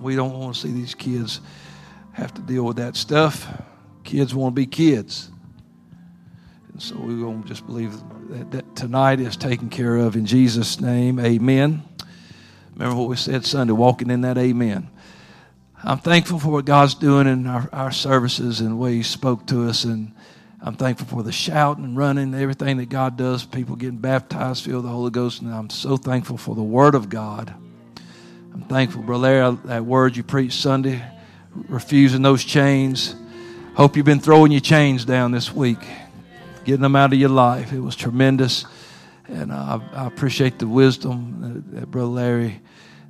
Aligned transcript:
We 0.00 0.16
don't 0.16 0.32
want 0.32 0.54
to 0.54 0.60
see 0.60 0.72
these 0.72 0.94
kids 0.94 1.40
have 2.12 2.32
to 2.34 2.40
deal 2.40 2.64
with 2.64 2.76
that 2.76 2.96
stuff. 2.96 3.46
Kids 4.04 4.34
want 4.34 4.54
to 4.54 4.60
be 4.60 4.66
kids. 4.66 5.30
And 6.72 6.82
so 6.82 6.96
we're 6.96 7.20
going 7.20 7.42
to 7.42 7.48
just 7.48 7.66
believe 7.66 7.92
that, 8.30 8.50
that 8.52 8.76
tonight 8.76 9.20
is 9.20 9.36
taken 9.36 9.68
care 9.68 9.96
of 9.96 10.16
in 10.16 10.24
Jesus' 10.26 10.80
name. 10.80 11.20
Amen. 11.20 11.82
Remember 12.74 12.98
what 12.98 13.08
we 13.08 13.16
said 13.16 13.44
Sunday, 13.44 13.72
walking 13.72 14.10
in 14.10 14.22
that 14.22 14.38
amen. 14.38 14.88
I'm 15.82 15.98
thankful 15.98 16.38
for 16.38 16.48
what 16.48 16.64
God's 16.64 16.94
doing 16.94 17.26
in 17.26 17.46
our, 17.46 17.68
our 17.72 17.92
services 17.92 18.60
and 18.60 18.72
the 18.72 18.76
way 18.76 18.94
He 18.94 19.02
spoke 19.02 19.46
to 19.46 19.68
us. 19.68 19.84
And 19.84 20.12
I'm 20.62 20.76
thankful 20.76 21.06
for 21.06 21.22
the 21.22 21.32
shouting 21.32 21.84
and 21.84 21.96
running, 21.96 22.34
everything 22.34 22.76
that 22.78 22.88
God 22.88 23.16
does, 23.16 23.44
people 23.44 23.76
getting 23.76 23.98
baptized, 23.98 24.64
filled 24.64 24.76
with 24.76 24.84
the 24.84 24.90
Holy 24.90 25.10
Ghost. 25.10 25.42
And 25.42 25.52
I'm 25.52 25.70
so 25.70 25.96
thankful 25.96 26.36
for 26.36 26.54
the 26.54 26.62
Word 26.62 26.94
of 26.94 27.08
God. 27.08 27.54
I'm 28.52 28.62
thankful, 28.62 29.02
Brother 29.02 29.22
Larry, 29.22 29.58
that 29.66 29.84
word 29.84 30.16
you 30.16 30.24
preached 30.24 30.60
Sunday, 30.60 31.02
refusing 31.68 32.22
those 32.22 32.42
chains. 32.42 33.14
Hope 33.74 33.96
you've 33.96 34.06
been 34.06 34.18
throwing 34.18 34.50
your 34.50 34.60
chains 34.60 35.04
down 35.04 35.30
this 35.30 35.52
week, 35.52 35.78
getting 36.64 36.82
them 36.82 36.96
out 36.96 37.12
of 37.12 37.18
your 37.18 37.28
life. 37.28 37.72
It 37.72 37.80
was 37.80 37.94
tremendous. 37.94 38.64
And 39.28 39.52
I, 39.52 39.80
I, 39.92 40.06
appreciate 40.06 40.58
the 40.58 40.66
wisdom 40.66 41.64
that, 41.70 41.80
that 41.80 41.90
Brother 41.92 42.08
Larry 42.08 42.60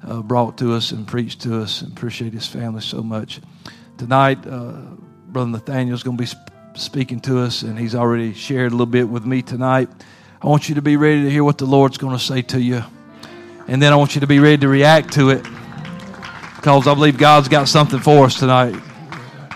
uh, 0.07 0.21
brought 0.21 0.59
to 0.59 0.75
us 0.75 0.93
and 0.93 1.09
preached 1.09 1.41
to 1.43 1.62
us, 1.62 1.81
and 1.81 1.91
appreciate 1.93 2.34
his 2.34 2.47
family 2.47 2.83
so 2.83 3.03
much. 3.03 3.41
Tonight, 3.97 4.47
uh, 4.47 4.73
Brother 5.29 5.51
Nathaniel 5.51 5.95
is 5.95 6.03
going 6.03 6.19
to 6.19 6.23
be 6.23 6.27
sp- 6.29 6.53
speaking 6.75 7.20
to 7.20 7.39
us, 7.39 7.62
and 7.62 7.79
he's 7.79 7.95
already 7.95 8.34
shared 8.34 8.73
a 8.73 8.75
little 8.75 8.84
bit 8.84 9.09
with 9.09 9.25
me 9.25 9.41
tonight. 9.41 9.89
I 10.43 10.48
want 10.48 10.69
you 10.69 10.75
to 10.75 10.83
be 10.83 10.97
ready 10.97 11.25
to 11.25 11.31
hear 11.31 11.45
what 11.45 11.57
the 11.57 11.67
Lord's 11.67 11.97
going 11.97 12.17
to 12.17 12.23
say 12.23 12.43
to 12.43 12.61
you. 12.61 12.84
And 13.70 13.80
then 13.80 13.92
I 13.92 13.97
want 13.97 14.16
you 14.16 14.20
to 14.23 14.27
be 14.27 14.41
ready 14.41 14.59
to 14.59 14.69
react 14.69 15.12
to 15.12 15.30
it 15.30 15.45
because 16.56 16.88
I 16.88 16.95
believe 16.95 17.16
God's 17.16 17.47
got 17.47 17.69
something 17.69 18.01
for 18.01 18.24
us 18.24 18.37
tonight. 18.37 18.74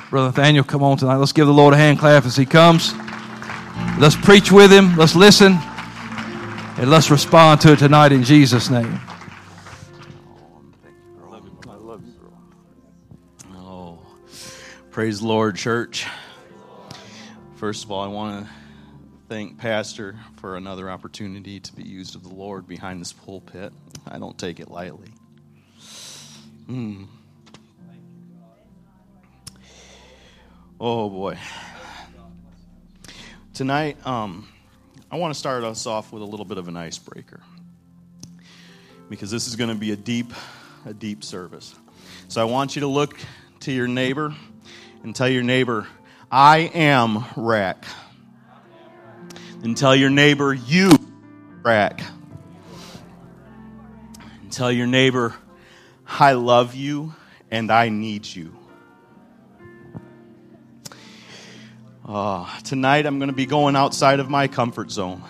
Brother 0.09 0.29
Nathaniel, 0.29 0.63
come 0.63 0.85
on 0.85 0.97
tonight. 0.97 1.17
Let's 1.17 1.33
give 1.33 1.49
the 1.49 1.53
Lord 1.53 1.75
a 1.75 1.77
hand 1.77 1.99
clap 1.99 2.25
as 2.25 2.37
he 2.37 2.47
comes. 2.47 2.95
Let's 3.99 4.15
preach 4.15 4.53
with 4.53 4.71
him. 4.71 4.97
Let's 4.97 5.17
listen. 5.17 5.59
And 6.77 6.91
let's 6.91 7.11
respond 7.11 7.61
to 7.63 7.73
it 7.73 7.81
tonight 7.81 8.13
in 8.13 8.23
Jesus' 8.23 8.71
name. 8.71 9.01
Oh, 13.53 13.99
praise 14.93 15.19
the 15.19 15.27
Lord, 15.27 15.57
church. 15.57 16.07
First 17.57 17.83
of 17.83 17.91
all, 17.91 18.05
I 18.05 18.07
want 18.07 18.47
to 18.47 18.53
thank 19.29 19.59
Pastor 19.59 20.17
for 20.37 20.57
another 20.57 20.91
opportunity 20.91 21.61
to 21.61 21.73
be 21.75 21.83
used 21.83 22.15
of 22.15 22.23
the 22.23 22.35
Lord 22.35 22.67
behind 22.67 23.01
this 23.01 23.13
pulpit. 23.13 23.73
I 24.07 24.19
don't 24.19 24.37
take 24.39 24.61
it 24.61 24.71
lightly. 24.71 25.09
Mm. 26.69 27.07
Oh 30.79 31.09
boy. 31.09 31.39
Tonight, 33.55 34.05
um, 34.07 34.49
I 35.11 35.17
want 35.17 35.33
to 35.33 35.39
start 35.39 35.65
us 35.65 35.87
off 35.87 36.13
with 36.13 36.23
a 36.23 36.27
little 36.27 36.45
bit 36.45 36.59
of 36.59 36.69
an 36.69 36.77
icebreaker 36.77 37.41
because 39.09 39.31
this 39.31 39.47
is 39.47 39.57
going 39.57 39.71
to 39.71 39.77
be 39.77 39.93
a 39.93 39.97
deep, 39.97 40.33
a 40.85 40.93
deep 40.93 41.23
service. 41.23 41.75
So 42.29 42.41
I 42.41 42.45
want 42.45 42.75
you 42.75 42.81
to 42.81 42.89
look 42.89 43.17
to 43.61 43.73
your 43.73 43.87
neighbor 43.87 44.35
and 45.03 45.15
tell 45.15 45.29
your 45.29 45.43
neighbor, 45.43 45.87
I 46.31 46.71
am 46.75 47.25
rack. 47.37 47.85
And 49.65 49.75
tell 49.75 49.97
your 49.97 50.11
neighbor, 50.11 50.53
you 50.53 50.91
rack. 51.63 52.03
And 54.43 54.53
tell 54.53 54.71
your 54.71 54.87
neighbor, 54.87 55.35
I 56.07 56.35
love 56.35 56.75
you 56.75 57.15
and 57.51 57.71
I 57.71 57.89
need 57.89 58.27
you. 58.27 58.55
Uh, 62.07 62.47
tonight 62.61 63.07
I'm 63.07 63.19
going 63.19 63.31
to 63.31 63.35
be 63.35 63.47
going 63.47 63.75
outside 63.75 64.21
of 64.21 64.29
my 64.29 64.49
comfort 64.49 64.91
zone. 64.91 65.23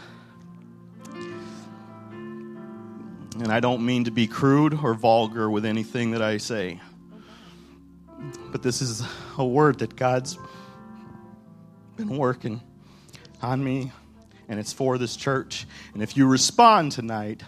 And 3.39 3.53
I 3.53 3.61
don't 3.61 3.87
mean 3.87 4.03
to 4.07 4.11
be 4.11 4.27
crude 4.27 4.75
or 4.75 4.95
vulgar 4.95 5.49
with 5.49 5.65
anything 5.65 6.11
that 6.11 6.23
I 6.23 6.39
say. 6.39 6.81
But 8.51 8.65
this 8.65 8.83
is 8.83 9.05
a 9.39 9.45
word 9.47 9.79
that 9.79 9.95
God's 9.95 10.37
been 11.97 12.17
working 12.17 12.61
on 13.41 13.63
me, 13.63 13.93
and 14.49 14.61
it's 14.61 14.73
for 14.73 14.99
this 14.99 15.17
church. 15.17 15.67
And 15.93 16.03
if 16.03 16.17
you 16.17 16.27
respond 16.27 16.93
tonight, 16.93 17.43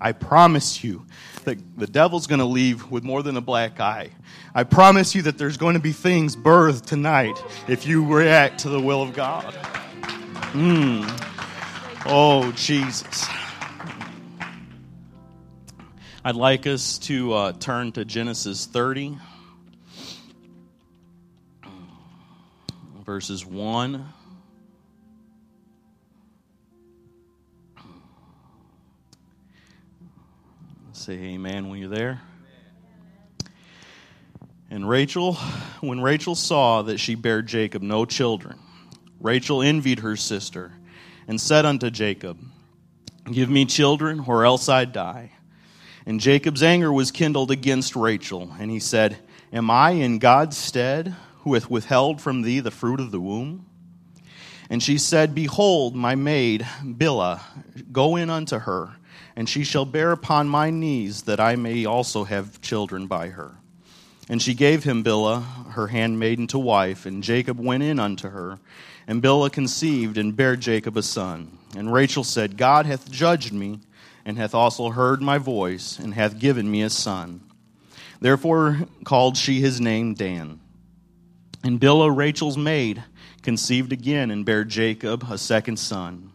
I 0.00 0.12
promise 0.12 0.84
you 0.84 1.06
that 1.44 1.58
the 1.78 1.86
devil's 1.86 2.26
going 2.26 2.40
to 2.40 2.44
leave 2.44 2.90
with 2.90 3.04
more 3.04 3.22
than 3.22 3.36
a 3.36 3.40
black 3.40 3.80
eye. 3.80 4.10
I 4.54 4.64
promise 4.64 5.14
you 5.14 5.22
that 5.22 5.38
there's 5.38 5.56
going 5.56 5.74
to 5.74 5.80
be 5.80 5.92
things 5.92 6.36
birthed 6.36 6.86
tonight 6.86 7.42
if 7.68 7.86
you 7.86 8.04
react 8.04 8.60
to 8.60 8.68
the 8.68 8.80
will 8.80 9.02
of 9.02 9.14
God. 9.14 9.54
Mm. 10.52 11.04
Oh, 12.06 12.52
Jesus. 12.52 13.26
I'd 16.24 16.34
like 16.34 16.66
us 16.66 16.98
to 16.98 17.32
uh, 17.32 17.52
turn 17.52 17.92
to 17.92 18.04
Genesis 18.04 18.66
30, 18.66 19.16
verses 23.04 23.46
1 23.46 24.12
Say 31.06 31.12
amen 31.12 31.68
when 31.68 31.78
you're 31.78 31.88
there. 31.88 32.20
And 34.68 34.88
Rachel, 34.88 35.34
when 35.80 36.00
Rachel 36.00 36.34
saw 36.34 36.82
that 36.82 36.98
she 36.98 37.14
bare 37.14 37.42
Jacob 37.42 37.80
no 37.80 38.04
children, 38.04 38.58
Rachel 39.20 39.62
envied 39.62 40.00
her 40.00 40.16
sister 40.16 40.72
and 41.28 41.40
said 41.40 41.64
unto 41.64 41.90
Jacob, 41.90 42.40
Give 43.30 43.48
me 43.48 43.66
children, 43.66 44.24
or 44.26 44.44
else 44.44 44.68
I 44.68 44.84
die. 44.84 45.30
And 46.06 46.18
Jacob's 46.18 46.64
anger 46.64 46.92
was 46.92 47.12
kindled 47.12 47.52
against 47.52 47.94
Rachel, 47.94 48.52
and 48.58 48.68
he 48.68 48.80
said, 48.80 49.16
Am 49.52 49.70
I 49.70 49.90
in 49.90 50.18
God's 50.18 50.56
stead, 50.56 51.14
who 51.42 51.54
hath 51.54 51.70
withheld 51.70 52.20
from 52.20 52.42
thee 52.42 52.58
the 52.58 52.72
fruit 52.72 52.98
of 52.98 53.12
the 53.12 53.20
womb? 53.20 53.64
And 54.68 54.82
she 54.82 54.98
said, 54.98 55.36
Behold, 55.36 55.94
my 55.94 56.16
maid 56.16 56.62
Bilhah, 56.82 57.42
go 57.92 58.16
in 58.16 58.28
unto 58.28 58.58
her 58.58 58.96
and 59.36 59.48
she 59.48 59.62
shall 59.62 59.84
bear 59.84 60.12
upon 60.12 60.48
my 60.48 60.70
knees, 60.70 61.22
that 61.22 61.38
I 61.38 61.56
may 61.56 61.84
also 61.84 62.24
have 62.24 62.62
children 62.62 63.06
by 63.06 63.28
her. 63.28 63.56
And 64.28 64.40
she 64.40 64.54
gave 64.54 64.82
him 64.82 65.04
Bilhah, 65.04 65.72
her 65.72 65.88
handmaiden, 65.88 66.46
to 66.48 66.58
wife, 66.58 67.06
and 67.06 67.22
Jacob 67.22 67.60
went 67.60 67.82
in 67.82 68.00
unto 68.00 68.30
her. 68.30 68.58
And 69.06 69.22
Bilhah 69.22 69.52
conceived 69.52 70.18
and 70.18 70.34
bare 70.34 70.56
Jacob 70.56 70.96
a 70.96 71.02
son. 71.02 71.58
And 71.76 71.92
Rachel 71.92 72.24
said, 72.24 72.56
God 72.56 72.86
hath 72.86 73.10
judged 73.10 73.52
me, 73.52 73.80
and 74.24 74.36
hath 74.36 74.54
also 74.54 74.90
heard 74.90 75.22
my 75.22 75.38
voice, 75.38 75.98
and 75.98 76.14
hath 76.14 76.38
given 76.38 76.68
me 76.68 76.82
a 76.82 76.90
son. 76.90 77.42
Therefore 78.20 78.78
called 79.04 79.36
she 79.36 79.60
his 79.60 79.80
name 79.80 80.14
Dan. 80.14 80.60
And 81.62 81.78
Bilhah, 81.78 82.16
Rachel's 82.16 82.56
maid, 82.56 83.04
conceived 83.42 83.92
again, 83.92 84.30
and 84.30 84.44
bare 84.44 84.64
Jacob 84.64 85.26
a 85.30 85.38
second 85.38 85.78
son. 85.78 86.32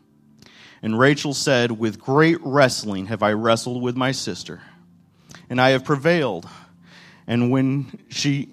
And 0.81 0.97
Rachel 0.97 1.33
said, 1.33 1.71
With 1.71 1.99
great 1.99 2.39
wrestling 2.41 3.07
have 3.07 3.21
I 3.21 3.33
wrestled 3.33 3.81
with 3.81 3.95
my 3.95 4.11
sister, 4.11 4.61
and 5.49 5.61
I 5.61 5.69
have 5.71 5.83
prevailed. 5.83 6.47
And 7.27 7.51
when 7.51 7.99
she 8.09 8.49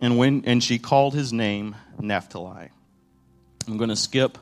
and 0.00 0.18
when 0.18 0.44
and 0.46 0.62
she 0.62 0.78
called 0.78 1.14
his 1.14 1.32
name 1.32 1.74
Naphtali. 1.98 2.68
I'm 3.66 3.76
going 3.76 3.90
to 3.90 3.96
skip 3.96 4.38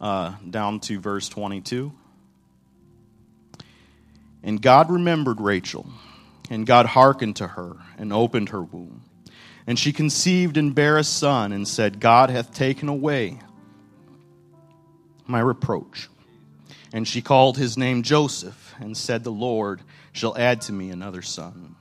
uh, 0.00 0.34
down 0.48 0.80
to 0.80 1.00
verse 1.00 1.28
22. 1.28 1.92
And 4.42 4.60
God 4.60 4.90
remembered 4.90 5.40
Rachel, 5.40 5.86
and 6.50 6.66
God 6.66 6.86
hearkened 6.86 7.36
to 7.36 7.48
her, 7.48 7.76
and 7.98 8.12
opened 8.12 8.50
her 8.50 8.62
womb. 8.62 9.02
And 9.66 9.78
she 9.78 9.92
conceived 9.92 10.56
and 10.56 10.74
bare 10.74 10.98
a 10.98 11.04
son, 11.04 11.52
and 11.52 11.66
said, 11.66 12.00
God 12.00 12.30
hath 12.30 12.52
taken 12.52 12.88
away 12.88 13.40
my 15.26 15.40
reproach. 15.40 16.08
And 16.92 17.06
she 17.06 17.20
called 17.20 17.56
his 17.56 17.76
name 17.76 18.02
Joseph 18.02 18.74
and 18.80 18.96
said, 18.96 19.24
The 19.24 19.30
Lord 19.30 19.82
shall 20.12 20.36
add 20.36 20.60
to 20.62 20.72
me 20.72 20.90
another 20.90 21.22
son. 21.22 21.76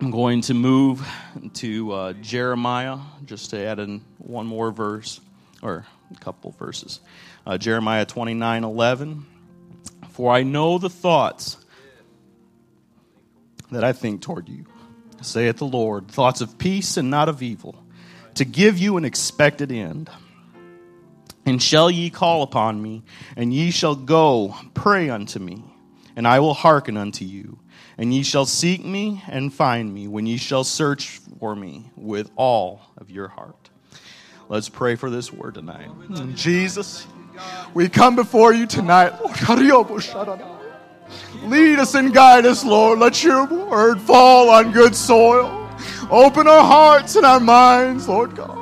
I'm 0.00 0.10
going 0.10 0.40
to 0.42 0.54
move 0.54 1.06
to 1.54 1.92
uh, 1.92 2.12
Jeremiah 2.14 2.98
just 3.24 3.50
to 3.50 3.64
add 3.64 3.78
in 3.78 4.02
one 4.18 4.46
more 4.46 4.72
verse 4.72 5.20
or 5.62 5.86
a 6.10 6.18
couple 6.18 6.50
verses. 6.52 7.00
Uh, 7.46 7.56
Jeremiah 7.56 8.04
29 8.04 8.64
11. 8.64 9.26
For 10.10 10.32
I 10.32 10.42
know 10.42 10.78
the 10.78 10.90
thoughts 10.90 11.56
that 13.70 13.84
I 13.84 13.92
think 13.92 14.22
toward 14.22 14.48
you, 14.48 14.66
saith 15.22 15.58
the 15.58 15.66
Lord, 15.66 16.08
thoughts 16.08 16.40
of 16.40 16.58
peace 16.58 16.96
and 16.96 17.10
not 17.10 17.28
of 17.28 17.42
evil, 17.42 17.82
to 18.34 18.44
give 18.44 18.78
you 18.78 18.96
an 18.96 19.04
expected 19.04 19.72
end. 19.72 20.10
And 21.44 21.60
shall 21.60 21.90
ye 21.90 22.08
call 22.08 22.42
upon 22.42 22.80
me, 22.80 23.02
and 23.36 23.52
ye 23.52 23.70
shall 23.70 23.96
go 23.96 24.54
pray 24.74 25.10
unto 25.10 25.38
me, 25.40 25.64
and 26.14 26.26
I 26.26 26.38
will 26.40 26.54
hearken 26.54 26.96
unto 26.96 27.24
you. 27.24 27.58
And 27.98 28.14
ye 28.14 28.22
shall 28.22 28.46
seek 28.46 28.84
me 28.84 29.22
and 29.28 29.52
find 29.52 29.92
me 29.92 30.08
when 30.08 30.24
ye 30.26 30.36
shall 30.36 30.64
search 30.64 31.20
for 31.38 31.54
me 31.54 31.90
with 31.96 32.30
all 32.36 32.80
of 32.96 33.10
your 33.10 33.28
heart. 33.28 33.70
Let's 34.48 34.68
pray 34.68 34.94
for 34.96 35.10
this 35.10 35.32
word 35.32 35.54
tonight. 35.54 35.88
Jesus, 36.34 37.06
we 37.74 37.88
come 37.88 38.16
before 38.16 38.52
you 38.54 38.66
tonight. 38.66 39.12
Lead 41.44 41.78
us 41.78 41.94
and 41.94 42.14
guide 42.14 42.46
us, 42.46 42.64
Lord. 42.64 42.98
Let 42.98 43.22
your 43.22 43.44
word 43.46 44.00
fall 44.00 44.48
on 44.48 44.72
good 44.72 44.94
soil. 44.94 45.68
Open 46.10 46.46
our 46.46 46.64
hearts 46.64 47.16
and 47.16 47.26
our 47.26 47.40
minds, 47.40 48.08
Lord 48.08 48.36
God. 48.36 48.61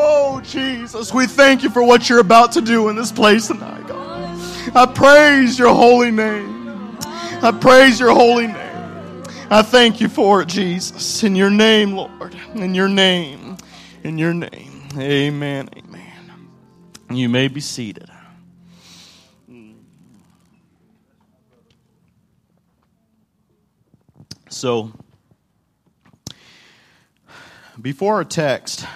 Oh, 0.00 0.40
Jesus, 0.42 1.12
we 1.12 1.26
thank 1.26 1.64
you 1.64 1.70
for 1.70 1.82
what 1.82 2.08
you're 2.08 2.20
about 2.20 2.52
to 2.52 2.60
do 2.60 2.88
in 2.88 2.94
this 2.94 3.10
place 3.10 3.48
tonight, 3.48 3.84
God. 3.88 4.38
I 4.76 4.86
praise 4.86 5.58
your 5.58 5.74
holy 5.74 6.12
name. 6.12 6.96
I 7.42 7.50
praise 7.60 7.98
your 7.98 8.14
holy 8.14 8.46
name. 8.46 9.24
I 9.50 9.62
thank 9.62 10.00
you 10.00 10.08
for 10.08 10.42
it, 10.42 10.48
Jesus. 10.48 11.24
In 11.24 11.34
your 11.34 11.50
name, 11.50 11.94
Lord. 11.94 12.36
In 12.54 12.76
your 12.76 12.88
name. 12.88 13.56
In 14.04 14.18
your 14.18 14.32
name. 14.32 14.88
Amen. 14.96 15.68
Amen. 15.76 16.48
You 17.10 17.28
may 17.28 17.48
be 17.48 17.60
seated. 17.60 18.08
So, 24.48 24.92
before 27.82 28.14
our 28.14 28.24
text 28.24 28.86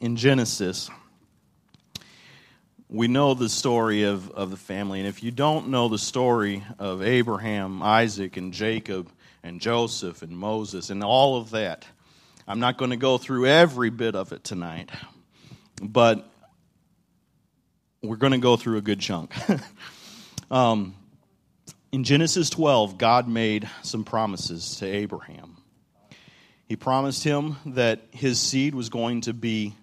in 0.00 0.16
Genesis, 0.16 0.90
we 2.88 3.06
know 3.06 3.34
the 3.34 3.48
story 3.48 4.04
of, 4.04 4.30
of 4.30 4.50
the 4.50 4.56
family. 4.56 4.98
And 4.98 5.06
if 5.06 5.22
you 5.22 5.30
don't 5.30 5.68
know 5.68 5.88
the 5.88 5.98
story 5.98 6.64
of 6.78 7.02
Abraham, 7.02 7.82
Isaac, 7.82 8.36
and 8.36 8.52
Jacob, 8.52 9.10
and 9.42 9.60
Joseph, 9.60 10.22
and 10.22 10.36
Moses, 10.36 10.90
and 10.90 11.04
all 11.04 11.36
of 11.36 11.50
that, 11.50 11.86
I'm 12.48 12.58
not 12.58 12.78
going 12.78 12.90
to 12.90 12.96
go 12.96 13.18
through 13.18 13.46
every 13.46 13.90
bit 13.90 14.16
of 14.16 14.32
it 14.32 14.42
tonight. 14.42 14.90
But 15.80 16.28
we're 18.02 18.16
going 18.16 18.32
to 18.32 18.38
go 18.38 18.56
through 18.56 18.78
a 18.78 18.82
good 18.82 19.00
chunk. 19.00 19.34
um, 20.50 20.94
in 21.92 22.04
Genesis 22.04 22.48
12, 22.50 22.98
God 22.98 23.28
made 23.28 23.68
some 23.82 24.04
promises 24.04 24.76
to 24.76 24.86
Abraham. 24.86 25.58
He 26.66 26.76
promised 26.76 27.22
him 27.22 27.56
that 27.66 28.00
his 28.10 28.40
seed 28.40 28.74
was 28.74 28.88
going 28.88 29.22
to 29.22 29.34
be 29.34 29.74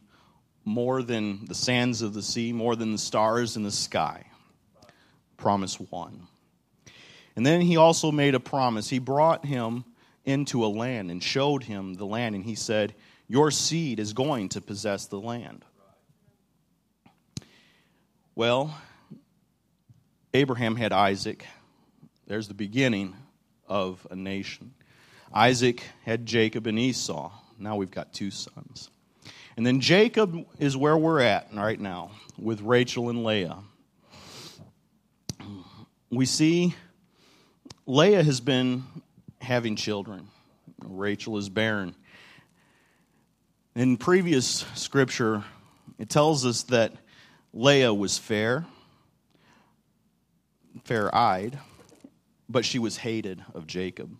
more 0.67 1.01
than 1.01 1.45
the 1.45 1.55
sands 1.55 2.01
of 2.01 2.13
the 2.13 2.21
sea, 2.21 2.51
more 2.51 2.75
than 2.75 2.91
the 2.91 2.97
stars 2.97 3.55
in 3.55 3.63
the 3.63 3.71
sky. 3.71 4.25
Promise 5.37 5.79
one. 5.79 6.27
And 7.37 7.45
then 7.45 7.61
he 7.61 7.77
also 7.77 8.11
made 8.11 8.35
a 8.35 8.39
promise. 8.39 8.89
He 8.89 8.99
brought 8.99 9.45
him 9.45 9.85
into 10.25 10.65
a 10.65 10.67
land 10.67 11.09
and 11.09 11.23
showed 11.23 11.63
him 11.63 11.93
the 11.93 12.05
land, 12.05 12.35
and 12.35 12.43
he 12.43 12.55
said, 12.55 12.95
Your 13.29 13.49
seed 13.49 13.99
is 13.99 14.11
going 14.11 14.49
to 14.49 14.61
possess 14.61 15.05
the 15.05 15.21
land. 15.21 15.63
Well, 18.35 18.75
Abraham 20.33 20.75
had 20.75 20.91
Isaac. 20.91 21.45
There's 22.27 22.49
the 22.49 22.53
beginning 22.53 23.15
of 23.69 24.05
a 24.11 24.17
nation. 24.17 24.73
Isaac 25.33 25.81
had 26.03 26.25
Jacob 26.25 26.67
and 26.67 26.77
Esau. 26.77 27.31
Now 27.57 27.77
we've 27.77 27.89
got 27.89 28.11
two 28.11 28.31
sons. 28.31 28.89
And 29.57 29.65
then 29.65 29.81
Jacob 29.81 30.45
is 30.59 30.77
where 30.77 30.95
we're 30.95 31.19
at 31.19 31.47
right 31.51 31.79
now 31.79 32.11
with 32.37 32.61
Rachel 32.61 33.09
and 33.09 33.23
Leah. 33.23 33.57
We 36.11 36.27
see 36.27 36.75
Leah 37.87 38.21
has 38.21 38.39
been 38.39 38.83
having 39.41 39.75
children, 39.75 40.27
Rachel 40.83 41.37
is 41.37 41.49
barren. 41.49 41.95
In 43.75 43.97
previous 43.97 44.63
scripture, 44.75 45.43
it 45.97 46.09
tells 46.09 46.45
us 46.45 46.63
that 46.63 46.93
Leah 47.51 47.93
was 47.93 48.17
fair, 48.17 48.65
fair 50.83 51.13
eyed, 51.13 51.57
but 52.47 52.63
she 52.63 52.77
was 52.77 52.97
hated 52.97 53.43
of 53.55 53.65
Jacob. 53.65 54.15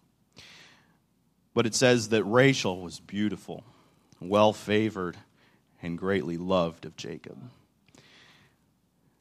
But 1.54 1.68
it 1.68 1.76
says 1.76 2.10
that 2.10 2.24
Rachel 2.24 2.82
was 2.82 3.00
beautiful, 3.00 3.64
well 4.20 4.52
favored, 4.52 5.18
and 5.82 5.98
greatly 5.98 6.38
loved 6.38 6.86
of 6.86 6.96
Jacob. 6.96 7.38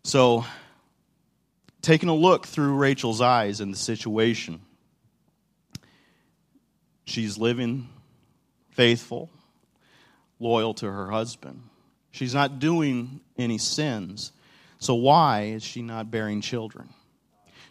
So, 0.04 0.44
taking 1.82 2.08
a 2.08 2.14
look 2.14 2.46
through 2.46 2.74
Rachel's 2.74 3.20
eyes 3.20 3.60
in 3.60 3.70
the 3.70 3.76
situation, 3.76 4.60
she's 7.04 7.38
living 7.38 7.88
faithful, 8.70 9.30
loyal 10.38 10.74
to 10.74 10.86
her 10.86 11.10
husband. 11.10 11.62
She's 12.10 12.34
not 12.34 12.58
doing 12.58 13.20
any 13.36 13.58
sins. 13.58 14.32
So, 14.78 14.94
why 14.94 15.52
is 15.54 15.62
she 15.62 15.82
not 15.82 16.10
bearing 16.10 16.40
children? 16.40 16.88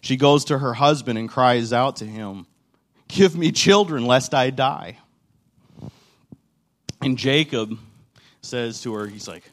She 0.01 0.17
goes 0.17 0.45
to 0.45 0.59
her 0.59 0.73
husband 0.73 1.17
and 1.17 1.29
cries 1.29 1.73
out 1.73 1.95
to 1.97 2.05
him, 2.05 2.45
Give 3.07 3.35
me 3.35 3.51
children, 3.51 4.05
lest 4.05 4.33
I 4.33 4.49
die. 4.49 4.97
And 7.01 7.17
Jacob 7.17 7.77
says 8.45 8.81
to 8.81 8.93
her, 8.93 9.07
He's 9.07 9.27
like, 9.27 9.43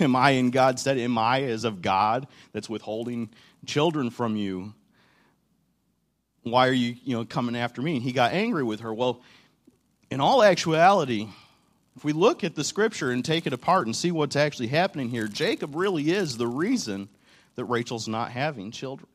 Am 0.00 0.16
I 0.16 0.30
in 0.30 0.50
God's 0.50 0.80
stead? 0.80 0.98
Am 0.98 1.18
I 1.18 1.42
as 1.42 1.64
of 1.64 1.82
God 1.82 2.26
that's 2.52 2.68
withholding 2.68 3.30
children 3.66 4.10
from 4.10 4.36
you? 4.36 4.72
Why 6.42 6.68
are 6.68 6.72
you, 6.72 6.96
you 7.04 7.14
know, 7.14 7.24
coming 7.24 7.56
after 7.56 7.82
me? 7.82 7.96
And 7.96 8.02
he 8.02 8.12
got 8.12 8.32
angry 8.32 8.64
with 8.64 8.80
her. 8.80 8.92
Well, 8.92 9.20
in 10.10 10.20
all 10.20 10.42
actuality, 10.42 11.28
if 11.96 12.04
we 12.04 12.12
look 12.12 12.42
at 12.42 12.54
the 12.54 12.64
scripture 12.64 13.10
and 13.10 13.24
take 13.24 13.46
it 13.46 13.52
apart 13.52 13.86
and 13.86 13.94
see 13.94 14.10
what's 14.10 14.34
actually 14.34 14.68
happening 14.68 15.08
here, 15.08 15.28
Jacob 15.28 15.76
really 15.76 16.10
is 16.10 16.36
the 16.36 16.46
reason 16.46 17.08
that 17.54 17.64
Rachel's 17.66 18.08
not 18.08 18.30
having 18.30 18.70
children. 18.70 19.08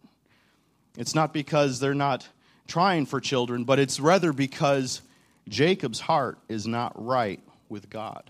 It's 0.96 1.16
not 1.16 1.34
because 1.34 1.80
they're 1.80 1.94
not 1.94 2.28
trying 2.68 3.06
for 3.06 3.20
children, 3.20 3.64
but 3.64 3.80
it's 3.80 4.00
rather 4.00 4.32
because 4.32 5.02
Jacob's 5.50 6.00
heart 6.00 6.38
is 6.48 6.68
not 6.68 6.94
right 7.04 7.42
with 7.68 7.90
God. 7.90 8.30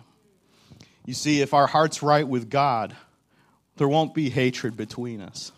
You 1.07 1.15
see, 1.15 1.41
if 1.41 1.55
our 1.55 1.65
heart's 1.65 2.03
right 2.03 2.27
with 2.27 2.51
God, 2.51 2.95
there 3.77 3.87
won't 3.87 4.13
be 4.13 4.29
hatred 4.29 4.77
between 4.77 5.21
us. 5.21 5.51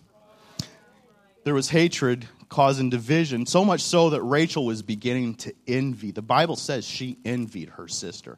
There 1.43 1.53
was 1.53 1.69
hatred 1.69 2.25
causing 2.47 2.89
division, 2.89 3.45
so 3.45 3.65
much 3.65 3.81
so 3.81 4.11
that 4.11 4.21
Rachel 4.21 4.65
was 4.65 4.81
beginning 4.81 5.35
to 5.35 5.53
envy. 5.67 6.11
The 6.11 6.21
Bible 6.21 6.55
says 6.55 6.85
she 6.85 7.17
envied 7.25 7.71
her 7.71 7.89
sister. 7.89 8.37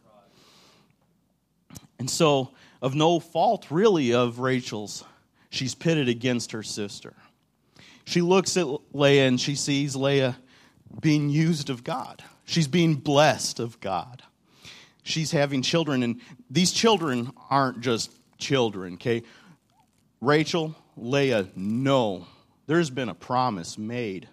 And 2.00 2.10
so, 2.10 2.50
of 2.82 2.96
no 2.96 3.20
fault 3.20 3.68
really 3.70 4.16
of 4.16 4.40
Rachel's, 4.40 5.04
she's 5.52 5.76
pitted 5.76 6.10
against 6.10 6.54
her 6.54 6.64
sister 6.64 7.14
she 8.06 8.22
looks 8.22 8.58
at 8.58 8.68
Leah 8.94 9.28
and 9.28 9.40
she 9.40 9.56
sees 9.56 9.96
Leah 9.96 10.38
being 11.00 11.30
used 11.30 11.70
of 11.70 11.84
God. 11.84 12.24
She's 12.46 12.68
being 12.68 12.96
blessed 12.96 13.60
of 13.60 13.80
God. 13.80 14.24
She's 15.04 15.32
having 15.32 15.62
children, 15.62 16.04
and 16.04 16.22
these 16.50 16.72
children 16.72 17.32
aren't 17.50 17.82
just 17.82 18.12
children, 18.38 18.96
okay? 18.96 19.24
Rachel, 20.20 20.76
Leah 20.96 21.48
no. 21.56 22.28
there's 22.68 22.90
been 22.90 23.10
a 23.10 23.16
promise 23.16 23.78
made 23.78 24.28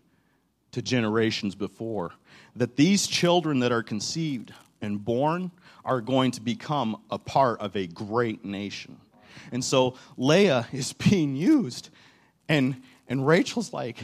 to 0.72 0.82
generations 0.82 1.54
before 1.54 2.12
that 2.56 2.76
these 2.76 3.06
children 3.06 3.60
that 3.60 3.72
are 3.72 3.82
conceived 3.82 4.52
and 4.82 5.02
born 5.02 5.50
are 5.84 6.00
going 6.00 6.30
to 6.32 6.40
become 6.40 7.00
a 7.10 7.18
part 7.18 7.60
of 7.60 7.74
a 7.74 7.86
great 7.86 8.44
nation. 8.44 8.98
And 9.50 9.64
so 9.64 9.94
Leah 10.16 10.68
is 10.72 10.92
being 10.92 11.36
used. 11.36 11.88
And 12.48 12.82
and 13.08 13.26
Rachel's 13.26 13.72
like, 13.72 13.96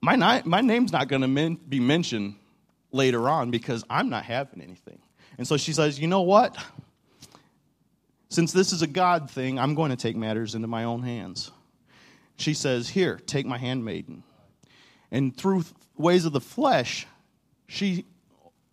my, 0.00 0.42
my 0.44 0.60
name's 0.60 0.92
not 0.92 1.08
going 1.08 1.22
to 1.22 1.28
men- 1.28 1.60
be 1.68 1.80
mentioned 1.80 2.36
later 2.90 3.28
on 3.28 3.50
because 3.50 3.84
I'm 3.90 4.08
not 4.08 4.24
having 4.24 4.62
anything. 4.62 4.98
And 5.38 5.46
so 5.46 5.56
she 5.56 5.72
says, 5.72 5.98
You 5.98 6.08
know 6.08 6.22
what? 6.22 6.56
Since 8.28 8.52
this 8.52 8.72
is 8.72 8.82
a 8.82 8.86
God 8.86 9.30
thing, 9.30 9.58
I'm 9.58 9.74
going 9.74 9.90
to 9.90 9.96
take 9.96 10.16
matters 10.16 10.54
into 10.54 10.68
my 10.68 10.84
own 10.84 11.02
hands. 11.02 11.50
She 12.36 12.52
says, 12.52 12.88
Here, 12.88 13.18
take 13.26 13.46
my 13.46 13.56
handmaiden. 13.56 14.22
And 15.10 15.34
through 15.34 15.64
ways 15.96 16.26
of 16.26 16.32
the 16.32 16.40
flesh, 16.40 17.06
she 17.66 18.04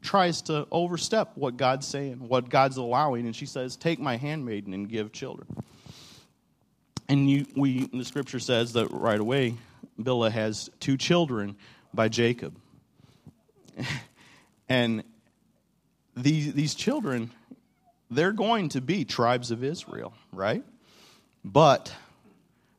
tries 0.02 0.42
to 0.44 0.68
overstep 0.72 1.32
what 1.36 1.58
God's 1.58 1.88
saying, 1.88 2.28
what 2.28 2.50
God's 2.50 2.78
allowing, 2.78 3.26
and 3.26 3.36
she 3.36 3.46
says, 3.46 3.76
Take 3.76 4.00
my 4.00 4.18
handmaiden 4.18 4.74
and 4.74 4.90
give 4.90 5.12
children. 5.14 5.48
And 7.08 7.30
you, 7.30 7.46
we, 7.56 7.88
the 7.88 8.04
scripture 8.04 8.40
says 8.40 8.74
that 8.74 8.88
right 8.92 9.20
away, 9.20 9.56
Bilhah 10.00 10.32
has 10.32 10.70
two 10.80 10.98
children 10.98 11.56
by 11.94 12.10
Jacob. 12.10 12.58
and 14.70 15.04
these, 16.16 16.54
these 16.54 16.76
children, 16.76 17.32
they're 18.10 18.32
going 18.32 18.70
to 18.70 18.82
be 18.82 19.06
tribes 19.06 19.52
of 19.52 19.64
Israel, 19.64 20.14
right? 20.32 20.64
But 21.44 21.94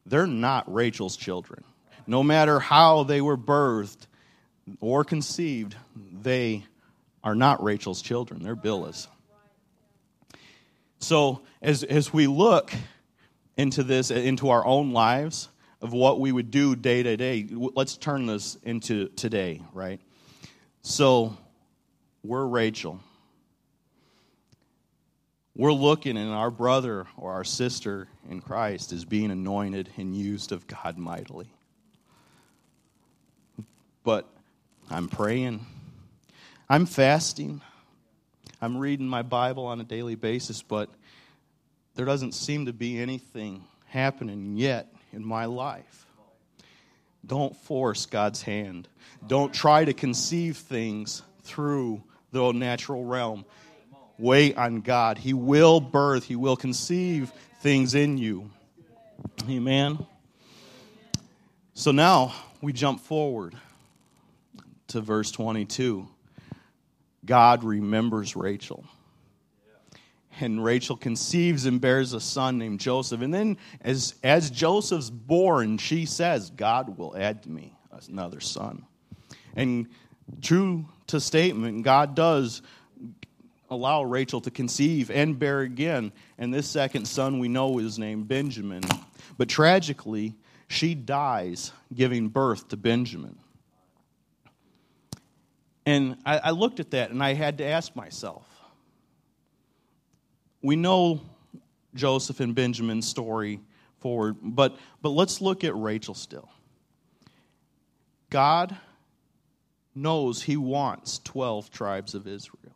they're 0.04 0.26
not 0.26 0.72
Rachel's 0.72 1.16
children. 1.16 1.64
No 2.06 2.22
matter 2.22 2.60
how 2.60 3.02
they 3.02 3.20
were 3.20 3.36
birthed 3.36 4.06
or 4.80 5.04
conceived, 5.04 5.76
they 6.22 6.64
are 7.24 7.34
not 7.34 7.62
Rachel's 7.62 8.02
children. 8.02 8.42
They're 8.42 8.56
Bilhah's. 8.56 9.08
So 10.98 11.42
as, 11.60 11.82
as 11.82 12.12
we 12.12 12.26
look 12.26 12.72
into 13.56 13.82
this, 13.82 14.10
into 14.10 14.50
our 14.50 14.64
own 14.64 14.92
lives, 14.92 15.48
of 15.82 15.92
what 15.92 16.20
we 16.20 16.32
would 16.32 16.50
do 16.50 16.74
day 16.74 17.02
to 17.02 17.16
day, 17.16 17.46
let's 17.50 17.96
turn 17.96 18.26
this 18.26 18.56
into 18.62 19.08
today, 19.10 19.62
right? 19.72 20.00
So 20.82 21.36
we're 22.22 22.46
Rachel. 22.46 23.00
We're 25.58 25.72
looking, 25.72 26.18
and 26.18 26.30
our 26.32 26.50
brother 26.50 27.06
or 27.16 27.32
our 27.32 27.44
sister 27.44 28.08
in 28.28 28.42
Christ 28.42 28.92
is 28.92 29.06
being 29.06 29.30
anointed 29.30 29.88
and 29.96 30.14
used 30.14 30.52
of 30.52 30.66
God 30.66 30.98
mightily. 30.98 31.48
But 34.04 34.28
I'm 34.90 35.08
praying, 35.08 35.64
I'm 36.68 36.84
fasting, 36.84 37.62
I'm 38.60 38.76
reading 38.76 39.08
my 39.08 39.22
Bible 39.22 39.64
on 39.64 39.80
a 39.80 39.84
daily 39.84 40.14
basis, 40.14 40.60
but 40.60 40.90
there 41.94 42.04
doesn't 42.04 42.32
seem 42.32 42.66
to 42.66 42.74
be 42.74 42.98
anything 42.98 43.64
happening 43.86 44.58
yet 44.58 44.94
in 45.14 45.24
my 45.24 45.46
life. 45.46 46.04
Don't 47.24 47.56
force 47.56 48.04
God's 48.04 48.42
hand. 48.42 48.88
Don't 49.26 49.54
try 49.54 49.86
to 49.86 49.94
conceive 49.94 50.58
things 50.58 51.22
through 51.44 52.02
the 52.30 52.52
natural 52.52 53.06
realm 53.06 53.46
wait 54.18 54.56
on 54.56 54.80
God. 54.80 55.18
He 55.18 55.32
will 55.32 55.80
birth, 55.80 56.24
He 56.24 56.36
will 56.36 56.56
conceive 56.56 57.32
things 57.60 57.94
in 57.94 58.18
you. 58.18 58.50
Amen. 59.48 60.04
So 61.74 61.90
now 61.90 62.34
we 62.60 62.72
jump 62.72 63.00
forward 63.00 63.54
to 64.88 65.00
verse 65.00 65.30
22. 65.30 66.08
God 67.24 67.64
remembers 67.64 68.36
Rachel. 68.36 68.84
And 70.38 70.62
Rachel 70.62 70.96
conceives 70.96 71.64
and 71.64 71.80
bears 71.80 72.12
a 72.12 72.20
son 72.20 72.58
named 72.58 72.78
Joseph. 72.80 73.22
And 73.22 73.32
then, 73.32 73.56
as, 73.80 74.14
as 74.22 74.50
Joseph's 74.50 75.08
born, 75.08 75.78
she 75.78 76.04
says, 76.04 76.50
God 76.50 76.98
will 76.98 77.16
add 77.16 77.42
to 77.44 77.50
me 77.50 77.72
another 78.08 78.40
son. 78.40 78.84
And 79.54 79.88
true 80.42 80.86
to 81.06 81.20
statement, 81.20 81.84
God 81.84 82.14
does 82.14 82.60
allow 83.70 84.02
Rachel 84.02 84.40
to 84.42 84.50
conceive 84.50 85.10
and 85.10 85.38
bear 85.38 85.60
again. 85.60 86.12
And 86.38 86.52
this 86.52 86.68
second 86.68 87.06
son 87.06 87.38
we 87.38 87.48
know 87.48 87.78
is 87.78 87.98
named 87.98 88.28
Benjamin. 88.28 88.82
But 89.36 89.48
tragically, 89.48 90.34
she 90.68 90.94
dies 90.94 91.72
giving 91.94 92.28
birth 92.28 92.68
to 92.68 92.76
Benjamin. 92.76 93.38
And 95.84 96.16
I, 96.24 96.38
I, 96.38 96.50
looked 96.50 96.80
at 96.80 96.90
that 96.90 97.10
and 97.10 97.22
I 97.22 97.34
had 97.34 97.58
to 97.58 97.64
ask 97.64 97.94
myself 97.94 98.44
we 100.62 100.74
know 100.74 101.20
Joseph 101.94 102.40
and 102.40 102.54
Benjamin's 102.54 103.06
story 103.06 103.60
forward, 104.00 104.36
but, 104.42 104.76
but 105.00 105.10
let's 105.10 105.40
look 105.40 105.62
at 105.62 105.76
Rachel 105.76 106.14
still. 106.14 106.48
God 108.30 108.76
knows 109.94 110.42
he 110.42 110.56
wants 110.56 111.20
12 111.20 111.70
tribes 111.70 112.14
of 112.14 112.26
Israel 112.26 112.75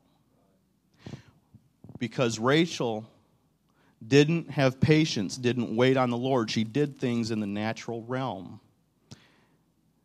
because 2.01 2.39
Rachel 2.41 3.07
didn't 4.05 4.51
have 4.51 4.81
patience, 4.81 5.37
didn't 5.37 5.77
wait 5.77 5.97
on 5.97 6.11
the 6.11 6.17
Lord. 6.17 6.51
She 6.51 6.65
did 6.65 6.99
things 6.99 7.31
in 7.31 7.39
the 7.39 7.47
natural 7.47 8.03
realm. 8.03 8.59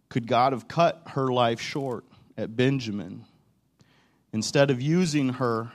Could 0.09 0.27
God 0.27 0.53
have 0.53 0.67
cut 0.67 1.01
her 1.07 1.29
life 1.29 1.59
short 1.59 2.03
at 2.37 2.55
Benjamin 2.55 3.25
instead 4.33 4.69
of 4.69 4.81
using 4.81 5.29
her 5.29 5.71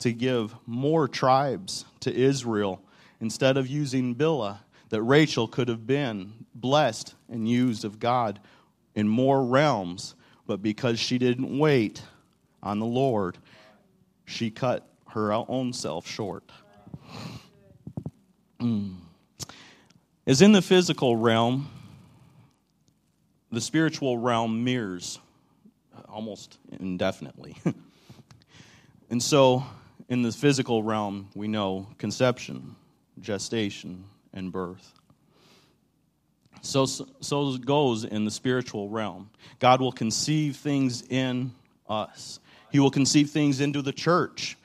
to 0.00 0.12
give 0.12 0.54
more 0.66 1.06
tribes 1.06 1.84
to 2.00 2.12
Israel, 2.12 2.82
instead 3.20 3.56
of 3.56 3.68
using 3.68 4.14
Bilhah, 4.14 4.58
that 4.88 5.02
Rachel 5.02 5.46
could 5.46 5.68
have 5.68 5.86
been 5.86 6.32
blessed 6.54 7.14
and 7.28 7.48
used 7.48 7.84
of 7.84 8.00
God 8.00 8.40
in 8.96 9.06
more 9.06 9.44
realms, 9.44 10.16
but 10.46 10.62
because 10.62 10.98
she 10.98 11.18
didn't 11.18 11.56
wait 11.56 12.02
on 12.60 12.80
the 12.80 12.86
Lord, 12.86 13.38
she 14.24 14.50
cut 14.50 14.89
her 15.10 15.32
own 15.32 15.72
self 15.72 16.06
short. 16.06 16.50
Mm. 18.60 18.96
As 20.26 20.42
in 20.42 20.52
the 20.52 20.62
physical 20.62 21.16
realm, 21.16 21.68
the 23.50 23.60
spiritual 23.60 24.18
realm 24.18 24.62
mirrors 24.64 25.18
almost 26.08 26.58
indefinitely. 26.78 27.56
and 29.10 29.22
so, 29.22 29.64
in 30.08 30.22
the 30.22 30.32
physical 30.32 30.82
realm, 30.82 31.28
we 31.34 31.48
know 31.48 31.86
conception, 31.98 32.74
gestation, 33.20 34.04
and 34.32 34.52
birth. 34.52 34.92
So, 36.62 36.84
so 36.84 37.56
goes 37.56 38.04
in 38.04 38.24
the 38.24 38.30
spiritual 38.30 38.88
realm. 38.88 39.30
God 39.58 39.80
will 39.80 39.92
conceive 39.92 40.56
things 40.56 41.02
in 41.08 41.52
us. 41.88 42.40
He 42.70 42.78
will 42.78 42.90
conceive 42.90 43.30
things 43.30 43.60
into 43.60 43.82
the 43.82 43.92
church. 43.92 44.56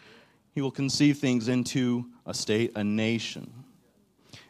He 0.55 0.61
will 0.61 0.71
conceive 0.71 1.17
things 1.17 1.49
into 1.49 2.05
a 2.25 2.33
state, 2.33 2.71
a 2.75 2.83
nation. 2.83 3.51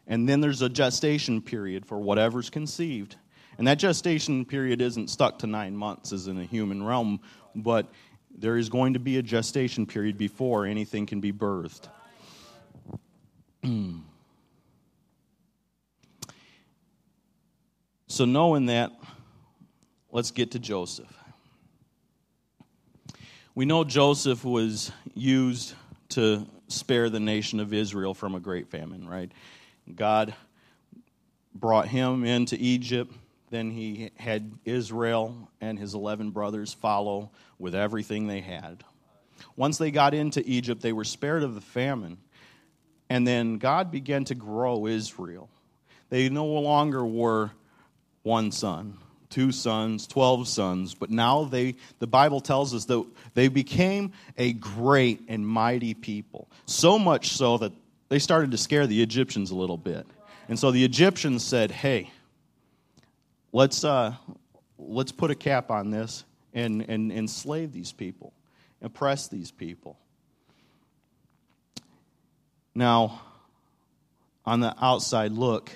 And 0.06 0.30
then 0.30 0.40
there's 0.40 0.62
a 0.62 0.70
gestation 0.70 1.42
period 1.42 1.84
for 1.84 1.98
whatever's 1.98 2.52
conceived. 2.52 3.16
And 3.58 3.68
that 3.68 3.80
gestation 3.80 4.46
period 4.46 4.82
isn't 4.82 5.10
stuck 5.10 5.40
to 5.40 5.48
nine 5.48 5.76
months 5.76 6.14
as 6.14 6.28
in 6.28 6.38
a 6.38 6.44
human 6.44 6.84
realm, 6.84 7.22
but 7.56 7.92
there 8.38 8.56
is 8.58 8.70
going 8.70 8.94
to 8.94 9.00
be 9.00 9.18
a 9.18 9.24
gestation 9.24 9.88
period 9.88 10.16
before 10.16 10.68
anything 10.68 11.08
can 11.08 11.22
be 11.22 11.34
birthed. 11.34 11.88
so, 18.08 18.26
knowing 18.26 18.68
that, 18.68 18.92
let's 20.12 20.30
get 20.30 20.52
to 20.52 20.60
Joseph. 20.60 21.12
We 23.56 23.66
know 23.66 23.84
Joseph 23.86 24.46
was 24.46 24.92
used 25.16 25.74
to 26.16 26.46
spare 26.68 27.10
the 27.10 27.20
nation 27.20 27.60
of 27.60 27.74
Israel 27.74 28.14
from 28.14 28.36
a 28.36 28.40
great 28.40 28.70
famine, 28.70 29.08
right? 29.08 29.32
God 29.94 30.34
brought 31.54 31.88
him 31.88 32.24
into 32.24 32.58
Egypt. 32.58 33.14
Then 33.50 33.70
he 33.70 34.12
had 34.16 34.52
Israel 34.66 35.50
and 35.62 35.78
his 35.78 35.94
11 35.94 36.32
brothers 36.32 36.74
follow 36.74 37.32
with 37.60 37.76
everything 37.76 38.28
they 38.28 38.42
had. 38.42 38.84
Once 39.56 39.78
they 39.78 39.92
got 39.92 40.14
into 40.14 40.42
Egypt, 40.46 40.82
they 40.82 40.94
were 40.94 41.04
spared 41.04 41.44
of 41.44 41.54
the 41.54 41.62
famine. 41.62 42.18
And 43.10 43.28
then 43.28 43.58
God 43.58 43.92
began 43.92 44.24
to 44.26 44.36
grow 44.36 44.88
Israel. 44.88 45.50
They 46.10 46.30
no 46.30 46.46
longer 46.46 47.06
were 47.06 47.52
one 48.24 48.52
son, 48.52 48.98
two 49.36 49.52
sons, 49.52 50.08
12 50.08 50.48
sons, 50.48 50.94
but 50.94 51.10
now 51.10 51.44
they, 51.44 51.76
the 52.00 52.08
Bible 52.08 52.40
tells 52.40 52.74
us 52.74 52.86
that 52.86 53.06
they 53.34 53.50
became 53.50 54.14
a 54.38 54.54
great 54.54 55.26
and 55.28 55.46
mighty 55.46 55.94
people. 55.94 56.48
So 56.68 56.98
much 56.98 57.32
so 57.32 57.58
that 57.58 57.74
they 58.08 58.18
started 58.18 58.52
to 58.52 58.58
scare 58.58 58.88
the 58.88 59.04
Egyptians 59.04 59.52
a 59.52 59.56
little 59.56 59.76
bit. 59.76 60.08
And 60.48 60.58
so 60.58 60.72
the 60.72 60.86
Egyptians 60.86 61.44
said, 61.44 61.70
hey, 61.70 62.12
let's, 63.52 63.84
uh, 63.84 64.16
let's 64.80 65.12
put 65.12 65.32
a 65.32 65.36
cap 65.36 65.70
on 65.70 65.90
this 65.90 66.24
and, 66.54 66.86
and 66.88 67.12
enslave 67.12 67.74
these 67.74 67.92
people, 67.92 68.32
oppress 68.82 69.28
these 69.28 69.52
people. 69.52 70.00
Now, 72.74 73.22
on 74.46 74.62
the 74.62 74.74
outside 74.82 75.34
look, 75.34 75.74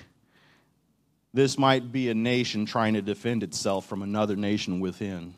this 1.32 1.58
might 1.58 1.92
be 1.92 2.08
a 2.08 2.14
nation 2.14 2.66
trying 2.66 2.94
to 2.94 3.02
defend 3.02 3.42
itself 3.42 3.86
from 3.86 4.02
another 4.02 4.36
nation 4.36 4.80
within. 4.80 5.34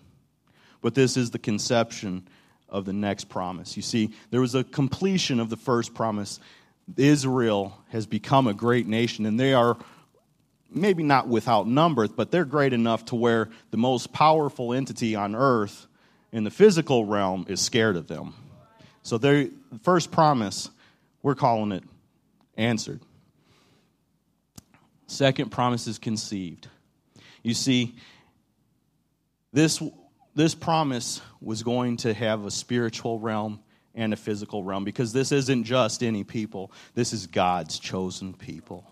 But 0.80 0.94
this 0.94 1.16
is 1.16 1.30
the 1.30 1.38
conception 1.38 2.28
of 2.68 2.84
the 2.84 2.92
next 2.92 3.28
promise. 3.28 3.76
You 3.76 3.82
see, 3.82 4.10
there 4.30 4.40
was 4.40 4.54
a 4.54 4.64
completion 4.64 5.38
of 5.38 5.50
the 5.50 5.56
first 5.56 5.94
promise. 5.94 6.40
Israel 6.96 7.78
has 7.90 8.06
become 8.06 8.46
a 8.46 8.54
great 8.54 8.86
nation, 8.86 9.26
and 9.26 9.38
they 9.38 9.52
are 9.52 9.76
maybe 10.70 11.02
not 11.02 11.28
without 11.28 11.68
number, 11.68 12.08
but 12.08 12.30
they're 12.30 12.46
great 12.46 12.72
enough 12.72 13.04
to 13.06 13.14
where 13.14 13.50
the 13.70 13.76
most 13.76 14.12
powerful 14.12 14.72
entity 14.72 15.14
on 15.14 15.34
earth 15.34 15.86
in 16.32 16.44
the 16.44 16.50
physical 16.50 17.04
realm 17.04 17.44
is 17.48 17.60
scared 17.60 17.96
of 17.96 18.08
them. 18.08 18.34
So, 19.02 19.18
the 19.18 19.52
first 19.82 20.10
promise, 20.10 20.70
we're 21.22 21.34
calling 21.34 21.72
it 21.72 21.84
answered. 22.56 23.00
Second 25.12 25.50
promise 25.50 25.86
is 25.86 25.98
conceived. 25.98 26.68
You 27.42 27.52
see, 27.52 27.96
this, 29.52 29.82
this 30.34 30.54
promise 30.54 31.20
was 31.38 31.62
going 31.62 31.98
to 31.98 32.14
have 32.14 32.46
a 32.46 32.50
spiritual 32.50 33.18
realm 33.18 33.60
and 33.94 34.14
a 34.14 34.16
physical 34.16 34.64
realm 34.64 34.84
because 34.84 35.12
this 35.12 35.30
isn't 35.30 35.64
just 35.64 36.02
any 36.02 36.24
people, 36.24 36.72
this 36.94 37.12
is 37.12 37.26
God's 37.26 37.78
chosen 37.78 38.32
people. 38.32 38.90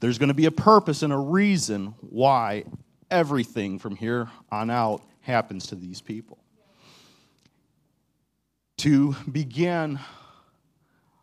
There's 0.00 0.18
going 0.18 0.28
to 0.28 0.34
be 0.34 0.46
a 0.46 0.50
purpose 0.50 1.04
and 1.04 1.12
a 1.12 1.18
reason 1.18 1.94
why 2.00 2.64
everything 3.08 3.78
from 3.78 3.94
here 3.94 4.28
on 4.50 4.70
out 4.70 5.04
happens 5.20 5.68
to 5.68 5.76
these 5.76 6.00
people. 6.00 6.38
To 8.78 9.14
begin 9.30 10.00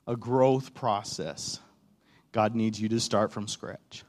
a 0.07 0.15
growth 0.15 0.73
process, 0.73 1.59
God 2.35 2.53
needs 2.53 2.81
you 2.81 2.89
to 2.89 2.99
start 2.99 3.31
from 3.31 3.47
scratch. 3.47 4.03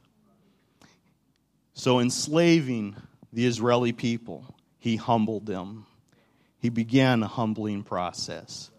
So, 1.74 2.00
enslaving 2.00 2.96
the 3.32 3.46
Israeli 3.46 3.92
people, 3.92 4.52
he 4.80 4.96
humbled 4.96 5.46
them. 5.46 5.86
He 6.58 6.68
began 6.68 7.22
a 7.22 7.28
humbling 7.28 7.84
process. 7.84 8.72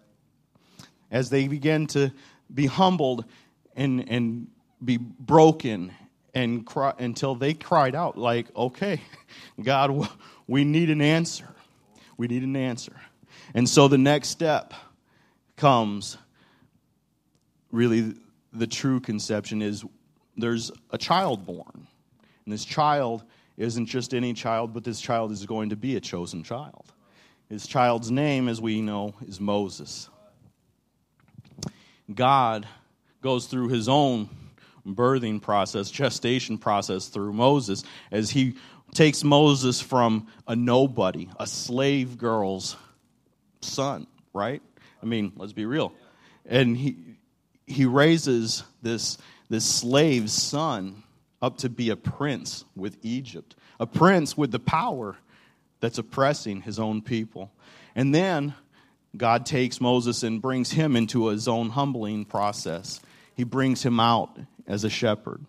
As 1.09 1.29
they 1.29 1.47
began 1.47 1.87
to 1.87 2.11
be 2.53 2.65
humbled 2.65 3.23
and, 3.73 4.09
and 4.09 4.47
be 4.83 4.97
broken 4.97 5.93
and 6.33 6.65
cry, 6.65 6.93
until 6.99 7.33
they 7.33 7.53
cried 7.53 7.95
out, 7.95 8.17
like, 8.17 8.53
okay, 8.53 8.99
God, 9.63 10.09
we 10.45 10.65
need 10.65 10.89
an 10.89 10.99
answer. 10.99 11.47
We 12.17 12.27
need 12.27 12.43
an 12.43 12.57
answer. 12.57 12.99
And 13.53 13.69
so 13.69 13.87
the 13.87 13.97
next 13.97 14.27
step 14.27 14.73
comes 15.55 16.17
really 17.71 18.13
the 18.57 18.67
true 18.67 18.99
conception 18.99 19.61
is 19.61 19.83
there's 20.35 20.71
a 20.91 20.97
child 20.97 21.45
born. 21.45 21.87
And 22.45 22.53
this 22.53 22.65
child 22.65 23.23
isn't 23.57 23.87
just 23.87 24.13
any 24.13 24.33
child, 24.33 24.73
but 24.73 24.83
this 24.83 25.01
child 25.01 25.31
is 25.31 25.45
going 25.45 25.69
to 25.69 25.75
be 25.75 25.95
a 25.95 25.99
chosen 25.99 26.43
child. 26.43 26.93
His 27.49 27.65
child's 27.65 28.11
name, 28.11 28.47
as 28.47 28.61
we 28.61 28.81
know, 28.81 29.15
is 29.25 29.39
Moses. 29.39 30.09
God 32.13 32.67
goes 33.21 33.47
through 33.47 33.69
his 33.69 33.89
own 33.89 34.29
birthing 34.85 35.41
process, 35.41 35.89
gestation 35.89 36.57
process 36.57 37.07
through 37.07 37.33
Moses, 37.33 37.83
as 38.11 38.29
he 38.29 38.55
takes 38.93 39.23
Moses 39.23 39.81
from 39.81 40.27
a 40.47 40.55
nobody, 40.55 41.29
a 41.39 41.47
slave 41.47 42.17
girl's 42.17 42.77
son, 43.61 44.07
right? 44.33 44.61
I 45.01 45.05
mean, 45.05 45.33
let's 45.35 45.53
be 45.53 45.65
real. 45.65 45.93
And 46.45 46.77
he, 46.77 47.16
he 47.67 47.85
raises 47.85 48.63
this, 48.81 49.17
this 49.49 49.65
slave's 49.65 50.33
son 50.33 51.03
up 51.41 51.57
to 51.59 51.69
be 51.69 51.89
a 51.89 51.95
prince 51.95 52.65
with 52.75 52.97
Egypt, 53.03 53.55
a 53.79 53.85
prince 53.85 54.35
with 54.35 54.51
the 54.51 54.59
power 54.59 55.17
that's 55.79 55.99
oppressing 55.99 56.61
his 56.61 56.79
own 56.79 57.01
people. 57.01 57.51
And 57.95 58.15
then 58.15 58.55
God 59.15 59.45
takes 59.45 59.79
Moses 59.81 60.23
and 60.23 60.41
brings 60.41 60.71
him 60.71 60.95
into 60.95 61.27
his 61.27 61.47
own 61.47 61.69
humbling 61.69 62.25
process. 62.25 62.99
He 63.35 63.43
brings 63.43 63.83
him 63.83 63.99
out 63.99 64.39
as 64.65 64.83
a 64.83 64.89
shepherd. 64.89 65.45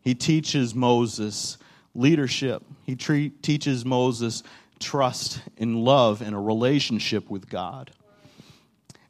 He 0.00 0.14
teaches 0.14 0.74
Moses 0.74 1.58
leadership. 1.94 2.62
He 2.84 2.96
teaches 2.96 3.84
Moses 3.84 4.42
trust 4.78 5.40
and 5.56 5.84
love 5.84 6.22
and 6.22 6.34
a 6.34 6.38
relationship 6.38 7.30
with 7.30 7.48
God. 7.48 7.90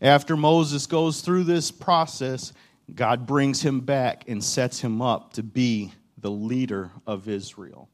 After 0.01 0.37
Moses 0.37 0.87
goes 0.87 1.21
through 1.21 1.45
this 1.45 1.71
process, 1.71 2.53
God 2.95 3.27
brings 3.27 3.61
him 3.61 3.81
back 3.81 4.25
and 4.29 4.43
sets 4.43 4.81
him 4.81 5.03
up 5.03 5.33
to 5.35 5.43
be 5.43 5.93
the 6.19 6.31
leader 6.31 6.91
of 7.07 7.29
Israel. 7.29 7.89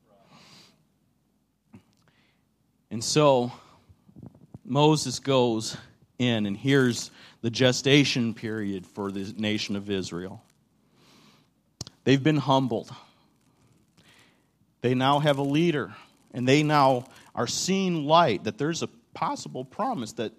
And 2.91 3.03
so 3.03 3.53
Moses 4.65 5.19
goes 5.19 5.77
in, 6.19 6.47
and 6.47 6.57
here's 6.57 7.11
the 7.41 7.51
gestation 7.51 8.35
period 8.35 8.87
for 8.87 9.11
the 9.11 9.33
nation 9.37 9.75
of 9.75 9.91
Israel. 9.91 10.43
They've 12.05 12.23
been 12.23 12.37
humbled. 12.37 12.95
They 14.83 14.95
now 14.95 15.19
have 15.19 15.39
a 15.39 15.43
leader, 15.43 15.95
and 16.33 16.47
they 16.47 16.63
now 16.63 17.07
are 17.35 17.47
seeing 17.47 18.05
light 18.05 18.45
that 18.45 18.59
there's 18.59 18.83
a 18.83 18.89
possible 19.15 19.65
promise 19.65 20.13
that 20.13 20.33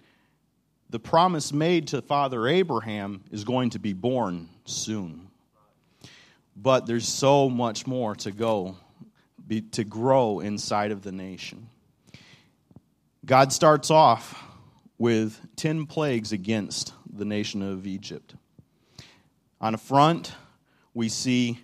the 0.89 0.99
promise 0.99 1.51
made 1.51 1.87
to 1.89 2.01
Father 2.01 2.47
Abraham 2.47 3.23
is 3.31 3.43
going 3.43 3.71
to 3.71 3.79
be 3.79 3.93
born 3.93 4.49
soon. 4.65 5.27
But 6.55 6.85
there's 6.85 7.07
so 7.07 7.49
much 7.49 7.85
more 7.85 8.15
to 8.17 8.31
go, 8.31 8.77
be, 9.45 9.61
to 9.61 9.83
grow 9.83 10.39
inside 10.39 10.91
of 10.91 11.01
the 11.01 11.11
nation. 11.11 11.67
God 13.25 13.51
starts 13.51 13.91
off 13.91 14.41
with 14.97 15.39
10 15.57 15.87
plagues 15.87 16.31
against 16.31 16.93
the 17.11 17.25
nation 17.25 17.61
of 17.61 17.85
Egypt. 17.85 18.35
On 19.59 19.73
a 19.73 19.77
front, 19.77 20.33
we 20.93 21.09
see 21.09 21.59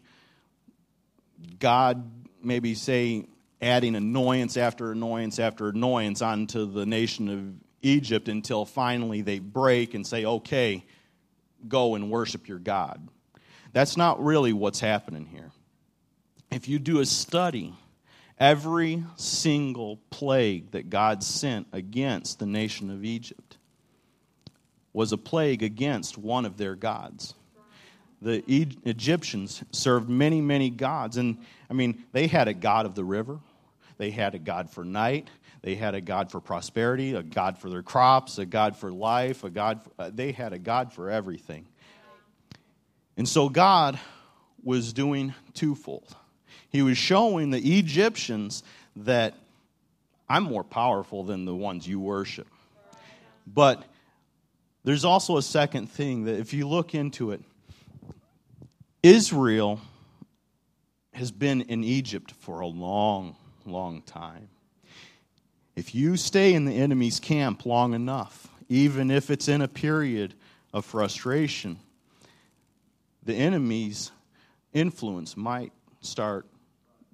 God 1.59 2.09
maybe 2.43 2.73
say 2.73 3.25
adding 3.61 3.95
annoyance 3.95 4.57
after 4.57 4.91
annoyance 4.91 5.39
after 5.39 5.69
annoyance 5.69 6.21
onto 6.21 6.65
the 6.65 6.85
nation 6.85 7.29
of 7.29 7.70
Egypt 7.81 8.27
until 8.27 8.65
finally 8.65 9.21
they 9.21 9.39
break 9.39 9.93
and 9.93 10.05
say, 10.05 10.25
okay, 10.25 10.85
go 11.67 11.95
and 11.95 12.09
worship 12.09 12.47
your 12.47 12.59
God. 12.59 13.07
That's 13.73 13.97
not 13.97 14.23
really 14.23 14.53
what's 14.53 14.79
happening 14.79 15.25
here. 15.25 15.51
If 16.51 16.67
you 16.67 16.79
do 16.79 16.99
a 16.99 17.05
study, 17.05 17.73
every 18.39 19.03
single 19.15 19.97
plague 20.09 20.71
that 20.71 20.89
God 20.89 21.23
sent 21.23 21.67
against 21.71 22.39
the 22.39 22.45
nation 22.45 22.89
of 22.89 23.05
Egypt 23.05 23.57
was 24.93 25.13
a 25.13 25.17
plague 25.17 25.63
against 25.63 26.17
one 26.17 26.45
of 26.45 26.57
their 26.57 26.75
gods. 26.75 27.33
The 28.21 28.43
Egyptians 28.47 29.63
served 29.71 30.09
many, 30.09 30.41
many 30.41 30.69
gods. 30.69 31.17
And 31.17 31.37
I 31.69 31.73
mean, 31.73 32.03
they 32.11 32.27
had 32.27 32.47
a 32.47 32.53
god 32.53 32.85
of 32.85 32.93
the 32.93 33.03
river, 33.03 33.39
they 33.97 34.11
had 34.11 34.35
a 34.35 34.39
god 34.39 34.69
for 34.69 34.83
night, 34.83 35.29
they 35.61 35.75
had 35.75 35.93
a 35.93 36.01
God 36.01 36.31
for 36.31 36.39
prosperity, 36.39 37.13
a 37.13 37.21
God 37.21 37.57
for 37.57 37.69
their 37.69 37.83
crops, 37.83 38.37
a 38.37 38.45
God 38.45 38.75
for 38.75 38.91
life, 38.91 39.43
a 39.43 39.49
God. 39.49 39.83
For, 39.83 39.91
uh, 39.99 40.11
they 40.13 40.31
had 40.31 40.53
a 40.53 40.59
God 40.59 40.91
for 40.91 41.09
everything. 41.09 41.67
And 43.15 43.27
so 43.27 43.49
God 43.49 43.99
was 44.63 44.93
doing 44.93 45.33
twofold. 45.53 46.15
He 46.69 46.81
was 46.81 46.97
showing 46.97 47.51
the 47.51 47.59
Egyptians 47.77 48.63
that 48.95 49.35
I'm 50.27 50.43
more 50.43 50.63
powerful 50.63 51.23
than 51.23 51.45
the 51.45 51.53
ones 51.53 51.87
you 51.87 51.99
worship. 51.99 52.47
But 53.45 53.83
there's 54.83 55.05
also 55.05 55.37
a 55.37 55.41
second 55.41 55.87
thing 55.87 56.25
that 56.25 56.39
if 56.39 56.53
you 56.53 56.67
look 56.67 56.95
into 56.95 57.31
it, 57.31 57.41
Israel 59.03 59.79
has 61.13 61.31
been 61.31 61.61
in 61.61 61.83
Egypt 61.83 62.31
for 62.31 62.61
a 62.61 62.67
long, 62.67 63.35
long 63.65 64.01
time. 64.03 64.47
If 65.75 65.95
you 65.95 66.17
stay 66.17 66.53
in 66.53 66.65
the 66.65 66.73
enemy's 66.73 67.19
camp 67.19 67.65
long 67.65 67.93
enough, 67.93 68.47
even 68.67 69.09
if 69.09 69.29
it's 69.29 69.47
in 69.47 69.61
a 69.61 69.67
period 69.67 70.33
of 70.73 70.85
frustration, 70.85 71.79
the 73.23 73.35
enemy's 73.35 74.11
influence 74.73 75.37
might 75.37 75.71
start 76.01 76.45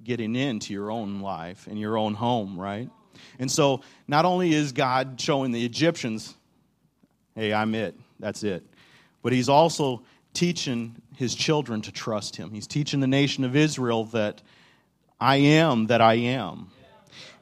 getting 0.04 0.36
into 0.36 0.74
your 0.74 0.90
own 0.90 1.22
life 1.22 1.68
and 1.68 1.80
your 1.80 1.98
own 1.98 2.14
home, 2.14 2.60
right? 2.60 2.90
And 3.40 3.52
so, 3.52 3.82
not 4.08 4.26
only 4.26 4.54
is 4.54 4.72
God 4.72 5.20
showing 5.20 5.52
the 5.52 5.66
Egyptians, 5.66 6.36
hey, 7.36 7.54
I'm 7.54 7.76
it, 7.76 7.96
that's 8.20 8.44
it, 8.44 8.64
but 9.22 9.34
He's 9.34 9.50
also 9.50 10.04
teaching 10.34 10.96
His 11.16 11.36
children 11.36 11.82
to 11.82 11.92
trust 11.92 12.36
Him. 12.36 12.52
He's 12.52 12.68
teaching 12.68 13.00
the 13.00 13.08
nation 13.08 13.44
of 13.44 13.56
Israel 13.56 14.06
that 14.06 14.42
I 15.20 15.38
am 15.38 15.88
that 15.88 16.02
I 16.02 16.16
am 16.16 16.70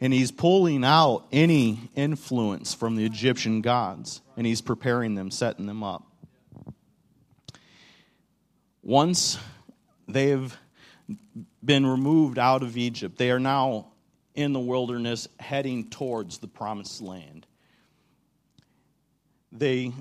and 0.01 0.13
he's 0.13 0.31
pulling 0.31 0.83
out 0.83 1.25
any 1.31 1.89
influence 1.95 2.73
from 2.73 2.95
the 2.95 3.05
Egyptian 3.05 3.61
gods 3.61 4.21
and 4.37 4.45
he's 4.45 4.61
preparing 4.61 5.15
them, 5.15 5.31
setting 5.31 5.65
them 5.65 5.83
up. 5.83 6.03
Once 8.81 9.37
they've 10.07 10.55
been 11.63 11.85
removed 11.85 12.37
out 12.37 12.61
of 12.61 12.77
Egypt, 12.77 13.17
they 13.17 13.31
are 13.31 13.39
now 13.39 13.87
in 14.35 14.53
the 14.53 14.59
wilderness 14.59 15.27
heading 15.39 15.89
towards 15.89 16.37
the 16.37 16.47
promised 16.47 17.01
land. 17.01 17.47
They 19.51 19.91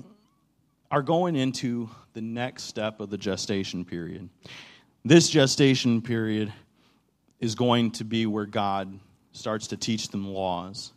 are 0.91 1.01
going 1.01 1.35
into 1.35 1.89
the 2.13 2.21
next 2.21 2.63
step 2.63 2.99
of 2.99 3.09
the 3.09 3.17
gestation 3.17 3.85
period. 3.85 4.29
This 5.03 5.29
gestation 5.29 6.01
period 6.01 6.53
is 7.39 7.55
going 7.55 7.91
to 7.91 8.03
be 8.03 8.25
where 8.25 8.45
God 8.45 8.99
starts 9.35 9.67
to 9.67 9.77
teach 9.77 10.09
them 10.09 10.27
laws. 10.27 10.91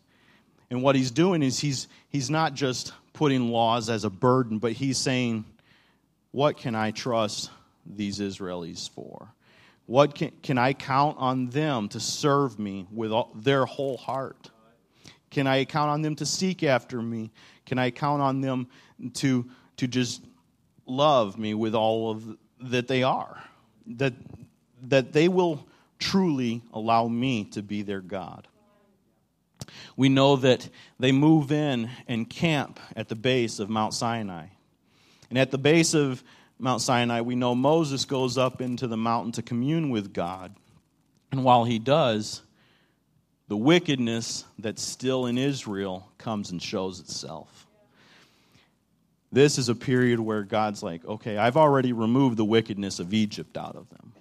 And 0.70 0.83
what 0.83 0.96
he's 0.96 1.11
doing 1.11 1.42
is 1.42 1.59
he's, 1.59 1.88
he's 2.09 2.31
not 2.31 2.55
just 2.55 2.92
putting 3.12 3.51
laws 3.51 3.88
as 3.90 4.05
a 4.05 4.11
burden, 4.11 4.59
but 4.59 4.72
he's 4.72 4.98
saying, 4.98 5.44
What 6.31 6.57
can 6.57 6.74
I 6.74 6.90
trust 6.90 7.51
these 7.87 8.20
Israelis 8.20 8.90
for? 8.90 9.29
What 9.87 10.14
can, 10.14 10.33
can 10.42 10.59
I 10.59 10.74
count 10.74 11.16
on 11.18 11.48
them 11.48 11.88
to 11.88 12.01
serve 12.01 12.59
me 12.59 12.87
with 12.92 13.11
all, 13.11 13.31
their 13.35 13.64
whole 13.64 13.96
heart? 13.96 14.51
Can 15.31 15.46
I 15.46 15.64
count 15.64 15.90
on 15.90 16.03
them 16.03 16.16
to 16.16 16.27
seek 16.27 16.62
after 16.62 17.01
me? 17.01 17.31
Can 17.66 17.79
I 17.79 17.90
count 17.90 18.22
on 18.22 18.40
them 18.40 18.68
to, 19.14 19.48
to 19.79 19.87
just 19.87 20.22
love 20.87 21.38
me 21.38 21.55
with 21.55 21.74
all 21.74 22.11
of 22.11 22.37
that 22.61 22.88
they 22.88 23.03
are? 23.03 23.42
That, 23.87 24.14
that 24.83 25.12
they 25.12 25.29
will 25.29 25.66
truly 25.98 26.62
allow 26.72 27.08
me 27.08 27.44
to 27.44 27.62
be 27.62 27.82
their 27.82 28.00
God. 28.00 28.46
We 29.96 30.08
know 30.08 30.37
that 30.37 30.68
they 30.98 31.12
move 31.12 31.52
in 31.52 31.90
and 32.06 32.28
camp 32.28 32.80
at 32.96 33.08
the 33.08 33.16
base 33.16 33.58
of 33.58 33.68
Mount 33.68 33.94
Sinai. 33.94 34.46
And 35.28 35.38
at 35.38 35.50
the 35.50 35.58
base 35.58 35.94
of 35.94 36.22
Mount 36.58 36.80
Sinai, 36.80 37.20
we 37.20 37.34
know 37.34 37.54
Moses 37.54 38.04
goes 38.04 38.38
up 38.38 38.61
into 38.61 38.87
the 38.87 38.96
mountain 38.96 39.32
to 39.32 39.42
commune 39.42 39.90
with 39.90 40.12
God. 40.12 40.54
And 41.30 41.44
while 41.44 41.64
he 41.64 41.78
does, 41.78 42.42
the 43.48 43.56
wickedness 43.56 44.44
that's 44.58 44.82
still 44.82 45.26
in 45.26 45.38
Israel 45.38 46.11
comes 46.18 46.50
and 46.50 46.62
shows 46.62 47.00
itself. 47.00 47.66
This 49.30 49.58
is 49.58 49.68
a 49.68 49.74
period 49.74 50.20
where 50.20 50.42
God's 50.42 50.82
like, 50.82 51.04
okay, 51.04 51.37
I've 51.37 51.56
already 51.56 51.92
removed 51.92 52.38
the 52.38 52.44
wickedness 52.44 52.98
of 52.98 53.12
Egypt 53.12 53.56
out 53.58 53.76
of 53.76 53.88
them. 53.90 54.12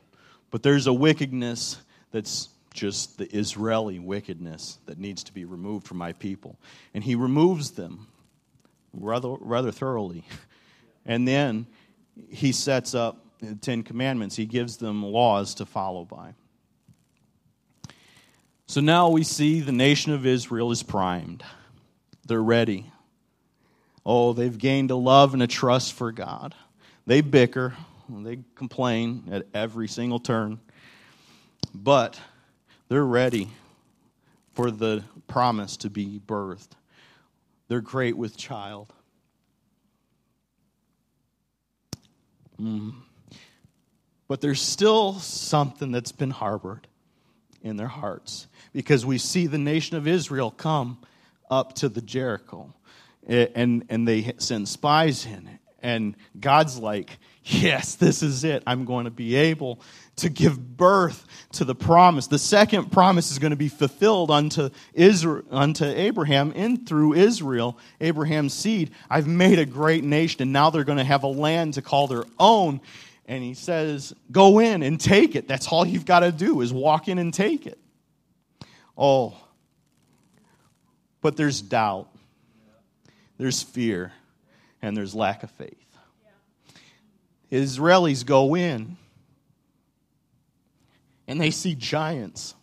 But 0.51 0.63
there's 0.63 0.87
a 0.87 0.93
wickedness 0.93 1.77
that's 2.11 2.49
just 2.73 3.17
the 3.17 3.25
Israeli 3.35 3.99
wickedness 3.99 4.77
that 4.85 4.99
needs 4.99 5.23
to 5.25 5.33
be 5.33 5.45
removed 5.45 5.87
from 5.87 5.97
my 5.97 6.13
people. 6.13 6.59
And 6.93 7.03
he 7.03 7.15
removes 7.15 7.71
them 7.71 8.07
rather, 8.93 9.35
rather 9.39 9.71
thoroughly. 9.71 10.23
And 11.05 11.27
then 11.27 11.65
he 12.29 12.51
sets 12.51 12.93
up 12.93 13.23
the 13.39 13.55
Ten 13.55 13.83
Commandments, 13.83 14.35
he 14.35 14.45
gives 14.45 14.77
them 14.77 15.03
laws 15.03 15.55
to 15.55 15.65
follow 15.65 16.05
by. 16.05 16.33
So 18.65 18.81
now 18.81 19.09
we 19.09 19.23
see 19.23 19.61
the 19.61 19.71
nation 19.71 20.11
of 20.11 20.25
Israel 20.25 20.71
is 20.71 20.83
primed. 20.83 21.43
They're 22.25 22.43
ready. 22.43 22.91
Oh, 24.05 24.33
they've 24.33 24.57
gained 24.57 24.91
a 24.91 24.95
love 24.95 25.33
and 25.33 25.43
a 25.43 25.47
trust 25.47 25.93
for 25.93 26.11
God. 26.11 26.55
They 27.05 27.21
bicker, 27.21 27.75
they 28.09 28.39
complain 28.55 29.23
at 29.31 29.47
every 29.53 29.87
single 29.87 30.19
turn. 30.19 30.59
But 31.73 32.19
they're 32.89 33.05
ready 33.05 33.49
for 34.53 34.71
the 34.71 35.03
promise 35.27 35.77
to 35.77 35.89
be 35.89 36.19
birthed. 36.25 36.69
They're 37.67 37.81
great 37.81 38.17
with 38.17 38.37
child. 38.37 38.93
Mm. 42.59 42.93
But 44.27 44.41
there's 44.41 44.61
still 44.61 45.13
something 45.19 45.91
that's 45.91 46.11
been 46.11 46.31
harbored 46.31 46.87
in 47.61 47.77
their 47.77 47.87
hearts 47.87 48.47
because 48.73 49.05
we 49.05 49.17
see 49.17 49.47
the 49.47 49.57
nation 49.57 49.97
of 49.97 50.07
Israel 50.07 50.51
come 50.51 50.97
up 51.49 51.73
to 51.75 51.89
the 51.89 52.01
Jericho 52.01 52.73
and, 53.27 53.85
and 53.89 54.07
they 54.07 54.33
send 54.37 54.67
spies 54.67 55.25
in. 55.25 55.59
And 55.81 56.15
God's 56.39 56.77
like, 56.79 57.17
yes, 57.43 57.95
this 57.95 58.23
is 58.23 58.43
it. 58.43 58.63
I'm 58.65 58.85
going 58.85 59.05
to 59.05 59.11
be 59.11 59.35
able 59.35 59.79
to 60.17 60.29
give 60.29 60.77
birth 60.77 61.25
to 61.53 61.65
the 61.65 61.75
promise. 61.75 62.27
The 62.27 62.39
second 62.39 62.91
promise 62.91 63.31
is 63.31 63.39
going 63.39 63.51
to 63.51 63.57
be 63.57 63.69
fulfilled 63.69 64.31
unto 64.31 64.69
Israel, 64.93 65.43
unto 65.51 65.85
Abraham 65.85 66.51
in 66.51 66.85
through 66.85 67.13
Israel, 67.13 67.77
Abraham's 68.01 68.53
seed. 68.53 68.91
I've 69.09 69.27
made 69.27 69.59
a 69.59 69.65
great 69.65 70.03
nation, 70.03 70.41
and 70.41 70.51
now 70.51 70.69
they're 70.69 70.83
going 70.83 70.97
to 70.97 71.03
have 71.03 71.23
a 71.23 71.27
land 71.27 71.75
to 71.75 71.81
call 71.81 72.07
their 72.07 72.25
own. 72.39 72.81
And 73.27 73.43
he 73.43 73.53
says, 73.53 74.13
Go 74.31 74.59
in 74.59 74.81
and 74.81 74.99
take 74.99 75.35
it. 75.35 75.47
That's 75.47 75.67
all 75.67 75.85
you've 75.85 76.05
got 76.05 76.21
to 76.21 76.31
do 76.31 76.61
is 76.61 76.73
walk 76.73 77.07
in 77.07 77.19
and 77.19 77.33
take 77.33 77.67
it. 77.67 77.77
Oh, 78.97 79.37
but 81.21 81.37
there's 81.37 81.61
doubt, 81.61 82.07
there's 83.37 83.61
fear, 83.61 84.11
and 84.87 84.97
there's 84.97 85.13
lack 85.13 85.43
of 85.43 85.51
faith. 85.51 85.85
Israelis 87.51 88.25
go 88.25 88.55
in 88.55 88.97
and 91.27 91.39
they 91.39 91.51
see 91.51 91.75
giants. 91.75 92.55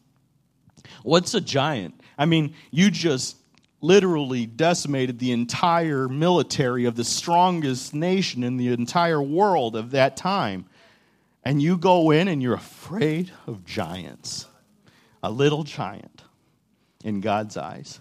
What's 1.03 1.35
a 1.35 1.41
giant? 1.41 2.01
I 2.19 2.27
mean, 2.27 2.55
you 2.71 2.91
just 2.91 3.37
literally 3.81 4.47
decimated 4.47 5.19
the 5.19 5.33
entire 5.33 6.09
military 6.09 6.87
of 6.87 6.97
the 6.97 7.05
strongest 7.05 7.93
nation 7.93 8.43
in 8.43 8.57
the 8.57 8.69
entire 8.69 9.23
world 9.23 9.77
of 9.77 9.91
that 9.91 10.17
time. 10.17 10.65
And 11.45 11.61
you 11.61 11.77
go 11.77 12.11
in 12.11 12.27
and 12.29 12.43
you're 12.43 12.55
afraid 12.55 13.31
of 13.47 13.67
giants. 13.67 14.47
A 15.23 15.31
little 15.31 15.65
giant 15.65 16.23
in 17.05 17.21
God's 17.21 17.57
eyes. 17.59 18.01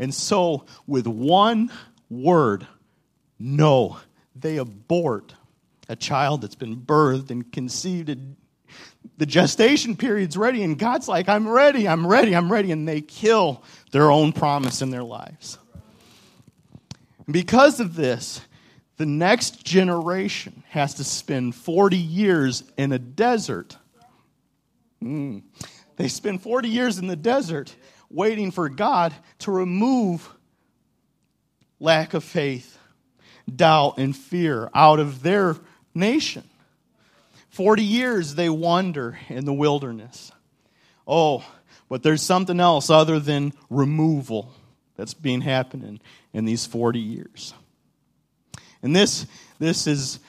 And 0.00 0.12
so, 0.12 0.66
with 0.86 1.06
one 1.06 1.70
word, 2.08 2.66
no, 3.40 3.98
they 4.36 4.58
abort 4.58 5.34
a 5.88 5.96
child 5.96 6.42
that's 6.42 6.54
been 6.54 6.76
birthed 6.76 7.30
and 7.30 7.50
conceived 7.50 8.16
the 9.16 9.26
gestation 9.26 9.96
period's 9.96 10.36
ready, 10.36 10.62
and 10.62 10.78
God's 10.78 11.08
like, 11.08 11.28
I'm 11.28 11.48
ready, 11.48 11.88
I'm 11.88 12.06
ready, 12.06 12.34
I'm 12.34 12.50
ready. 12.50 12.70
And 12.72 12.86
they 12.86 13.00
kill 13.00 13.62
their 13.92 14.10
own 14.10 14.32
promise 14.32 14.82
in 14.82 14.90
their 14.90 15.02
lives. 15.02 15.58
Because 17.30 17.80
of 17.80 17.94
this, 17.94 18.40
the 18.96 19.06
next 19.06 19.64
generation 19.64 20.62
has 20.68 20.94
to 20.94 21.04
spend 21.04 21.54
40 21.54 21.96
years 21.96 22.62
in 22.76 22.92
a 22.92 22.98
desert. 22.98 23.76
Mm. 25.02 25.42
They 25.96 26.08
spend 26.08 26.42
40 26.42 26.68
years 26.68 26.98
in 26.98 27.06
the 27.06 27.16
desert 27.16 27.74
waiting 28.10 28.50
for 28.50 28.68
God 28.68 29.14
to 29.40 29.50
remove 29.50 30.28
lack 31.78 32.14
of 32.14 32.24
faith, 32.24 32.78
doubt, 33.56 33.98
and 33.98 34.16
fear 34.16 34.70
out 34.74 34.98
of 34.98 35.22
their 35.22 35.56
nation. 35.94 36.44
40 37.50 37.82
years 37.82 38.34
they 38.34 38.48
wander 38.48 39.18
in 39.28 39.44
the 39.44 39.52
wilderness. 39.52 40.32
Oh, 41.06 41.44
but 41.88 42.02
there's 42.02 42.22
something 42.22 42.60
else 42.60 42.88
other 42.88 43.18
than 43.18 43.52
removal 43.68 44.52
that's 44.96 45.14
been 45.14 45.40
happening 45.40 46.00
in 46.32 46.44
these 46.44 46.66
40 46.66 47.00
years. 47.00 47.52
And 48.82 48.94
this, 48.94 49.26
this, 49.58 49.86
is, 49.86 50.20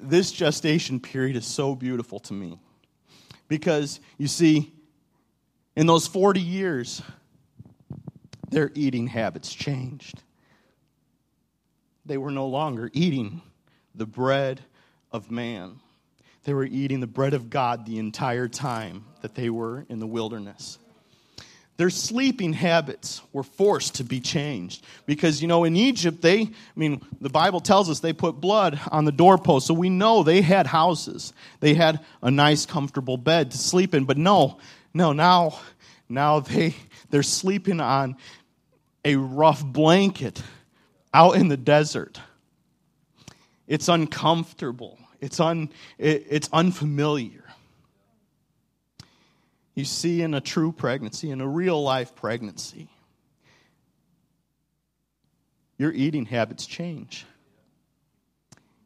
this 0.00 0.30
gestation 0.30 1.00
period 1.00 1.36
is 1.36 1.46
so 1.46 1.74
beautiful 1.74 2.20
to 2.20 2.34
me. 2.34 2.58
Because, 3.48 4.00
you 4.18 4.28
see, 4.28 4.72
in 5.74 5.86
those 5.86 6.06
40 6.06 6.40
years, 6.40 7.02
their 8.50 8.70
eating 8.74 9.06
habits 9.06 9.54
changed. 9.54 10.22
They 12.06 12.18
were 12.18 12.30
no 12.30 12.46
longer 12.46 12.90
eating 12.92 13.42
the 13.94 14.06
bread 14.06 14.60
of 15.12 15.30
man. 15.30 15.80
They 16.44 16.54
were 16.54 16.64
eating 16.64 17.00
the 17.00 17.06
bread 17.06 17.34
of 17.34 17.50
God 17.50 17.86
the 17.86 17.98
entire 17.98 18.46
time 18.46 19.04
that 19.22 19.34
they 19.34 19.50
were 19.50 19.84
in 19.88 19.98
the 19.98 20.06
wilderness. 20.06 20.78
Their 21.76 21.90
sleeping 21.90 22.54
habits 22.54 23.20
were 23.32 23.42
forced 23.42 23.96
to 23.96 24.04
be 24.04 24.20
changed 24.20 24.84
because, 25.04 25.42
you 25.42 25.48
know, 25.48 25.64
in 25.64 25.76
Egypt, 25.76 26.22
they, 26.22 26.40
I 26.40 26.48
mean, 26.74 27.04
the 27.20 27.28
Bible 27.28 27.60
tells 27.60 27.90
us 27.90 28.00
they 28.00 28.14
put 28.14 28.40
blood 28.40 28.80
on 28.90 29.04
the 29.04 29.12
doorpost. 29.12 29.66
So 29.66 29.74
we 29.74 29.90
know 29.90 30.22
they 30.22 30.40
had 30.40 30.66
houses. 30.66 31.34
They 31.60 31.74
had 31.74 32.00
a 32.22 32.30
nice, 32.30 32.64
comfortable 32.64 33.18
bed 33.18 33.50
to 33.50 33.58
sleep 33.58 33.94
in. 33.94 34.04
But 34.04 34.16
no, 34.16 34.58
no, 34.94 35.12
now, 35.12 35.58
now 36.08 36.40
they, 36.40 36.74
they're 37.10 37.22
sleeping 37.22 37.80
on 37.80 38.16
a 39.04 39.16
rough 39.16 39.62
blanket 39.62 40.42
out 41.16 41.36
in 41.36 41.48
the 41.48 41.56
desert. 41.56 42.20
It's 43.66 43.88
uncomfortable. 43.88 44.98
It's, 45.18 45.40
un, 45.40 45.70
it, 45.96 46.26
it's 46.28 46.50
unfamiliar. 46.52 47.42
You 49.74 49.86
see, 49.86 50.20
in 50.20 50.34
a 50.34 50.42
true 50.42 50.72
pregnancy, 50.72 51.30
in 51.30 51.40
a 51.40 51.48
real 51.48 51.82
life 51.82 52.14
pregnancy, 52.14 52.88
your 55.78 55.90
eating 55.90 56.26
habits 56.26 56.66
change. 56.66 57.24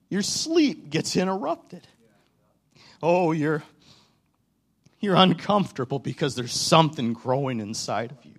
Your 0.09 0.23
sleep 0.23 0.89
gets 0.89 1.17
interrupted. 1.17 1.85
Oh, 3.03 3.33
you're, 3.33 3.65
you're 5.01 5.17
uncomfortable 5.17 5.99
because 5.99 6.37
there's 6.37 6.55
something 6.55 7.13
growing 7.13 7.59
inside 7.59 8.13
of 8.13 8.25
you. 8.25 8.30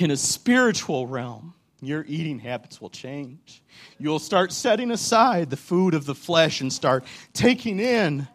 In 0.00 0.10
a 0.10 0.16
spiritual 0.16 1.06
realm, 1.06 1.52
your 1.82 2.06
eating 2.08 2.38
habits 2.38 2.80
will 2.80 2.88
change. 2.88 3.62
You'll 3.98 4.18
start 4.18 4.50
setting 4.50 4.90
aside 4.90 5.50
the 5.50 5.58
food 5.58 5.92
of 5.92 6.06
the 6.06 6.14
flesh 6.14 6.62
and 6.62 6.72
start 6.72 7.04
taking 7.34 7.78
in 7.78 8.26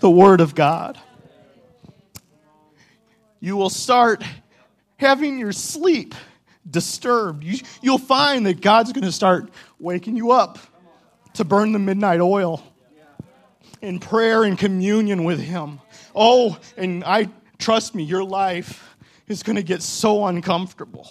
the 0.00 0.10
Word 0.10 0.40
of 0.40 0.56
God. 0.56 0.98
You 3.38 3.56
will 3.56 3.70
start 3.70 4.24
having 4.96 5.38
your 5.38 5.52
sleep 5.52 6.16
disturbed. 6.68 7.44
You, 7.44 7.60
will 7.84 7.98
find 7.98 8.44
that 8.46 8.60
God's 8.60 8.92
going 8.92 9.04
to 9.04 9.12
start 9.12 9.48
waking 9.78 10.16
you 10.16 10.32
up 10.32 10.58
to 11.34 11.44
burn 11.44 11.70
the 11.70 11.78
midnight 11.78 12.20
oil 12.20 12.64
in 13.80 14.00
prayer 14.00 14.42
and 14.42 14.58
communion 14.58 15.22
with 15.22 15.38
Him. 15.38 15.78
Oh, 16.16 16.58
and 16.76 17.04
I 17.04 17.28
trust 17.58 17.94
me, 17.94 18.02
your 18.02 18.24
life 18.24 18.91
is 19.32 19.42
going 19.42 19.56
to 19.56 19.62
get 19.62 19.82
so 19.82 20.26
uncomfortable. 20.26 21.08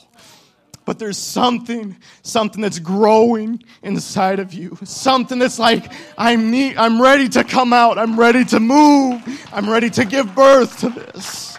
But 0.86 0.98
there's 0.98 1.18
something, 1.18 1.98
something 2.24 2.62
that's 2.62 2.80
growing 2.80 3.62
inside 3.84 4.40
of 4.40 4.54
you. 4.54 4.78
Something 4.84 5.40
that's 5.40 5.60
like, 5.60 5.92
I'm 6.18 6.54
I'm 6.78 7.02
ready 7.02 7.30
to 7.30 7.44
come 7.44 7.72
out. 7.72 7.98
I'm 7.98 8.20
ready 8.20 8.46
to 8.46 8.60
move. 8.60 9.22
I'm 9.54 9.70
ready 9.70 9.90
to 9.92 10.06
give 10.06 10.34
birth 10.34 10.80
to 10.80 10.90
this. 10.90 11.58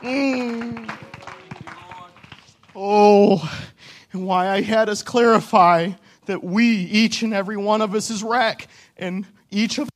Mm. 0.00 0.98
Oh, 2.74 3.66
and 4.12 4.26
why 4.26 4.48
I 4.48 4.60
had 4.60 4.88
us 4.88 5.02
clarify 5.02 5.92
that 6.26 6.42
we, 6.42 6.66
each 6.66 7.22
and 7.22 7.32
every 7.32 7.56
one 7.56 7.80
of 7.80 7.94
us, 7.94 8.10
is 8.10 8.22
wreck, 8.22 8.66
and 8.96 9.26
each 9.50 9.78
of 9.78 9.88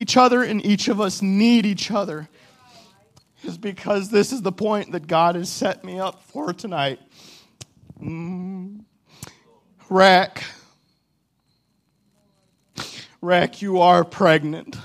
each 0.00 0.16
other 0.16 0.42
and 0.42 0.64
each 0.66 0.88
of 0.88 1.00
us 1.00 1.22
need 1.22 1.64
each 1.64 1.90
other 1.90 2.28
is 3.44 3.58
because 3.58 4.10
this 4.10 4.32
is 4.32 4.42
the 4.42 4.52
point 4.52 4.92
that 4.92 5.06
God 5.06 5.34
has 5.34 5.50
set 5.50 5.84
me 5.84 5.98
up 5.98 6.22
for 6.24 6.52
tonight. 6.52 7.00
Mm. 8.00 8.84
Rack. 9.88 10.44
Rack, 13.20 13.62
you 13.62 13.80
are 13.80 14.04
pregnant. 14.04 14.76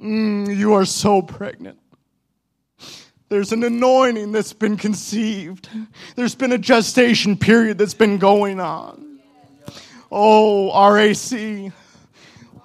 Mm, 0.00 0.56
you 0.56 0.74
are 0.74 0.84
so 0.84 1.22
pregnant. 1.22 1.78
There's 3.28 3.52
an 3.52 3.64
anointing 3.64 4.32
that's 4.32 4.52
been 4.52 4.76
conceived. 4.76 5.68
There's 6.16 6.34
been 6.34 6.52
a 6.52 6.58
gestation 6.58 7.36
period 7.36 7.78
that's 7.78 7.94
been 7.94 8.18
going 8.18 8.60
on. 8.60 9.20
Oh, 10.10 10.68
RAC. 10.92 11.72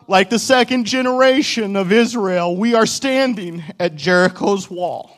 Like 0.07 0.29
the 0.29 0.39
second 0.39 0.85
generation 0.85 1.75
of 1.75 1.91
Israel, 1.91 2.55
we 2.55 2.73
are 2.75 2.85
standing 2.85 3.63
at 3.77 3.95
Jericho's 3.95 4.69
wall. 4.69 5.11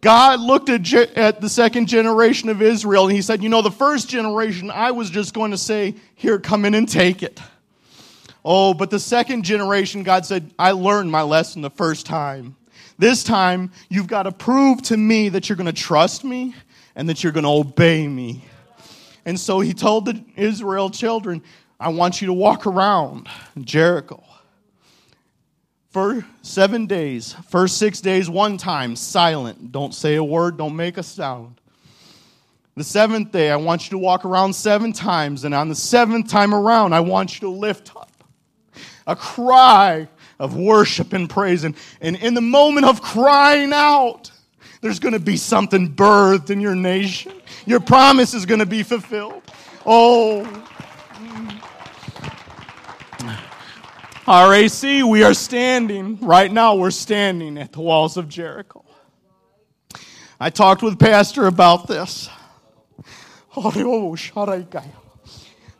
God 0.00 0.40
looked 0.40 0.70
at, 0.70 0.82
Je- 0.82 1.12
at 1.16 1.40
the 1.40 1.48
second 1.48 1.86
generation 1.86 2.48
of 2.48 2.62
Israel 2.62 3.04
and 3.04 3.14
he 3.14 3.20
said, 3.20 3.42
You 3.42 3.48
know, 3.48 3.60
the 3.60 3.70
first 3.70 4.08
generation, 4.08 4.70
I 4.70 4.92
was 4.92 5.10
just 5.10 5.34
going 5.34 5.50
to 5.50 5.58
say, 5.58 5.96
Here, 6.14 6.38
come 6.38 6.64
in 6.64 6.74
and 6.74 6.88
take 6.88 7.22
it. 7.22 7.40
Oh, 8.44 8.72
but 8.72 8.90
the 8.90 9.00
second 9.00 9.42
generation, 9.42 10.02
God 10.02 10.24
said, 10.24 10.54
I 10.58 10.70
learned 10.70 11.10
my 11.10 11.22
lesson 11.22 11.60
the 11.60 11.70
first 11.70 12.06
time. 12.06 12.56
This 12.96 13.24
time, 13.24 13.72
you've 13.90 14.06
got 14.06 14.22
to 14.22 14.32
prove 14.32 14.80
to 14.82 14.96
me 14.96 15.28
that 15.30 15.48
you're 15.48 15.56
going 15.56 15.66
to 15.66 15.72
trust 15.72 16.24
me 16.24 16.54
and 16.94 17.08
that 17.08 17.22
you're 17.22 17.32
going 17.32 17.44
to 17.44 17.50
obey 17.50 18.06
me. 18.06 18.44
And 19.26 19.38
so 19.38 19.58
he 19.58 19.74
told 19.74 20.04
the 20.04 20.24
Israel 20.36 20.88
children, 20.88 21.42
I 21.78 21.90
want 21.90 22.20
you 22.22 22.28
to 22.28 22.32
walk 22.32 22.66
around 22.66 23.28
Jericho 23.60 24.22
for 25.90 26.24
seven 26.42 26.86
days. 26.86 27.34
First 27.48 27.76
six 27.76 28.00
days, 28.00 28.30
one 28.30 28.56
time, 28.56 28.96
silent. 28.96 29.72
Don't 29.72 29.94
say 29.94 30.14
a 30.16 30.24
word, 30.24 30.56
don't 30.56 30.76
make 30.76 30.96
a 30.96 31.02
sound. 31.02 31.60
The 32.76 32.84
seventh 32.84 33.32
day, 33.32 33.50
I 33.50 33.56
want 33.56 33.86
you 33.86 33.90
to 33.90 33.98
walk 33.98 34.24
around 34.24 34.54
seven 34.54 34.92
times. 34.92 35.44
And 35.44 35.54
on 35.54 35.68
the 35.68 35.74
seventh 35.74 36.28
time 36.28 36.54
around, 36.54 36.92
I 36.92 37.00
want 37.00 37.34
you 37.34 37.48
to 37.48 37.50
lift 37.50 37.94
up 37.96 38.10
a 39.06 39.16
cry 39.16 40.08
of 40.38 40.56
worship 40.56 41.12
and 41.12 41.28
praise. 41.28 41.64
And, 41.64 41.74
and 42.00 42.16
in 42.16 42.34
the 42.34 42.42
moment 42.42 42.86
of 42.86 43.00
crying 43.00 43.72
out, 43.72 44.30
there's 44.82 44.98
going 44.98 45.14
to 45.14 45.20
be 45.20 45.38
something 45.38 45.94
birthed 45.94 46.50
in 46.50 46.60
your 46.60 46.74
nation. 46.74 47.32
Your 47.64 47.80
promise 47.80 48.34
is 48.34 48.44
going 48.44 48.60
to 48.60 48.66
be 48.66 48.82
fulfilled. 48.82 49.42
Oh. 49.86 50.44
RAC, 54.26 54.82
we 54.82 55.22
are 55.22 55.34
standing, 55.34 56.18
right 56.20 56.50
now, 56.50 56.74
we're 56.74 56.90
standing 56.90 57.56
at 57.58 57.72
the 57.72 57.80
walls 57.80 58.16
of 58.16 58.28
Jericho. 58.28 58.84
I 60.40 60.50
talked 60.50 60.82
with 60.82 60.98
Pastor 60.98 61.46
about 61.46 61.86
this. 61.86 62.28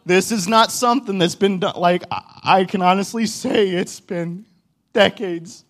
This 0.06 0.30
is 0.30 0.46
not 0.46 0.70
something 0.70 1.18
that's 1.18 1.34
been 1.34 1.58
done, 1.58 1.74
like, 1.76 2.04
I 2.10 2.64
can 2.68 2.82
honestly 2.82 3.26
say 3.26 3.70
it's 3.70 3.98
been 3.98 4.46
decades 4.92 5.64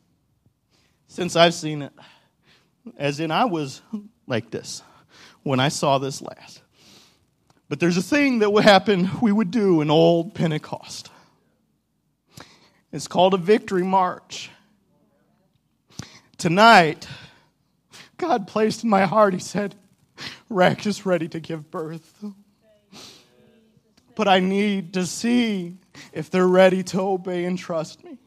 since 1.08 1.34
I've 1.34 1.54
seen 1.54 1.80
it. 1.80 1.92
As 2.98 3.20
in, 3.20 3.30
I 3.30 3.46
was 3.46 3.80
like 4.26 4.50
this 4.50 4.82
when 5.42 5.60
I 5.60 5.68
saw 5.68 5.96
this 5.96 6.20
last. 6.20 6.60
But 7.70 7.80
there's 7.80 7.96
a 7.96 8.02
thing 8.02 8.40
that 8.40 8.52
would 8.52 8.64
happen, 8.64 9.10
we 9.22 9.32
would 9.32 9.50
do 9.50 9.80
in 9.80 9.90
old 9.90 10.34
Pentecost. 10.34 11.10
It's 12.92 13.08
called 13.08 13.34
a 13.34 13.38
victory 13.38 13.82
march. 13.82 14.50
Tonight, 16.38 17.08
God 18.16 18.46
placed 18.46 18.84
in 18.84 18.90
my 18.90 19.06
heart, 19.06 19.34
He 19.34 19.40
said, 19.40 19.74
Rack 20.48 20.86
is 20.86 21.04
ready 21.04 21.28
to 21.28 21.40
give 21.40 21.70
birth. 21.70 22.24
But 24.14 24.28
I 24.28 24.40
need 24.40 24.94
to 24.94 25.04
see 25.06 25.76
if 26.12 26.30
they're 26.30 26.46
ready 26.46 26.82
to 26.84 27.00
obey 27.00 27.44
and 27.44 27.58
trust 27.58 28.02
me. 28.04 28.18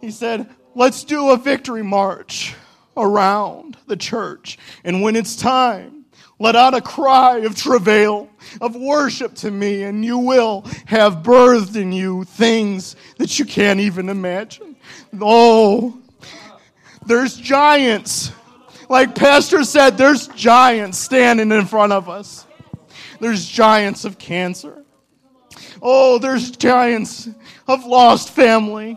He 0.00 0.10
said, 0.10 0.48
Let's 0.74 1.02
do 1.02 1.30
a 1.30 1.36
victory 1.36 1.82
march 1.82 2.54
around 2.96 3.76
the 3.86 3.96
church. 3.96 4.58
And 4.84 5.02
when 5.02 5.16
it's 5.16 5.34
time, 5.34 5.97
let 6.38 6.54
out 6.54 6.74
a 6.74 6.80
cry 6.80 7.38
of 7.38 7.56
travail, 7.56 8.28
of 8.60 8.76
worship 8.76 9.34
to 9.36 9.50
me, 9.50 9.82
and 9.82 10.04
you 10.04 10.18
will 10.18 10.64
have 10.86 11.16
birthed 11.16 11.74
in 11.76 11.90
you 11.92 12.24
things 12.24 12.94
that 13.18 13.38
you 13.38 13.44
can't 13.44 13.80
even 13.80 14.08
imagine. 14.08 14.76
Oh, 15.20 16.00
there's 17.06 17.36
giants. 17.36 18.30
Like 18.88 19.14
Pastor 19.14 19.64
said, 19.64 19.98
there's 19.98 20.28
giants 20.28 20.98
standing 20.98 21.50
in 21.50 21.66
front 21.66 21.92
of 21.92 22.08
us. 22.08 22.46
There's 23.20 23.44
giants 23.44 24.04
of 24.04 24.18
cancer. 24.18 24.84
Oh, 25.82 26.18
there's 26.18 26.50
giants 26.52 27.28
of 27.66 27.84
lost 27.84 28.30
family. 28.30 28.96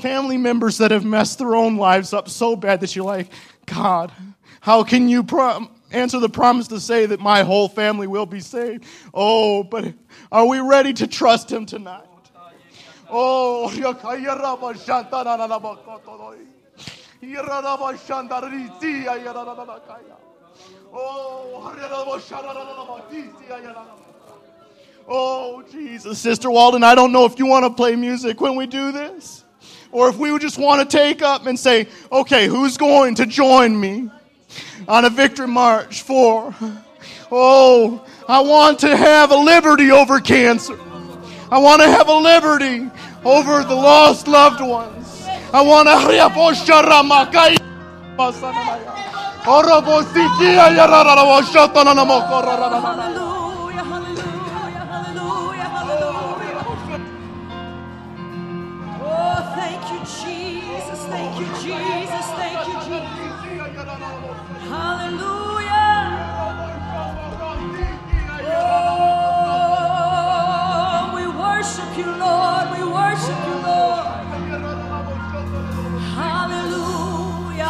Family 0.00 0.36
members 0.36 0.78
that 0.78 0.90
have 0.90 1.04
messed 1.04 1.38
their 1.38 1.54
own 1.54 1.76
lives 1.76 2.12
up 2.12 2.28
so 2.28 2.56
bad 2.56 2.80
that 2.80 2.94
you're 2.94 3.04
like, 3.04 3.30
God, 3.64 4.12
how 4.60 4.82
can 4.82 5.08
you 5.08 5.22
prom- 5.22 5.70
answer 5.94 6.18
the 6.20 6.28
promise 6.28 6.68
to 6.68 6.80
say 6.80 7.06
that 7.06 7.20
my 7.20 7.42
whole 7.42 7.68
family 7.68 8.06
will 8.06 8.26
be 8.26 8.40
saved? 8.40 8.84
Oh, 9.12 9.62
but 9.62 9.92
are 10.30 10.46
we 10.46 10.58
ready 10.58 10.92
to 10.94 11.06
trust 11.06 11.50
Him 11.50 11.66
tonight? 11.66 12.04
Oh, 13.08 13.70
Oh, 25.06 25.62
Jesus. 25.70 26.18
Sister 26.18 26.50
Walden, 26.50 26.82
I 26.82 26.94
don't 26.94 27.12
know 27.12 27.24
if 27.24 27.38
you 27.38 27.46
want 27.46 27.64
to 27.64 27.70
play 27.70 27.94
music 27.96 28.40
when 28.40 28.56
we 28.56 28.66
do 28.66 28.92
this. 28.92 29.44
Or 29.92 30.08
if 30.08 30.16
we 30.16 30.32
would 30.32 30.42
just 30.42 30.58
want 30.58 30.88
to 30.88 30.96
take 30.96 31.22
up 31.22 31.46
and 31.46 31.58
say, 31.58 31.88
okay, 32.10 32.46
who's 32.48 32.76
going 32.76 33.14
to 33.16 33.26
join 33.26 33.78
me 33.78 34.10
on 34.88 35.04
a 35.04 35.10
victory 35.10 35.48
march 35.48 36.02
for? 36.02 36.54
Oh, 37.30 38.04
I 38.28 38.40
want 38.40 38.78
to 38.80 38.96
have 38.96 39.30
a 39.30 39.36
liberty 39.36 39.90
over 39.90 40.20
cancer. 40.20 40.78
I 41.50 41.58
want 41.58 41.82
to 41.82 41.88
have 41.88 42.08
a 42.08 42.14
liberty 42.14 42.90
over 43.24 43.64
the 43.64 43.74
lost 43.74 44.28
loved 44.28 44.60
ones. 44.60 45.26
I 45.52 45.62
want 45.62 45.88
to. 45.88 45.94
Oh, 59.06 59.52
thank 59.56 59.82
you, 59.92 59.98
Jesus. 60.24 61.00
Thank 61.06 61.40
you, 61.40 61.46
Jesus. 61.62 62.03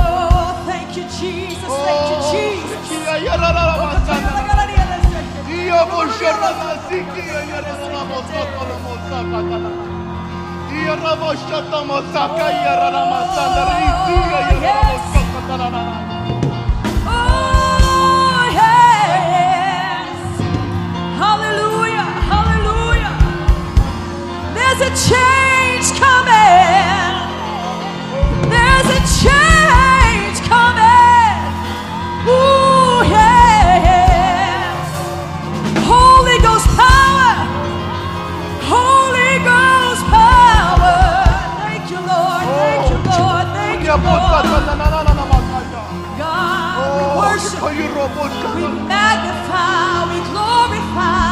Oh, 0.00 0.64
thank 0.66 0.96
you, 0.96 1.04
Jesus. 1.20 1.70
Thank 1.86 2.04
you, 2.10 2.18
Jesus. 2.32 2.78
Oh, 17.10 18.42
yes. 18.60 20.18
Hallelujah. 21.22 22.06
Hallelujah. 22.30 23.14
There's 24.54 24.80
a 24.88 24.90
change 25.08 25.47
God, 46.18 46.84
we 46.84 47.04
Oh, 47.04 47.16
worship 47.20 47.62
you. 47.72 47.88
We 48.56 48.64
magnify, 48.84 50.04
we 50.12 50.18
glorify, 50.28 51.27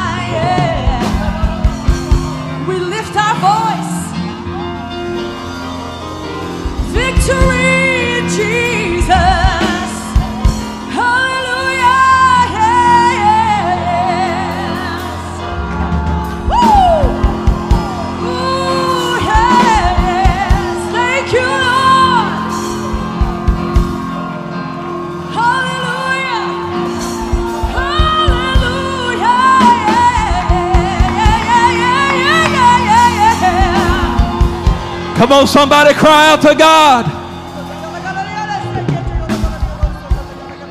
Come 35.26 35.40
on, 35.40 35.46
somebody 35.48 35.92
cry 35.92 36.30
out 36.30 36.40
to 36.42 36.54
God. 36.54 37.04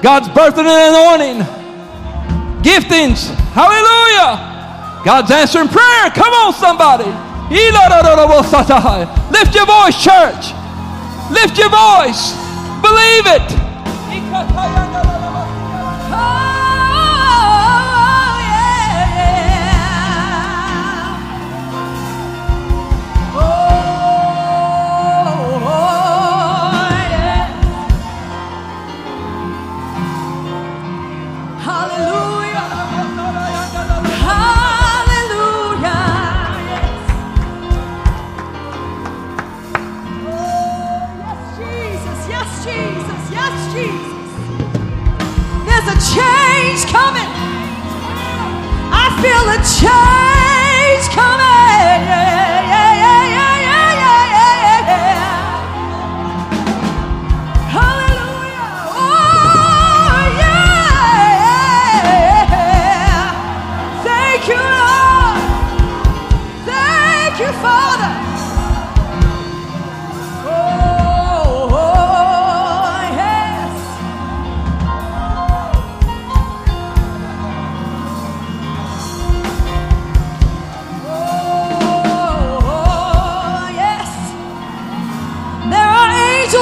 God's 0.02 0.30
birthing 0.30 0.64
and 0.64 0.96
anointing. 0.96 1.44
Giftings. 2.64 3.36
Hallelujah. 3.52 5.04
God's 5.04 5.30
answering 5.32 5.68
prayer. 5.68 6.10
Come 6.12 6.32
on, 6.32 6.54
somebody. 6.54 7.04
Lift 9.30 9.56
your 9.56 9.66
voice, 9.66 10.02
church. 10.02 10.54
Lift 11.32 11.58
your 11.58 11.68
voice. 11.68 12.32
Believe 12.80 13.28
it. 13.28 13.65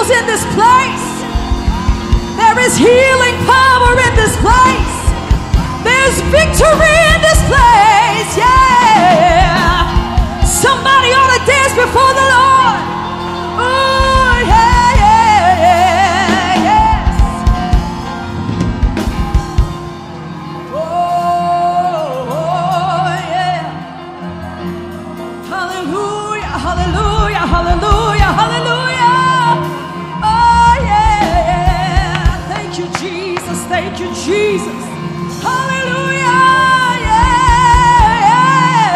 Angels 0.03 0.19
in 0.19 0.27
this 0.27 0.43
place. 0.53 1.23
There 2.35 2.59
is 2.59 2.77
healing 2.77 3.35
power 3.45 3.91
in 3.91 4.15
this 4.15 4.35
place. 4.37 4.95
There's 5.83 6.21
victory 6.31 6.97
in 7.13 7.21
this 7.21 7.39
place. 7.47 8.37
Yeah. 8.37 10.43
Somebody 10.43 11.13
ought 11.13 11.37
to 11.37 11.45
dance 11.45 11.73
before 11.75 12.13
the 12.13 12.21
Lord. 12.21 12.52
Thank 33.95 34.09
you, 34.09 34.15
Jesus. 34.25 34.83
Hallelujah. 35.43 36.23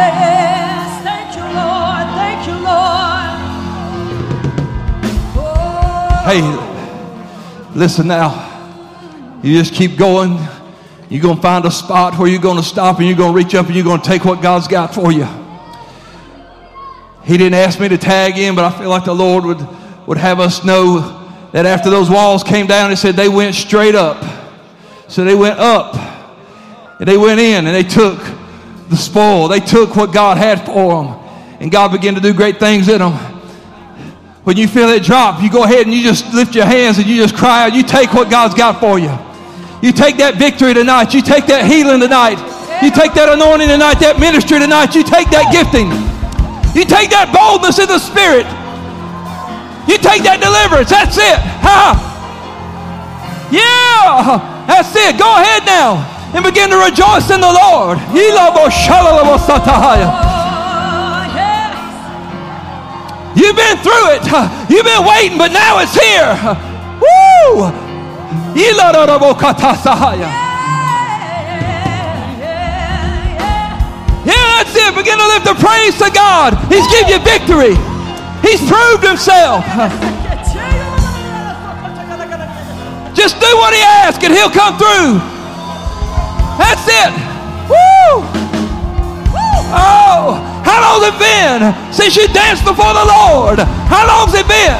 Yes. 0.10 1.04
Thank 1.04 1.36
you, 1.36 1.44
Lord. 1.44 2.08
Thank 2.18 2.48
you, 2.48 2.56
Lord. 2.66 3.30
Oh, 5.38 6.24
Hey, 6.26 6.42
listen 7.80 8.08
now. 8.08 9.40
You 9.44 9.60
just 9.60 9.76
keep 9.76 9.98
going. 9.98 10.40
You're 11.10 11.22
going 11.22 11.36
to 11.36 11.42
find 11.44 11.64
a 11.66 11.72
spot 11.72 12.18
where 12.18 12.28
you're 12.28 12.42
going 12.42 12.58
to 12.58 12.64
stop 12.64 12.98
and 12.98 13.08
you're 13.08 13.16
going 13.16 13.34
to 13.34 13.38
reach 13.38 13.54
up 13.54 13.68
and 13.68 13.76
you're 13.76 13.84
going 13.84 14.02
to 14.02 14.08
take 14.08 14.26
what 14.26 14.42
God's 14.42 14.68
got 14.68 14.96
for 14.96 15.12
you. 15.12 15.28
He 17.24 17.38
didn't 17.38 17.54
ask 17.54 17.80
me 17.80 17.88
to 17.88 18.00
tag 18.00 18.40
in, 18.40 18.56
but 18.56 18.66
I 18.66 18.76
feel 18.76 18.90
like 18.90 19.06
the 19.06 19.14
Lord 19.14 19.46
would, 19.46 19.60
would 20.08 20.18
have 20.18 20.40
us 20.40 20.66
know 20.66 21.30
that 21.52 21.68
after 21.68 21.92
those 21.92 22.10
walls 22.10 22.44
came 22.44 22.66
down, 22.66 22.90
He 22.90 22.96
said 22.96 23.16
they 23.16 23.30
went 23.30 23.54
straight 23.54 23.94
up. 23.94 24.47
So 25.08 25.24
they 25.24 25.36
went 25.36 25.60
up 25.60 25.96
and 27.00 27.08
they 27.08 27.18
went 27.18 27.40
in 27.40 27.66
and 27.66 27.76
they 27.76 27.84
took 27.84 28.20
the 28.90 28.98
spoil. 28.98 29.48
They 29.48 29.60
took 29.60 29.96
what 29.96 30.14
God 30.14 30.38
had 30.38 30.66
for 30.66 31.04
them. 31.04 31.14
And 31.60 31.72
God 31.72 31.92
began 31.92 32.16
to 32.16 32.22
do 32.22 32.34
great 32.34 32.60
things 32.60 32.88
in 32.88 33.00
them. 33.00 33.14
When 34.44 34.56
you 34.56 34.68
feel 34.68 34.90
it 34.90 35.04
drop, 35.04 35.42
you 35.42 35.52
go 35.52 35.64
ahead 35.64 35.86
and 35.86 35.94
you 35.94 36.04
just 36.04 36.34
lift 36.34 36.56
your 36.56 36.66
hands 36.66 36.98
and 37.00 37.08
you 37.08 37.18
just 37.18 37.36
cry 37.36 37.66
out. 37.66 37.74
You 37.74 37.84
take 37.84 38.14
what 38.14 38.30
God's 38.30 38.54
got 38.54 38.80
for 38.80 38.98
you. 38.98 39.12
You 39.82 39.92
take 39.92 40.18
that 40.18 40.36
victory 40.36 40.74
tonight. 40.74 41.14
You 41.14 41.22
take 41.22 41.48
that 41.48 41.66
healing 41.66 42.00
tonight. 42.00 42.40
You 42.82 42.92
take 42.92 43.14
that 43.14 43.28
anointing 43.30 43.68
tonight, 43.68 44.00
that 44.00 44.20
ministry 44.20 44.60
tonight. 44.60 44.96
You 44.96 45.04
take 45.04 45.30
that 45.32 45.52
gifting. 45.52 45.90
You 46.78 46.86
take 46.86 47.10
that 47.10 47.34
boldness 47.34 47.80
in 47.80 47.88
the 47.88 48.00
spirit. 48.00 48.46
You 49.90 49.98
take 49.98 50.24
that 50.24 50.40
deliverance. 50.40 50.90
That's 50.90 51.18
it. 51.18 51.40
Ha! 51.64 52.08
Yeah! 53.52 54.57
That's 54.68 54.94
it. 54.94 55.18
Go 55.18 55.32
ahead 55.40 55.66
now 55.66 56.04
and 56.36 56.44
begin 56.44 56.70
to 56.70 56.78
rejoice 56.78 57.32
in 57.32 57.40
the 57.40 57.50
Lord. 57.50 57.98
You've 63.34 63.56
been 63.56 63.78
through 63.80 64.18
it. 64.18 64.28
You've 64.70 64.86
been 64.86 65.06
waiting, 65.08 65.38
but 65.38 65.54
now 65.56 65.80
it's 65.80 65.96
here. 65.96 66.36
Woo! 67.00 67.72
Yeah, 74.26 74.46
that's 74.58 74.76
it. 74.76 74.96
Begin 74.96 75.18
to 75.18 75.28
lift 75.28 75.46
the 75.46 75.56
praise 75.56 75.98
to 76.00 76.12
God. 76.12 76.58
He's 76.68 76.86
given 76.92 77.08
you 77.14 77.20
victory. 77.24 77.76
He's 78.42 78.60
proved 78.68 79.06
himself. 79.06 79.64
Just 83.18 83.42
do 83.42 83.50
what 83.58 83.74
he 83.74 83.82
asks 83.82 84.24
and 84.24 84.32
he'll 84.32 84.54
come 84.54 84.78
through. 84.78 85.18
That's 86.62 86.86
it. 86.86 87.10
Woo! 87.66 88.22
Oh, 89.74 90.38
how 90.62 90.78
long's 90.86 91.10
it 91.10 91.18
been 91.18 91.74
since 91.92 92.16
you 92.16 92.28
danced 92.28 92.64
before 92.64 92.94
the 92.94 93.10
Lord? 93.10 93.58
How 93.90 94.06
long's 94.06 94.38
it 94.38 94.48
been? 94.48 94.78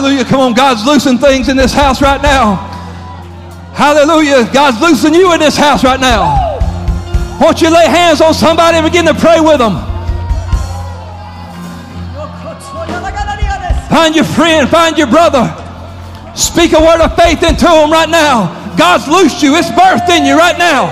Hallelujah. 0.00 0.24
Come 0.24 0.40
on, 0.40 0.54
God's 0.54 0.80
loosing 0.86 1.18
things 1.18 1.50
in 1.50 1.58
this 1.58 1.74
house 1.74 2.00
right 2.00 2.22
now. 2.22 2.56
Hallelujah. 3.76 4.48
God's 4.50 4.80
loosing 4.80 5.12
you 5.12 5.34
in 5.34 5.40
this 5.40 5.58
house 5.58 5.84
right 5.84 6.00
now. 6.00 6.56
Won't 7.38 7.60
you 7.60 7.68
lay 7.68 7.84
hands 7.84 8.22
on 8.22 8.32
somebody 8.32 8.78
and 8.78 8.86
begin 8.86 9.04
to 9.04 9.12
pray 9.12 9.40
with 9.40 9.58
them? 9.58 9.76
Find 13.92 14.16
your 14.16 14.24
friend, 14.24 14.70
find 14.70 14.96
your 14.96 15.06
brother. 15.06 15.44
Speak 16.34 16.72
a 16.72 16.80
word 16.80 17.04
of 17.04 17.14
faith 17.14 17.42
into 17.42 17.68
them 17.68 17.92
right 17.92 18.08
now. 18.08 18.56
God's 18.78 19.06
loosed 19.06 19.42
you, 19.42 19.54
it's 19.56 19.68
birthed 19.68 20.08
in 20.08 20.24
you 20.24 20.32
right 20.32 20.56
now. 20.56 20.88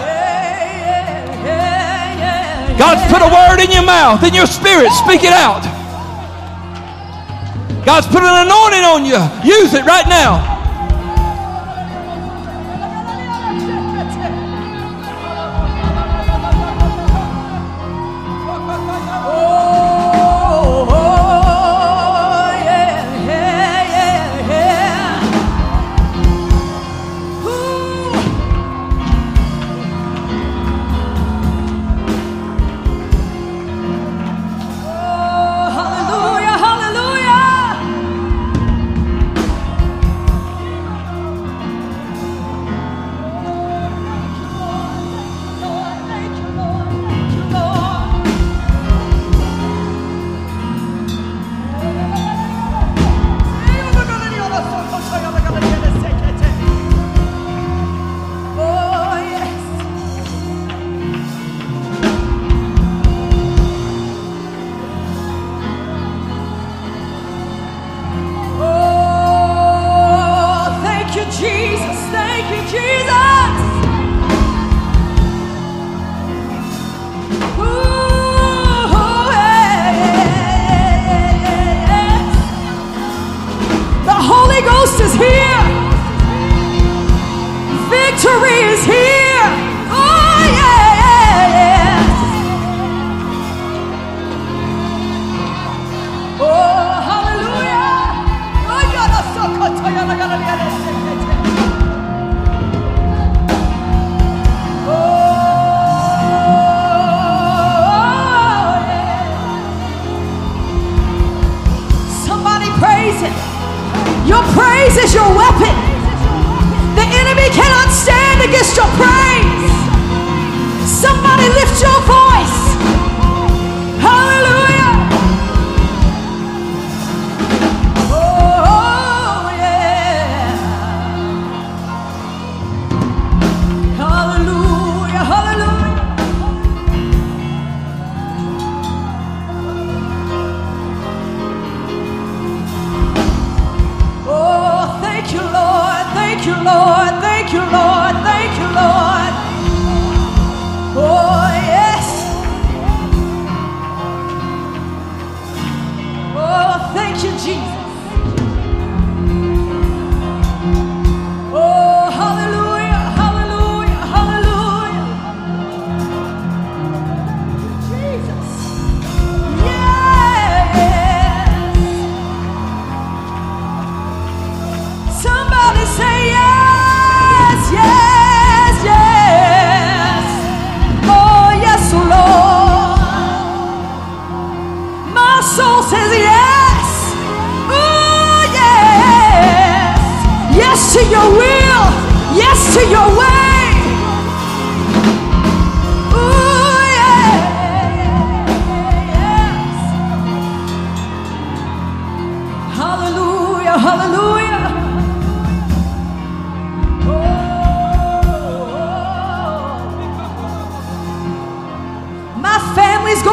God's 2.77 3.01
put 3.11 3.25
a 3.25 3.33
word 3.33 3.65
in 3.65 3.73
your 3.73 3.87
mouth, 3.87 4.23
in 4.23 4.35
your 4.35 4.45
spirit. 4.45 4.93
Speak 4.93 5.25
it 5.25 5.33
out. 5.33 5.65
God's 7.89 8.07
put 8.07 8.23
an 8.23 8.47
anointing 8.47 8.85
on 8.85 9.07
you. 9.07 9.17
Use 9.49 9.73
it 9.73 9.87
right 9.87 10.07
now. 10.07 10.58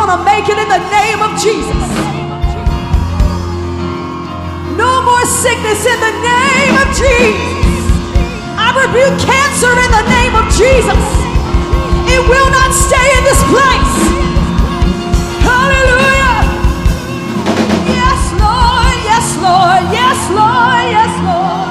Gonna 0.06 0.24
make 0.24 0.48
it 0.48 0.58
in 0.58 0.70
the 0.70 0.84
name 0.94 1.20
of 1.20 1.32
Jesus. 1.42 1.88
No 4.78 5.02
more 5.02 5.26
sickness 5.26 5.82
in 5.82 5.98
the 5.98 6.14
name 6.22 6.76
of 6.78 6.88
Jesus. 6.94 7.82
I 8.54 8.70
rebuke 8.86 9.18
cancer 9.26 9.74
in 9.74 9.92
the 9.98 10.06
name 10.14 10.36
of 10.38 10.46
Jesus. 10.54 11.02
It 12.06 12.22
will 12.30 12.50
not 12.54 12.70
stay 12.86 13.08
in 13.18 13.24
this 13.26 13.42
place. 13.50 13.96
Hallelujah. 15.42 16.38
Yes, 17.90 18.22
Lord. 18.38 18.96
Yes, 19.10 19.28
Lord. 19.42 19.84
Yes, 19.90 20.20
Lord. 20.30 20.86
Yes, 20.94 21.14
Lord. 21.26 21.65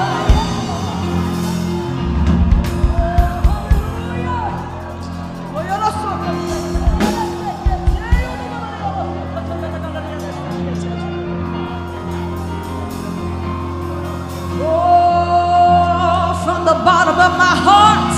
Of 17.25 17.33
my 17.41 17.57
heart 17.57 18.13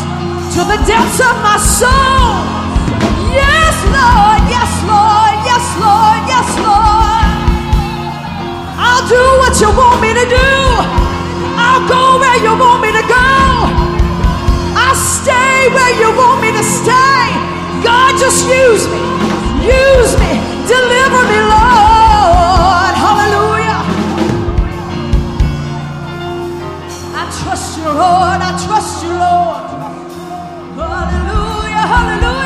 to 0.52 0.62
the 0.68 0.80
depths 0.84 1.24
of 1.24 1.36
my 1.40 1.56
soul. 1.56 2.44
Yes, 3.32 3.76
Lord, 3.88 4.42
yes, 4.52 4.72
Lord, 4.84 5.36
yes, 5.48 5.66
Lord, 5.80 6.22
yes, 6.28 6.50
Lord. 6.60 7.28
I'll 8.76 9.06
do 9.08 9.24
what 9.40 9.56
you 9.64 9.70
want 9.72 10.04
me 10.04 10.12
to 10.12 10.26
do. 10.28 10.52
I'll 11.56 11.88
go 11.88 12.20
where 12.20 12.40
you 12.44 12.52
want 12.60 12.84
me 12.84 12.92
to 13.00 13.06
go. 13.08 13.28
I'll 14.76 15.00
stay 15.00 15.72
where 15.72 15.94
you 15.96 16.12
want 16.12 16.44
me 16.44 16.52
to 16.52 16.64
stay. 16.64 17.24
God, 17.88 18.12
just 18.20 18.44
use 18.44 18.84
me. 18.92 19.00
Use 19.64 20.14
me. 20.20 20.32
Deliver 20.68 21.22
me, 21.32 21.40
Lord. 21.48 22.94
Hallelujah. 23.06 23.80
I 27.16 27.24
trust 27.40 27.78
you, 27.80 27.88
Lord. 27.88 28.40
I 28.44 28.52
trust 28.68 28.97
Lord. 29.20 29.68
Hallelujah. 30.78 31.88
Hallelujah. 31.94 32.37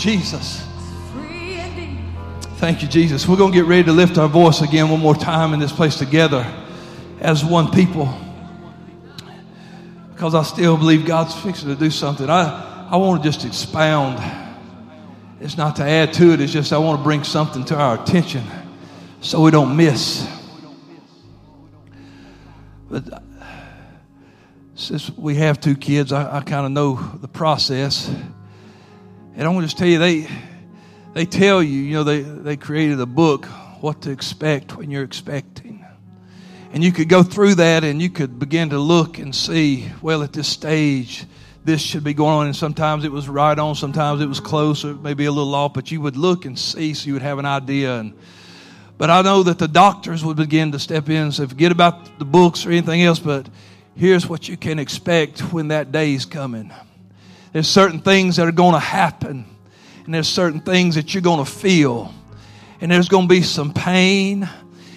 Jesus. 0.00 0.66
Thank 2.56 2.80
you, 2.80 2.88
Jesus. 2.88 3.28
We're 3.28 3.36
going 3.36 3.52
to 3.52 3.58
get 3.58 3.66
ready 3.66 3.84
to 3.84 3.92
lift 3.92 4.16
our 4.16 4.28
voice 4.28 4.62
again 4.62 4.88
one 4.88 5.00
more 5.00 5.14
time 5.14 5.52
in 5.52 5.60
this 5.60 5.72
place 5.72 5.96
together 5.96 6.46
as 7.20 7.44
one 7.44 7.70
people. 7.70 8.08
Because 10.12 10.34
I 10.34 10.42
still 10.42 10.78
believe 10.78 11.04
God's 11.04 11.34
fixing 11.34 11.68
to 11.68 11.74
do 11.74 11.90
something. 11.90 12.30
I, 12.30 12.88
I 12.90 12.96
want 12.96 13.22
to 13.22 13.28
just 13.28 13.44
expound. 13.44 14.18
It's 15.38 15.58
not 15.58 15.76
to 15.76 15.84
add 15.84 16.14
to 16.14 16.32
it, 16.32 16.40
it's 16.40 16.52
just 16.52 16.72
I 16.72 16.78
want 16.78 17.00
to 17.00 17.04
bring 17.04 17.22
something 17.22 17.64
to 17.66 17.76
our 17.76 18.02
attention 18.02 18.44
so 19.20 19.42
we 19.42 19.50
don't 19.50 19.76
miss. 19.76 20.26
But 22.90 23.12
uh, 23.12 23.20
since 24.74 25.10
we 25.10 25.34
have 25.36 25.60
two 25.60 25.76
kids, 25.76 26.10
I, 26.10 26.38
I 26.38 26.40
kind 26.40 26.64
of 26.64 26.72
know 26.72 26.94
the 27.20 27.28
process. 27.28 28.10
And 29.34 29.42
I 29.42 29.48
want 29.48 29.62
to 29.62 29.66
just 29.66 29.78
tell 29.78 29.86
you, 29.86 29.98
they, 29.98 30.28
they 31.14 31.24
tell 31.24 31.62
you, 31.62 31.80
you 31.80 31.94
know, 31.94 32.04
they, 32.04 32.20
they 32.20 32.56
created 32.56 33.00
a 33.00 33.06
book, 33.06 33.46
what 33.80 34.02
to 34.02 34.10
expect 34.10 34.76
when 34.76 34.90
you're 34.90 35.04
expecting. 35.04 35.84
And 36.72 36.84
you 36.84 36.92
could 36.92 37.08
go 37.08 37.22
through 37.22 37.56
that 37.56 37.82
and 37.82 38.00
you 38.00 38.10
could 38.10 38.38
begin 38.38 38.70
to 38.70 38.78
look 38.78 39.18
and 39.18 39.34
see, 39.34 39.88
well, 40.02 40.22
at 40.22 40.32
this 40.32 40.48
stage, 40.48 41.24
this 41.64 41.80
should 41.80 42.04
be 42.04 42.14
going 42.14 42.34
on. 42.34 42.46
And 42.46 42.56
sometimes 42.56 43.04
it 43.04 43.12
was 43.12 43.28
right 43.28 43.58
on, 43.58 43.74
sometimes 43.74 44.20
it 44.20 44.26
was 44.26 44.40
close, 44.40 44.84
or 44.84 44.94
maybe 44.94 45.24
a 45.24 45.32
little 45.32 45.54
off, 45.54 45.74
but 45.74 45.90
you 45.90 46.00
would 46.00 46.16
look 46.16 46.44
and 46.44 46.58
see 46.58 46.94
so 46.94 47.06
you 47.06 47.14
would 47.14 47.22
have 47.22 47.38
an 47.38 47.46
idea. 47.46 47.98
And 47.98 48.14
but 48.98 49.08
I 49.08 49.22
know 49.22 49.42
that 49.44 49.58
the 49.58 49.66
doctors 49.66 50.22
would 50.22 50.36
begin 50.36 50.72
to 50.72 50.78
step 50.78 51.08
in 51.08 51.16
and 51.16 51.34
say, 51.34 51.46
forget 51.46 51.72
about 51.72 52.18
the 52.18 52.26
books 52.26 52.66
or 52.66 52.70
anything 52.70 53.00
else, 53.02 53.18
but 53.18 53.48
here's 53.96 54.28
what 54.28 54.46
you 54.46 54.58
can 54.58 54.78
expect 54.78 55.40
when 55.54 55.68
that 55.68 55.90
day 55.90 56.12
is 56.12 56.26
coming. 56.26 56.70
There's 57.52 57.68
certain 57.68 58.00
things 58.00 58.36
that 58.36 58.46
are 58.46 58.52
going 58.52 58.74
to 58.74 58.80
happen, 58.80 59.44
and 60.04 60.14
there's 60.14 60.28
certain 60.28 60.60
things 60.60 60.94
that 60.94 61.14
you're 61.14 61.22
going 61.22 61.44
to 61.44 61.50
feel, 61.50 62.14
and 62.80 62.90
there's 62.90 63.08
going 63.08 63.26
to 63.26 63.28
be 63.28 63.42
some 63.42 63.72
pain, 63.72 64.48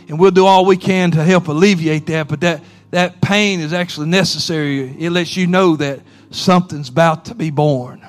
and 0.07 0.19
we'll 0.19 0.31
do 0.31 0.45
all 0.45 0.65
we 0.65 0.77
can 0.77 1.11
to 1.11 1.23
help 1.23 1.47
alleviate 1.47 2.05
that, 2.07 2.27
but 2.27 2.41
that, 2.41 2.63
that 2.91 3.21
pain 3.21 3.59
is 3.59 3.73
actually 3.73 4.07
necessary. 4.07 4.95
It 5.03 5.09
lets 5.09 5.35
you 5.35 5.47
know 5.47 5.75
that 5.77 6.01
something's 6.29 6.89
about 6.89 7.25
to 7.25 7.35
be 7.35 7.49
born. 7.49 8.07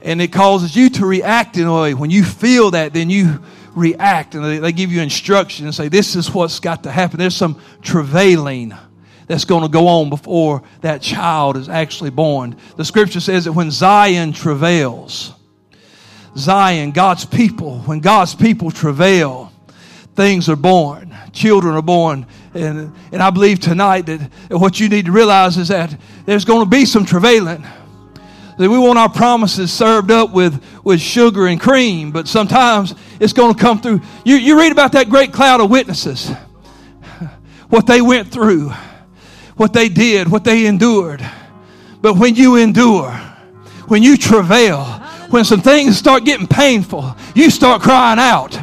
And 0.00 0.22
it 0.22 0.32
causes 0.32 0.74
you 0.74 0.88
to 0.90 1.06
react 1.06 1.58
in 1.58 1.66
a 1.66 1.80
way. 1.80 1.92
When 1.92 2.10
you 2.10 2.24
feel 2.24 2.70
that, 2.70 2.94
then 2.94 3.10
you 3.10 3.42
react, 3.74 4.34
and 4.34 4.44
they, 4.44 4.58
they 4.58 4.72
give 4.72 4.92
you 4.92 5.02
instruction 5.02 5.66
and 5.66 5.74
say, 5.74 5.88
This 5.88 6.16
is 6.16 6.32
what's 6.32 6.60
got 6.60 6.84
to 6.84 6.90
happen. 6.90 7.18
There's 7.18 7.36
some 7.36 7.60
travailing 7.82 8.72
that's 9.26 9.44
going 9.44 9.62
to 9.62 9.68
go 9.68 9.88
on 9.88 10.10
before 10.10 10.62
that 10.82 11.02
child 11.02 11.56
is 11.56 11.68
actually 11.68 12.10
born. 12.10 12.56
The 12.76 12.84
scripture 12.84 13.20
says 13.20 13.44
that 13.44 13.52
when 13.52 13.70
Zion 13.70 14.32
travails, 14.32 15.32
Zion, 16.36 16.92
God's 16.92 17.24
people, 17.24 17.80
when 17.80 18.00
God's 18.00 18.34
people 18.34 18.70
travail, 18.70 19.52
things 20.14 20.48
are 20.48 20.56
born. 20.56 21.14
Children 21.32 21.74
are 21.74 21.82
born. 21.82 22.26
And, 22.54 22.94
and 23.12 23.22
I 23.22 23.30
believe 23.30 23.60
tonight 23.60 24.06
that 24.06 24.30
what 24.50 24.80
you 24.80 24.88
need 24.88 25.06
to 25.06 25.12
realize 25.12 25.56
is 25.58 25.68
that 25.68 25.94
there's 26.24 26.44
going 26.44 26.64
to 26.64 26.70
be 26.70 26.84
some 26.84 27.04
travailing. 27.04 27.66
That 28.58 28.70
we 28.70 28.78
want 28.78 28.98
our 28.98 29.10
promises 29.10 29.70
served 29.70 30.10
up 30.10 30.32
with, 30.32 30.64
with 30.82 31.00
sugar 31.00 31.46
and 31.46 31.60
cream, 31.60 32.10
but 32.10 32.26
sometimes 32.26 32.94
it's 33.20 33.34
going 33.34 33.54
to 33.54 33.60
come 33.60 33.80
through. 33.82 34.00
You, 34.24 34.36
you 34.36 34.58
read 34.58 34.72
about 34.72 34.92
that 34.92 35.10
great 35.10 35.32
cloud 35.32 35.60
of 35.60 35.70
witnesses, 35.70 36.30
what 37.68 37.86
they 37.86 38.00
went 38.00 38.28
through, 38.28 38.72
what 39.56 39.72
they 39.72 39.88
did, 39.88 40.28
what 40.30 40.44
they 40.44 40.66
endured. 40.66 41.26
But 42.00 42.16
when 42.16 42.34
you 42.34 42.56
endure, 42.56 43.10
when 43.88 44.02
you 44.02 44.16
travail, 44.16 44.84
when 45.30 45.44
some 45.44 45.60
things 45.60 45.96
start 45.96 46.24
getting 46.24 46.46
painful, 46.46 47.16
you 47.34 47.50
start 47.50 47.82
crying 47.82 48.18
out. 48.18 48.54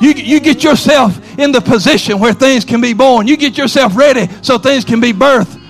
You, 0.00 0.12
you 0.12 0.40
get 0.40 0.64
yourself 0.64 1.38
in 1.38 1.52
the 1.52 1.60
position 1.60 2.18
where 2.18 2.32
things 2.32 2.64
can 2.64 2.80
be 2.80 2.94
born. 2.94 3.26
You 3.26 3.36
get 3.36 3.58
yourself 3.58 3.96
ready 3.96 4.28
so 4.40 4.56
things 4.56 4.84
can 4.84 5.00
be 5.00 5.12
birthed. 5.12 5.60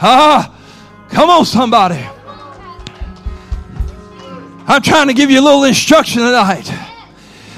Ah, 0.00 0.54
come 1.08 1.30
on, 1.30 1.46
somebody. 1.46 2.04
I'm 4.66 4.82
trying 4.82 5.08
to 5.08 5.14
give 5.14 5.30
you 5.30 5.40
a 5.40 5.44
little 5.44 5.64
instruction 5.64 6.22
tonight. 6.22 6.70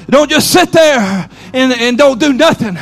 Don't 0.09 0.29
just 0.29 0.51
sit 0.51 0.71
there 0.71 1.29
and, 1.53 1.73
and 1.73 1.97
don't 1.97 2.19
do 2.19 2.31
nothing. 2.31 2.77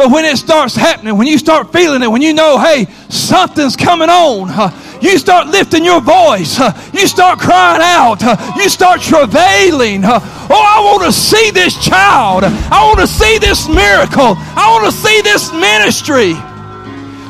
But 0.00 0.10
when 0.10 0.24
it 0.24 0.38
starts 0.38 0.74
happening, 0.74 1.18
when 1.18 1.26
you 1.26 1.36
start 1.36 1.74
feeling 1.74 2.02
it, 2.02 2.10
when 2.10 2.22
you 2.22 2.32
know, 2.32 2.58
hey, 2.58 2.86
something's 3.10 3.76
coming 3.76 4.08
on, 4.08 4.48
uh, 4.48 4.70
you 5.02 5.18
start 5.18 5.48
lifting 5.48 5.84
your 5.84 6.00
voice. 6.00 6.58
uh, 6.58 6.72
You 6.94 7.06
start 7.06 7.38
crying 7.38 7.82
out. 7.82 8.22
uh, 8.22 8.34
You 8.56 8.70
start 8.70 9.02
travailing. 9.02 10.02
Oh, 10.06 10.48
I 10.48 10.80
want 10.80 11.02
to 11.02 11.12
see 11.12 11.50
this 11.50 11.76
child. 11.84 12.44
I 12.44 12.82
want 12.86 13.00
to 13.00 13.06
see 13.06 13.36
this 13.36 13.68
miracle. 13.68 14.36
I 14.56 14.72
want 14.72 14.86
to 14.86 14.92
see 14.98 15.20
this 15.20 15.52
ministry. 15.52 16.32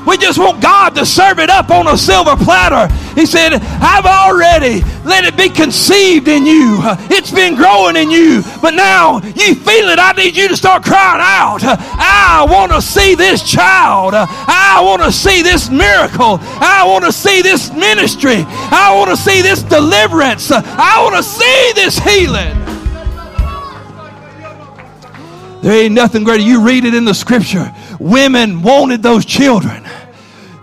We 0.07 0.17
just 0.17 0.39
want 0.39 0.63
God 0.63 0.95
to 0.97 1.07
serve 1.07 1.39
it 1.39 1.51
up 1.51 1.71
on 1.71 1.87
a 1.87 1.97
silver 1.97 2.37
platter. 2.37 2.93
He 3.15 3.27
said, 3.27 3.55
I've 3.55 4.07
already 4.07 4.83
let 5.05 5.25
it 5.25 5.37
be 5.37 5.49
conceived 5.49 6.29
in 6.29 6.47
you. 6.47 6.79
It's 7.11 7.31
been 7.31 7.55
growing 7.55 7.97
in 7.97 8.11
you. 8.11 8.43
But 8.63 8.75
now 8.75 9.19
you 9.19 9.55
feel 9.55 9.89
it. 9.89 9.99
I 9.99 10.13
need 10.13 10.37
you 10.37 10.49
to 10.49 10.57
start 10.57 10.85
crying 10.85 11.21
out. 11.23 11.61
I 11.63 12.47
want 12.49 12.73
to 12.73 12.83
see 12.83 13.15
this 13.15 13.43
child. 13.43 14.15
I 14.15 14.81
want 14.83 15.03
to 15.03 15.13
see 15.13 15.43
this 15.43 15.69
miracle. 15.71 16.39
I 16.41 16.85
want 16.87 17.05
to 17.05 17.13
see 17.13 17.43
this 17.43 17.73
ministry. 17.73 18.45
I 18.47 18.95
want 18.97 19.11
to 19.11 19.17
see 19.17 19.43
this 19.43 19.63
deliverance. 19.63 20.51
I 20.51 21.03
want 21.03 21.17
to 21.17 21.23
see 21.23 21.73
this 21.75 21.99
healing. 21.99 22.57
There 25.63 25.85
ain't 25.85 25.95
nothing 25.95 26.25
greater. 26.25 26.43
You 26.43 26.65
read 26.65 26.85
it 26.85 26.95
in 26.95 27.05
the 27.05 27.13
scripture. 27.13 27.75
Women 28.01 28.63
wanted 28.63 29.03
those 29.03 29.25
children. 29.25 29.87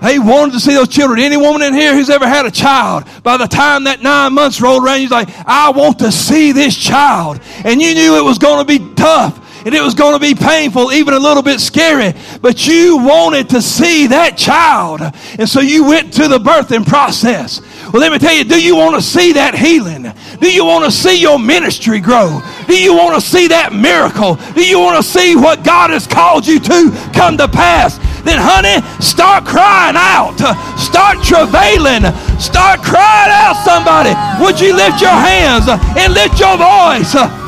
They 0.02 0.20
wanted 0.20 0.54
to 0.54 0.60
see 0.60 0.74
those 0.74 0.90
children. 0.90 1.20
Any 1.20 1.38
woman 1.38 1.62
in 1.62 1.74
here 1.74 1.94
who's 1.94 2.10
ever 2.10 2.28
had 2.28 2.46
a 2.46 2.52
child, 2.52 3.06
by 3.24 3.38
the 3.38 3.48
time 3.48 3.86
that 3.86 4.02
nine 4.02 4.34
months 4.34 4.62
rolled 4.62 4.84
around, 4.84 5.02
you're 5.02 5.10
like, 5.10 5.30
I 5.46 5.72
want 5.72 6.00
to 6.00 6.12
see 6.12 6.52
this 6.52 6.76
child. 6.76 7.40
And 7.64 7.82
you 7.82 7.94
knew 7.94 8.18
it 8.18 8.24
was 8.24 8.38
going 8.38 8.66
to 8.66 8.80
be 8.80 8.94
tough 8.96 9.47
and 9.66 9.74
it 9.74 9.82
was 9.82 9.94
going 9.94 10.14
to 10.14 10.20
be 10.20 10.36
painful, 10.36 10.92
even 10.92 11.14
a 11.14 11.20
little 11.20 11.44
bit 11.44 11.60
scary, 11.60 12.14
but 12.42 12.66
you 12.68 12.98
wanted 12.98 13.50
to 13.50 13.62
see 13.62 14.08
that 14.08 14.38
child. 14.38 15.02
And 15.38 15.48
so 15.48 15.60
you 15.60 15.86
went 15.86 16.14
to 16.14 16.28
the 16.28 16.40
birthing 16.40 16.86
process. 16.86 17.62
Well, 17.92 18.02
let 18.02 18.12
me 18.12 18.20
tell 18.20 18.36
you, 18.36 18.44
do 18.44 18.62
you 18.62 18.76
want 18.76 18.96
to 18.96 19.02
see 19.02 19.34
that 19.34 19.56
healing? 19.56 20.12
Do 20.40 20.52
you 20.52 20.66
want 20.66 20.86
to 20.86 20.92
see 20.92 21.22
your 21.22 21.40
ministry 21.40 22.00
grow? 22.00 22.42
Do 22.68 22.78
you 22.78 22.94
want 22.94 23.16
to 23.16 23.22
see 23.22 23.48
that 23.48 23.74
miracle? 23.74 24.36
Do 24.54 24.66
you 24.66 24.80
want 24.80 24.98
to 24.98 25.04
see 25.04 25.36
what 25.36 25.64
God 25.64 25.90
has 25.90 26.06
called 26.06 26.46
you 26.46 26.60
to 26.60 26.92
come 27.14 27.38
to 27.38 27.48
pass? 27.48 27.98
Then, 28.28 28.40
honey, 28.44 28.84
start 29.00 29.46
crying 29.46 29.96
out. 29.96 30.36
Start 30.76 31.24
travailing. 31.24 32.04
Start 32.40 32.84
crying 32.84 33.32
out, 33.32 33.56
somebody. 33.64 34.12
Would 34.44 34.60
you 34.60 34.76
lift 34.76 35.00
your 35.00 35.16
hands 35.16 35.64
and 35.72 36.14
lift 36.14 36.40
your 36.40 36.60
voice? 36.60 37.47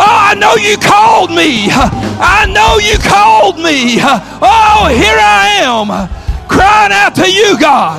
Oh, 0.00 0.30
I 0.30 0.34
know 0.34 0.54
you 0.54 0.78
called 0.78 1.30
me. 1.30 1.66
I 2.22 2.46
know 2.46 2.78
you 2.78 2.98
called 2.98 3.58
me. 3.58 3.98
Oh, 3.98 4.86
here 4.94 5.18
I 5.18 5.58
am 5.66 5.88
crying 6.46 6.92
out 6.92 7.16
to 7.16 7.26
you, 7.30 7.58
God. 7.58 7.98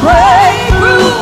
Breakthrough. 0.00 1.12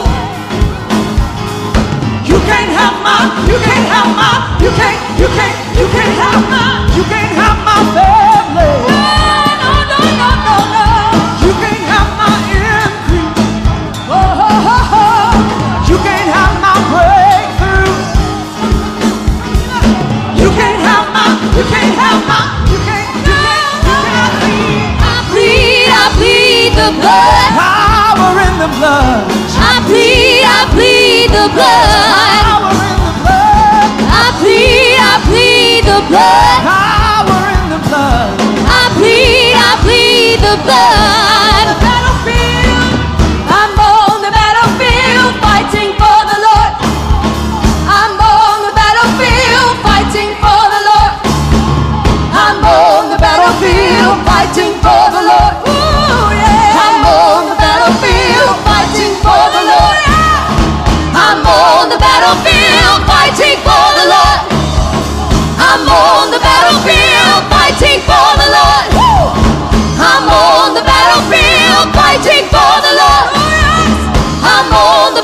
You 2.28 2.38
can't 2.48 2.70
have 2.78 2.96
my, 3.02 3.18
you 3.50 3.58
can't 3.66 3.86
have 3.90 4.10
my, 4.14 4.32
you 4.62 4.70
can't, 4.78 5.00
you 5.18 5.28
can't, 5.36 5.56
you 5.78 5.86
can't 5.90 6.14
have 6.22 6.42
my, 6.48 6.86
you 6.96 7.04
can't 7.04 7.34
have 7.42 7.58
my 7.66 7.78
family. 7.96 8.74
No, 9.62 9.72
no, 9.90 9.98
no, 10.20 10.30
no, 10.46 10.56
no. 10.74 10.86
You 11.44 11.52
can't 11.62 11.84
have 11.92 12.10
my 12.20 12.30
increase. 12.54 13.34
Oh, 14.08 14.46
oh, 14.46 14.94
oh. 14.94 15.34
You 15.90 15.98
can't 16.06 16.30
have 16.30 16.54
my 16.62 16.74
breakthrough. 16.92 17.90
You 20.40 20.48
can't 20.58 20.80
have 20.86 21.06
my, 21.16 21.26
you 21.58 21.64
can't 21.66 21.94
have 21.98 22.20
my, 22.30 22.61
the 28.62 28.68
blood. 28.78 29.26
I 29.58 29.82
plead, 29.86 30.44
I 30.46 30.60
plead 30.70 31.30
the 31.30 31.46
blood. 31.52 32.11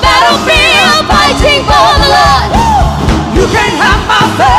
Battlefield 0.08 1.04
fighting 1.10 1.62
for 1.68 1.88
the 2.00 2.08
Lord. 2.16 2.48
You 3.36 3.44
can't 3.52 3.76
have 3.84 4.02
my 4.08 4.22
family. 4.38 4.57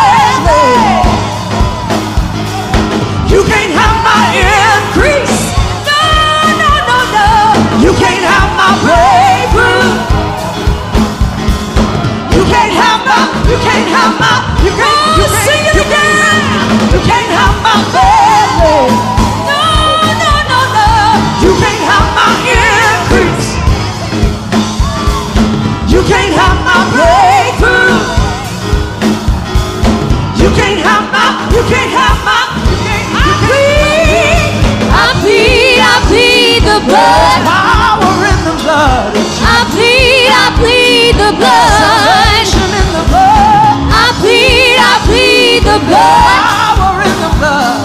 The 36.80 36.88
blood. 36.88 37.42
Power 37.44 38.26
in 38.32 38.40
the 38.46 38.56
blood. 38.64 39.12
I 39.16 39.60
plead, 39.74 40.32
I 40.32 40.48
plead 40.60 41.14
the 41.16 41.32
blood. 41.36 41.76
Salvation 41.76 42.70
in 42.80 42.88
the 42.96 43.04
blood. 43.12 43.76
I 43.92 44.08
plead, 44.22 44.78
I 44.80 44.96
plead 45.08 45.60
the 45.68 45.80
blood. 45.88 46.40
Power 46.40 47.02
in 47.04 47.16
the 47.20 47.32
blood. 47.40 47.84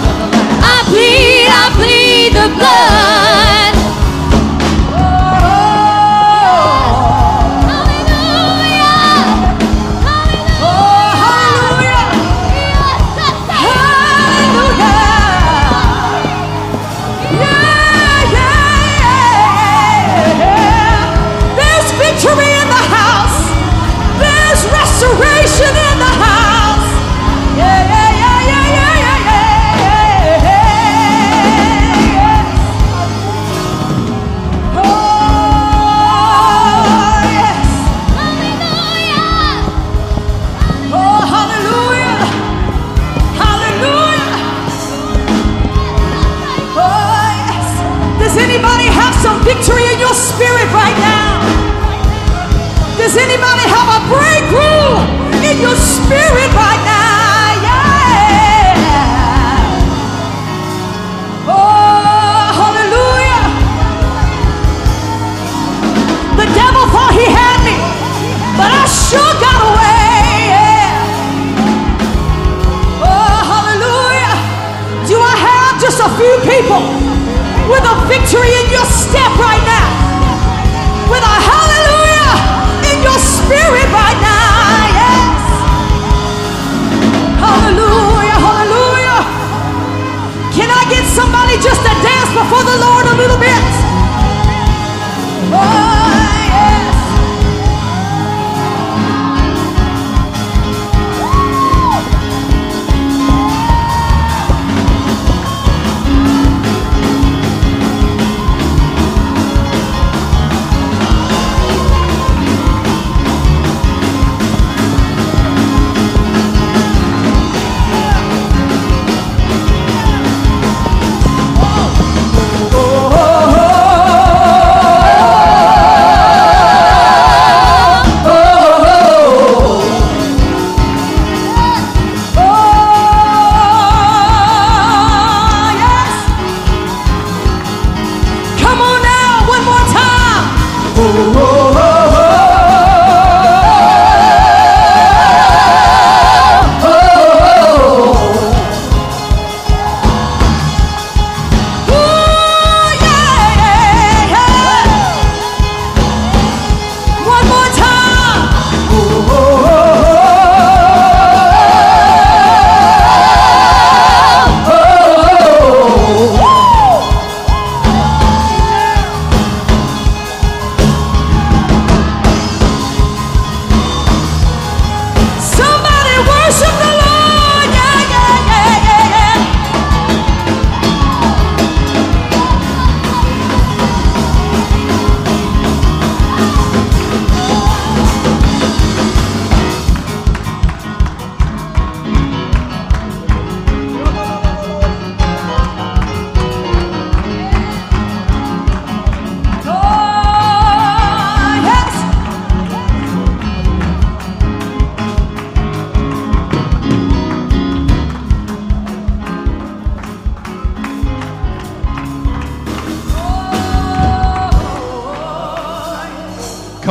I 0.63 0.77
plead, 0.87 1.47
I 1.51 1.65
plead 1.75 2.29
the 2.39 2.47
blood. 2.55 3.44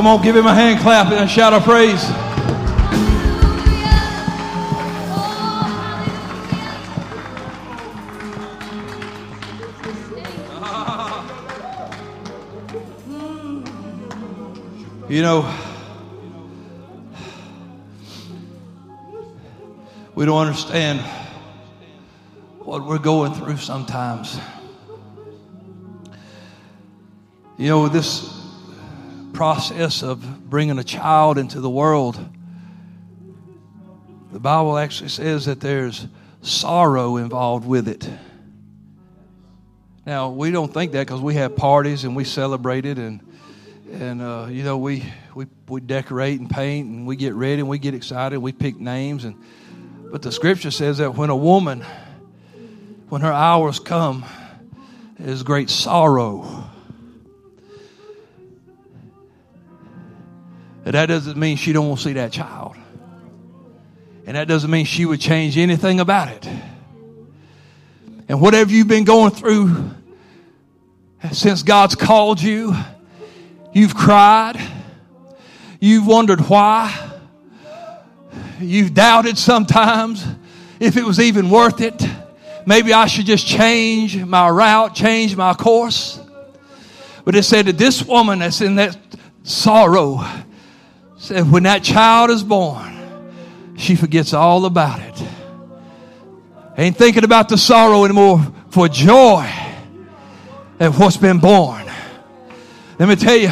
Come 0.04 0.18
on, 0.18 0.22
give 0.22 0.36
him 0.36 0.44
a 0.44 0.54
hand 0.54 0.80
clap 0.80 1.06
and 1.06 1.24
a 1.24 1.26
shout 1.26 1.54
of 1.54 1.62
praise. 1.62 2.02
You 15.08 15.22
know, 15.22 15.50
we 20.14 20.26
don't 20.26 20.46
understand 20.46 21.00
what 22.60 22.84
we're 22.84 22.98
going 22.98 23.32
through 23.32 23.56
sometimes. 23.56 24.38
You 27.56 27.68
know, 27.70 27.88
this 27.88 28.33
process 29.44 30.02
of 30.02 30.48
bringing 30.48 30.78
a 30.78 30.82
child 30.82 31.36
into 31.36 31.60
the 31.60 31.68
world, 31.68 32.18
the 34.32 34.40
Bible 34.40 34.78
actually 34.78 35.10
says 35.10 35.44
that 35.44 35.60
there's 35.60 36.06
sorrow 36.40 37.18
involved 37.18 37.66
with 37.66 37.86
it. 37.86 38.08
Now, 40.06 40.30
we 40.30 40.50
don't 40.50 40.72
think 40.72 40.92
that 40.92 41.06
because 41.06 41.20
we 41.20 41.34
have 41.34 41.56
parties 41.56 42.04
and 42.04 42.16
we 42.16 42.24
celebrate 42.24 42.86
it 42.86 42.96
and 42.96 43.20
and 43.92 44.22
uh, 44.22 44.46
you 44.48 44.64
know 44.64 44.78
we, 44.78 45.04
we 45.34 45.44
we 45.68 45.82
decorate 45.82 46.40
and 46.40 46.48
paint 46.48 46.88
and 46.88 47.06
we 47.06 47.14
get 47.14 47.34
ready 47.34 47.60
and 47.60 47.68
we 47.68 47.78
get 47.78 47.92
excited 47.92 48.36
and 48.36 48.42
we 48.42 48.52
pick 48.52 48.78
names 48.80 49.26
and 49.26 49.36
but 50.10 50.22
the 50.22 50.32
scripture 50.32 50.70
says 50.70 50.96
that 50.98 51.14
when 51.14 51.28
a 51.28 51.36
woman 51.36 51.84
when 53.10 53.20
her 53.20 53.32
hours 53.32 53.78
come 53.78 54.24
there's 55.18 55.42
great 55.42 55.68
sorrow 55.68 56.64
that 60.92 61.06
doesn't 61.06 61.38
mean 61.38 61.56
she 61.56 61.72
don't 61.72 61.88
want 61.88 62.00
to 62.00 62.04
see 62.08 62.12
that 62.14 62.32
child. 62.32 62.76
And 64.26 64.36
that 64.36 64.48
doesn't 64.48 64.70
mean 64.70 64.84
she 64.84 65.04
would 65.04 65.20
change 65.20 65.58
anything 65.58 66.00
about 66.00 66.28
it. 66.28 66.48
And 68.28 68.40
whatever 68.40 68.70
you've 68.70 68.88
been 68.88 69.04
going 69.04 69.32
through 69.32 69.90
since 71.32 71.62
God's 71.62 71.94
called 71.94 72.40
you, 72.40 72.74
you've 73.72 73.94
cried, 73.94 74.60
you've 75.80 76.06
wondered 76.06 76.40
why, 76.48 77.12
you've 78.60 78.94
doubted 78.94 79.36
sometimes 79.36 80.24
if 80.80 80.96
it 80.96 81.04
was 81.04 81.20
even 81.20 81.50
worth 81.50 81.80
it. 81.80 82.02
Maybe 82.66 82.92
I 82.94 83.06
should 83.06 83.26
just 83.26 83.46
change 83.46 84.16
my 84.16 84.48
route, 84.48 84.94
change 84.94 85.36
my 85.36 85.52
course. 85.52 86.18
But 87.24 87.34
it 87.34 87.42
said 87.42 87.66
that 87.66 87.78
this 87.78 88.02
woman 88.02 88.38
that's 88.38 88.60
in 88.60 88.76
that 88.76 88.96
sorrow 89.42 90.24
said 91.24 91.50
when 91.50 91.62
that 91.62 91.82
child 91.82 92.28
is 92.28 92.42
born, 92.42 92.92
she 93.78 93.96
forgets 93.96 94.34
all 94.34 94.66
about 94.66 95.00
it. 95.00 95.24
Ain't 96.76 96.98
thinking 96.98 97.24
about 97.24 97.48
the 97.48 97.56
sorrow 97.56 98.04
anymore 98.04 98.46
for 98.68 98.88
joy 98.88 99.50
at 100.78 100.92
what's 100.98 101.16
been 101.16 101.38
born. 101.38 101.86
Let 102.98 103.08
me 103.08 103.16
tell 103.16 103.36
you, 103.36 103.50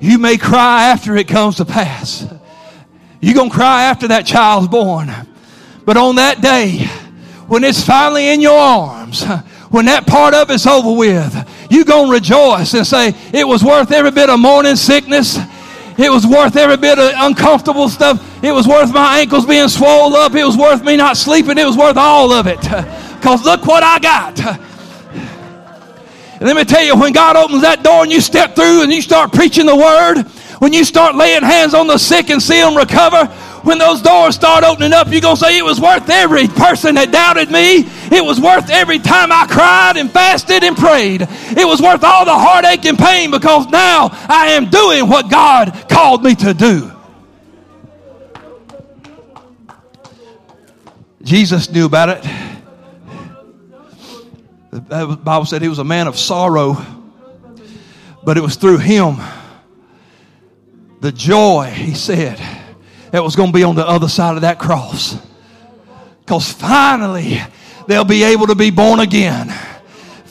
you 0.00 0.18
may 0.18 0.36
cry 0.36 0.84
after 0.90 1.16
it 1.16 1.26
comes 1.26 1.56
to 1.56 1.64
pass. 1.64 2.24
You're 3.20 3.34
going 3.34 3.50
to 3.50 3.56
cry 3.56 3.86
after 3.86 4.06
that 4.06 4.24
child's 4.24 4.68
born. 4.68 5.10
But 5.84 5.96
on 5.96 6.14
that 6.16 6.40
day, 6.40 6.86
when 7.48 7.64
it's 7.64 7.84
finally 7.84 8.28
in 8.28 8.40
your 8.40 8.56
arms, 8.56 9.24
when 9.70 9.86
that 9.86 10.06
part 10.06 10.32
of 10.32 10.48
it's 10.50 10.66
over 10.66 10.92
with, 10.92 11.34
you're 11.72 11.84
going 11.84 12.08
to 12.08 12.12
rejoice 12.12 12.74
and 12.74 12.86
say, 12.86 13.14
it 13.32 13.46
was 13.46 13.64
worth 13.64 13.92
every 13.92 14.10
bit 14.10 14.28
of 14.28 14.38
morning 14.38 14.76
sickness. 14.76 15.38
It 15.98 16.10
was 16.10 16.26
worth 16.26 16.56
every 16.56 16.76
bit 16.76 16.98
of 16.98 17.12
uncomfortable 17.16 17.88
stuff. 17.88 18.44
It 18.44 18.52
was 18.52 18.66
worth 18.66 18.92
my 18.92 19.20
ankles 19.20 19.46
being 19.46 19.68
swollen 19.68 20.14
up. 20.20 20.34
It 20.34 20.44
was 20.44 20.56
worth 20.56 20.84
me 20.84 20.96
not 20.96 21.16
sleeping. 21.16 21.58
It 21.58 21.64
was 21.64 21.76
worth 21.76 21.96
all 21.96 22.32
of 22.32 22.46
it. 22.46 22.60
Because 23.22 23.44
look 23.44 23.66
what 23.66 23.84
I 23.84 24.00
got. 24.00 24.40
And 26.42 26.48
let 26.48 26.56
me 26.56 26.64
tell 26.64 26.82
you, 26.82 26.98
when 26.98 27.12
God 27.12 27.36
opens 27.36 27.62
that 27.62 27.84
door 27.84 28.02
and 28.02 28.10
you 28.10 28.20
step 28.20 28.56
through 28.56 28.82
and 28.82 28.92
you 28.92 29.00
start 29.00 29.32
preaching 29.32 29.64
the 29.64 29.76
word, 29.76 30.22
when 30.58 30.72
you 30.72 30.84
start 30.84 31.14
laying 31.14 31.44
hands 31.44 31.72
on 31.72 31.86
the 31.86 31.98
sick 31.98 32.30
and 32.30 32.42
see 32.42 32.60
them 32.60 32.76
recover, 32.76 33.26
when 33.62 33.78
those 33.78 34.02
doors 34.02 34.34
start 34.34 34.64
opening 34.64 34.92
up, 34.92 35.06
you're 35.12 35.20
going 35.20 35.36
to 35.36 35.40
say, 35.40 35.56
It 35.56 35.64
was 35.64 35.80
worth 35.80 36.10
every 36.10 36.48
person 36.48 36.96
that 36.96 37.12
doubted 37.12 37.48
me. 37.52 37.84
It 38.12 38.22
was 38.22 38.38
worth 38.38 38.68
every 38.68 38.98
time 38.98 39.32
I 39.32 39.46
cried 39.48 39.96
and 39.96 40.10
fasted 40.10 40.62
and 40.62 40.76
prayed. 40.76 41.22
It 41.22 41.66
was 41.66 41.80
worth 41.80 42.04
all 42.04 42.24
the 42.24 42.34
heartache 42.34 42.84
and 42.84 42.98
pain 42.98 43.30
because 43.30 43.66
now 43.68 44.10
I 44.12 44.48
am 44.48 44.68
doing 44.68 45.08
what 45.08 45.30
God 45.30 45.86
called 45.88 46.22
me 46.22 46.34
to 46.36 46.52
do. 46.52 46.92
Jesus 51.22 51.70
knew 51.70 51.86
about 51.86 52.10
it. 52.10 52.22
The 54.70 55.18
Bible 55.22 55.46
said 55.46 55.62
he 55.62 55.68
was 55.68 55.78
a 55.78 55.84
man 55.84 56.06
of 56.06 56.18
sorrow, 56.18 56.76
but 58.24 58.36
it 58.36 58.42
was 58.42 58.56
through 58.56 58.78
him 58.78 59.16
the 61.00 61.12
joy, 61.12 61.64
he 61.64 61.94
said, 61.94 62.38
that 63.10 63.24
was 63.24 63.36
going 63.36 63.50
to 63.50 63.52
be 63.52 63.64
on 63.64 63.74
the 63.74 63.86
other 63.86 64.08
side 64.08 64.36
of 64.36 64.42
that 64.42 64.58
cross. 64.58 65.16
Because 66.20 66.50
finally, 66.52 67.40
they'll 67.86 68.04
be 68.04 68.22
able 68.24 68.46
to 68.46 68.54
be 68.54 68.70
born 68.70 69.00
again. 69.00 69.52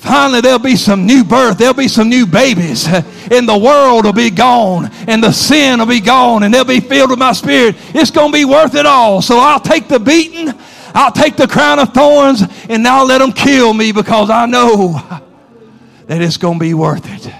Finally, 0.01 0.41
there'll 0.41 0.57
be 0.57 0.75
some 0.75 1.05
new 1.05 1.23
birth. 1.23 1.59
There'll 1.59 1.75
be 1.75 1.87
some 1.87 2.09
new 2.09 2.25
babies. 2.25 2.87
And 3.31 3.47
the 3.47 3.57
world 3.57 4.03
will 4.03 4.11
be 4.11 4.29
gone. 4.29 4.91
And 5.07 5.23
the 5.23 5.31
sin 5.31 5.79
will 5.79 5.85
be 5.85 6.01
gone. 6.01 6.43
And 6.43 6.53
they'll 6.53 6.65
be 6.65 6.81
filled 6.81 7.11
with 7.11 7.19
my 7.19 7.31
spirit. 7.31 7.77
It's 7.95 8.11
going 8.11 8.29
to 8.29 8.37
be 8.37 8.43
worth 8.43 8.75
it 8.75 8.85
all. 8.85 9.21
So 9.21 9.37
I'll 9.39 9.61
take 9.61 9.87
the 9.87 10.01
beating. 10.01 10.53
I'll 10.93 11.13
take 11.13 11.37
the 11.37 11.47
crown 11.47 11.79
of 11.79 11.93
thorns. 11.93 12.43
And 12.67 12.85
I'll 12.85 13.05
let 13.05 13.19
them 13.19 13.31
kill 13.31 13.73
me 13.73 13.93
because 13.93 14.29
I 14.29 14.47
know 14.47 14.93
that 16.07 16.21
it's 16.21 16.35
going 16.35 16.59
to 16.59 16.59
be 16.59 16.73
worth 16.73 17.05
it. 17.05 17.33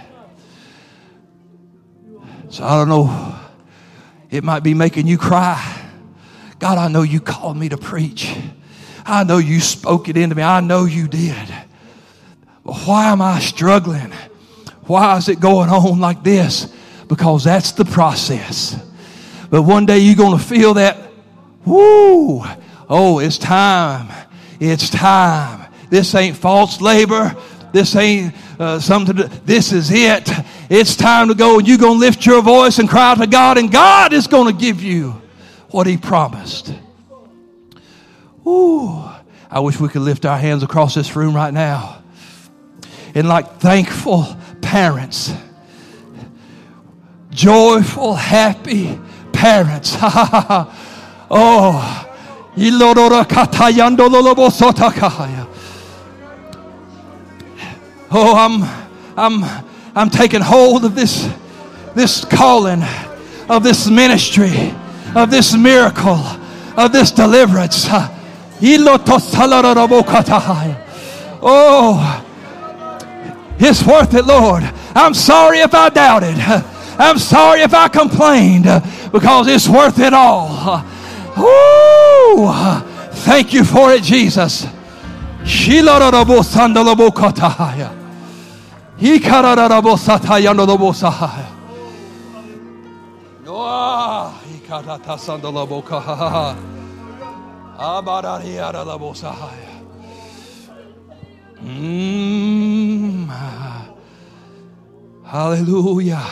So 2.52 2.64
I 2.64 2.78
don't 2.78 2.88
know. 2.88 3.36
It 4.30 4.46
might 4.46 4.64
be 4.64 4.74
making 4.74 5.08
you 5.08 5.18
cry. 5.18 5.90
God, 6.58 6.78
I 6.78 6.88
know 6.88 7.02
you 7.02 7.20
called 7.20 7.58
me 7.58 7.68
to 7.68 7.78
preach. 7.78 8.34
I 9.12 9.26
know 9.26 9.40
you 9.40 9.60
spoke 9.60 10.08
it 10.08 10.16
into 10.16 10.36
me. 10.36 10.42
I 10.42 10.62
know 10.62 10.86
you 10.86 11.06
did. 11.06 11.54
But 12.64 12.78
why 12.86 13.12
am 13.12 13.22
I 13.22 13.40
struggling? 13.42 14.14
Why 14.84 15.18
is 15.18 15.28
it 15.28 15.42
going 15.42 15.70
on 15.70 16.00
like 16.00 16.24
this? 16.24 16.74
Because 17.10 17.44
that's 17.44 17.74
the 17.74 17.84
process. 17.84 18.82
But 19.50 19.64
one 19.64 19.86
day 19.86 20.00
you're 20.00 20.16
going 20.16 20.38
to 20.38 20.44
feel 20.44 20.76
that, 20.76 21.12
whoo, 21.66 22.42
oh, 22.88 23.20
it's 23.20 23.38
time. 23.38 24.08
It's 24.62 24.90
time. 24.90 25.70
This 25.90 26.16
ain't 26.16 26.38
false 26.38 26.80
labor. 26.80 27.36
This 27.74 27.98
ain't 27.98 28.34
uh, 28.58 28.80
something. 28.80 29.18
To, 29.18 29.24
this 29.44 29.74
is 29.74 29.92
it. 29.92 30.30
It's 30.70 30.96
time 30.96 31.28
to 31.28 31.36
go, 31.36 31.60
and 31.60 31.68
you're 31.68 31.78
going 31.78 31.96
to 31.96 32.00
lift 32.00 32.26
your 32.26 32.42
voice 32.42 32.80
and 32.80 32.88
cry 32.88 33.14
to 33.16 33.28
God, 33.28 33.58
and 33.58 33.70
God 33.70 34.14
is 34.14 34.28
going 34.28 34.54
to 34.54 34.58
give 34.58 34.82
you 34.82 35.22
what 35.70 35.86
He 35.86 35.98
promised. 35.98 36.74
Ooh, 38.46 39.04
I 39.50 39.60
wish 39.60 39.80
we 39.80 39.90
could 39.90 40.02
lift 40.02 40.26
our 40.26 40.38
hands 40.38 40.64
across 40.64 40.96
this 40.96 41.16
room 41.16 41.36
right 41.36 41.54
now. 41.54 42.02
And 43.14 43.28
like 43.28 43.60
thankful 43.60 44.36
parents, 44.62 45.34
joyful, 47.30 48.16
happy 48.16 49.00
parents. 49.34 49.96
oh, 50.02 50.72
oh, 58.12 58.36
I'm, 58.36 58.64
I'm, 59.18 59.66
I'm 59.96 60.10
taking 60.10 60.42
hold 60.42 60.86
of 60.86 60.96
this, 60.96 61.30
this 61.96 62.26
calling, 62.26 62.84
of 63.50 63.64
this 63.64 63.90
ministry, 63.90 64.74
of 65.16 65.30
this 65.30 65.56
miracle, 65.56 66.20
of 66.78 66.92
this 66.92 67.12
deliverance. 67.12 67.88
Oh, 71.42 72.24
it's 73.60 73.84
worth 73.84 74.14
it, 74.14 74.26
Lord. 74.26 74.64
I'm 74.96 75.14
sorry 75.14 75.60
if 75.60 75.74
I 75.74 75.90
doubted. 75.90 76.36
I'm 77.00 77.18
sorry 77.18 77.62
if 77.62 77.74
I 77.74 77.88
complained 77.88 78.66
because 79.12 79.48
it's 79.48 79.68
worth 79.68 80.00
it 80.00 80.14
all. 80.14 80.84
Woo! 81.38 82.52
Thank 83.26 83.54
you 83.54 83.64
for 83.64 83.92
it, 83.92 84.04
Jesus. 84.04 84.68
Mm. 101.58 103.28
Hallelujah. 105.26 106.24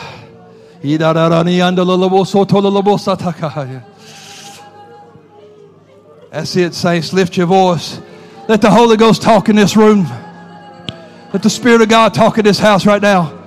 That's 6.30 6.54
it, 6.54 6.72
saints. 6.72 7.12
Lift 7.12 7.36
your 7.36 7.46
voice. 7.46 8.00
Let 8.46 8.60
the 8.60 8.70
Holy 8.70 8.96
Ghost 8.96 9.20
talk 9.20 9.48
in 9.48 9.56
this 9.56 9.76
room. 9.76 10.06
Let 11.32 11.42
the 11.42 11.50
Spirit 11.50 11.82
of 11.82 11.88
God 11.88 12.14
talk 12.14 12.38
in 12.38 12.44
this 12.44 12.60
house 12.60 12.86
right 12.86 13.02
now. 13.02 13.39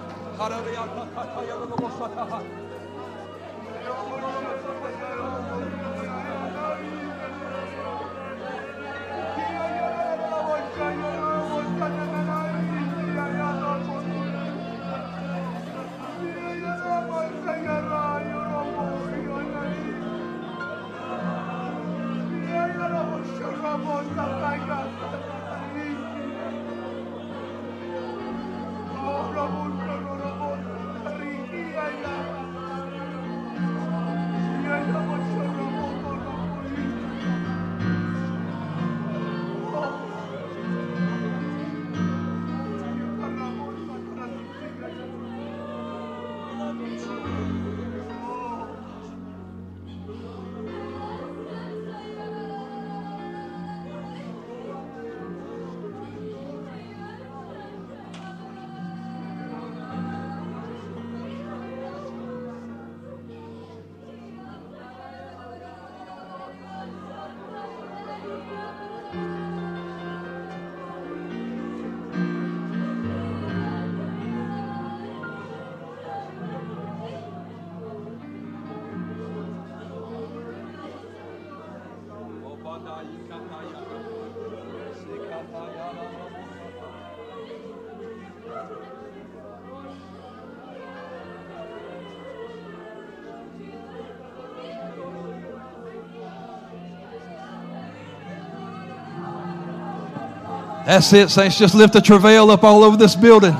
That's 100.85 101.13
it, 101.13 101.29
saints. 101.29 101.57
Just 101.57 101.75
lift 101.75 101.93
the 101.93 102.01
travail 102.01 102.51
up 102.51 102.63
all 102.63 102.83
over 102.83 102.97
this 102.97 103.15
building. 103.15 103.55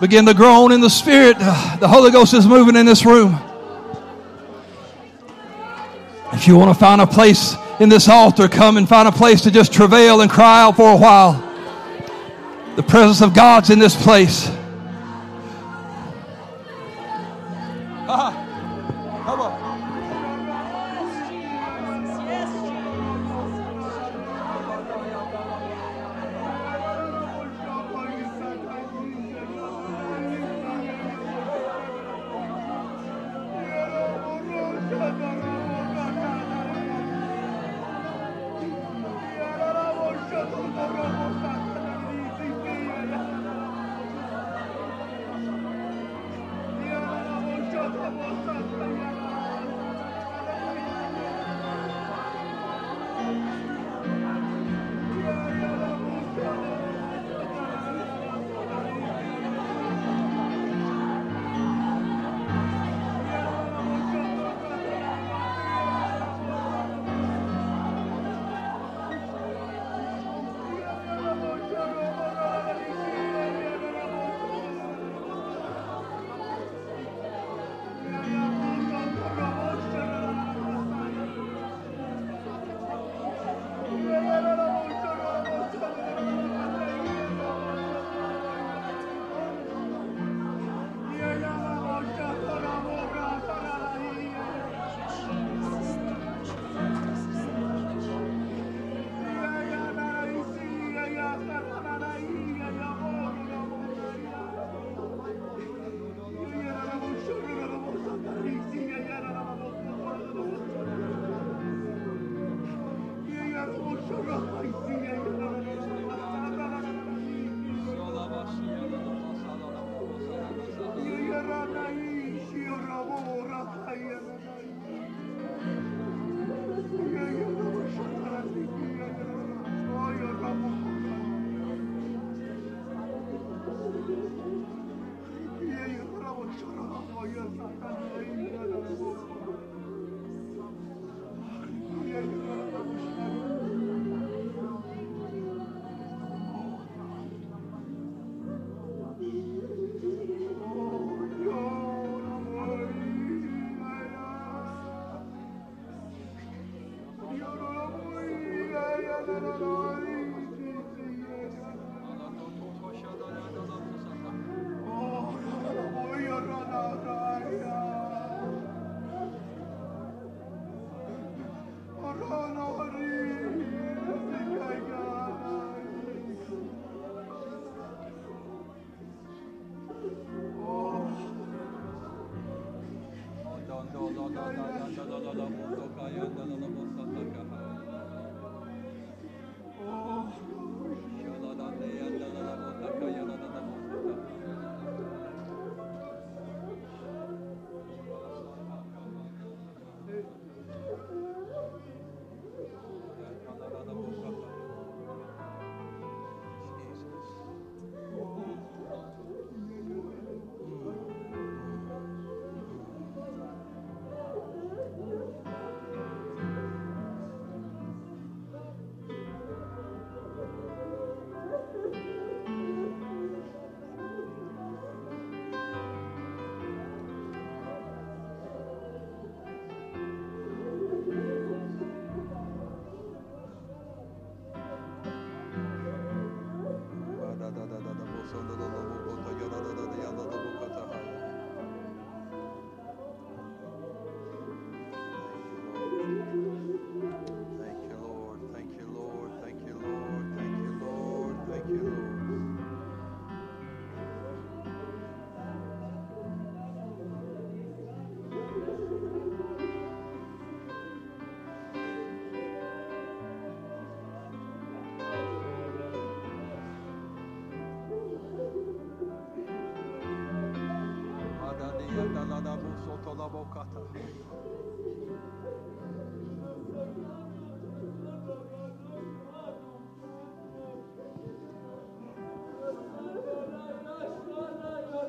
Begin 0.00 0.26
to 0.26 0.34
groan 0.34 0.72
in 0.72 0.80
the 0.80 0.90
Spirit. 0.90 1.38
The 1.38 1.88
Holy 1.88 2.10
Ghost 2.10 2.34
is 2.34 2.46
moving 2.46 2.76
in 2.76 2.86
this 2.86 3.04
room. 3.04 3.38
If 6.32 6.48
you 6.48 6.56
want 6.56 6.74
to 6.74 6.78
find 6.78 7.00
a 7.00 7.06
place 7.06 7.54
in 7.78 7.88
this 7.88 8.08
altar, 8.08 8.48
come 8.48 8.76
and 8.76 8.88
find 8.88 9.06
a 9.06 9.12
place 9.12 9.40
to 9.42 9.50
just 9.50 9.72
travail 9.72 10.20
and 10.20 10.30
cry 10.30 10.62
out 10.62 10.76
for 10.76 10.92
a 10.92 10.96
while. 10.96 11.40
The 12.76 12.82
presence 12.82 13.22
of 13.22 13.34
God's 13.34 13.70
in 13.70 13.78
this 13.78 13.94
place. 14.00 14.50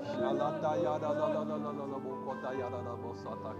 Shalanda 0.05 0.75
yada 0.83 1.09
la 1.13 1.27
la 1.27 1.43
la 1.43 1.57
la 1.57 1.71
la 1.71 1.85
la 1.85 1.97
bokota 1.99 2.53
yada 2.53 2.81
la 2.81 2.95
bosata 2.95 3.51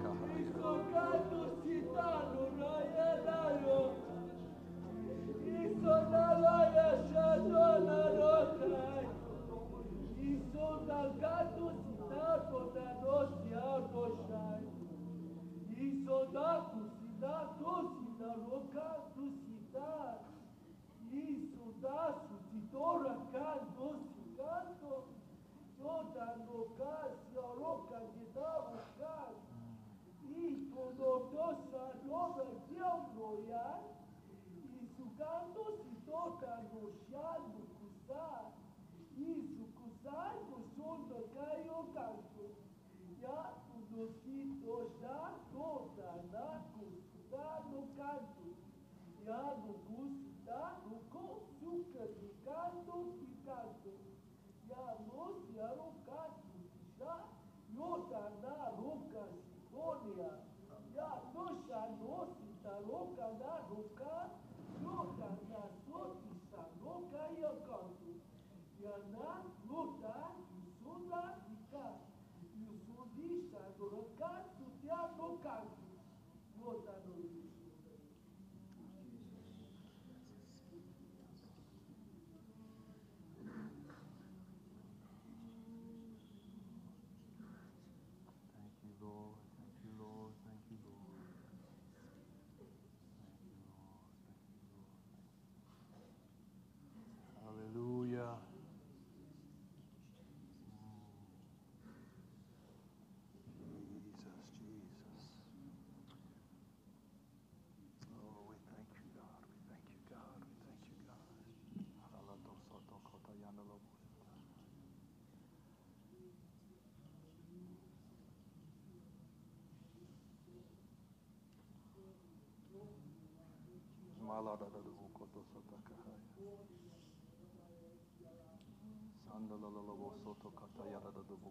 Sandalala 129.27 129.93
vosoto 129.95 130.51
katayara 130.51 131.09
da 131.15 131.21
da 131.23 131.35
bu. 131.39 131.49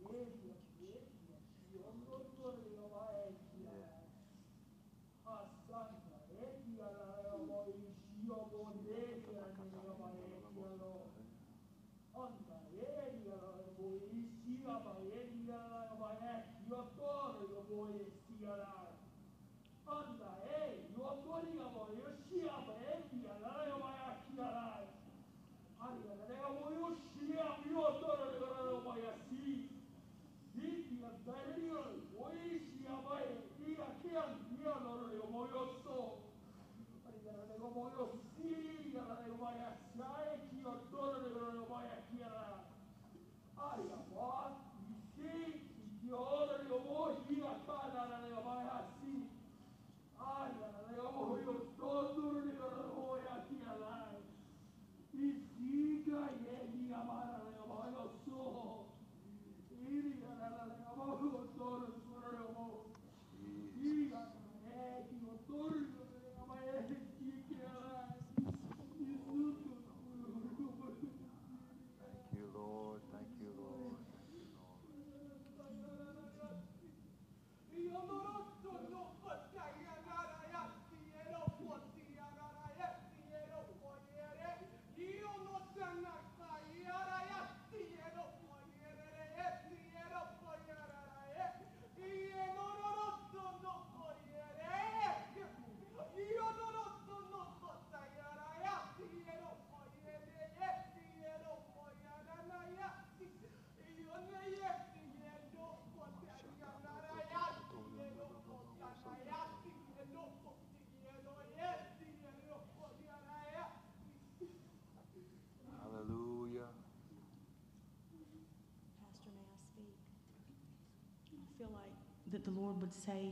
That 122.35 122.45
the 122.45 122.51
Lord 122.51 122.81
would 122.81 122.93
say, 122.93 123.31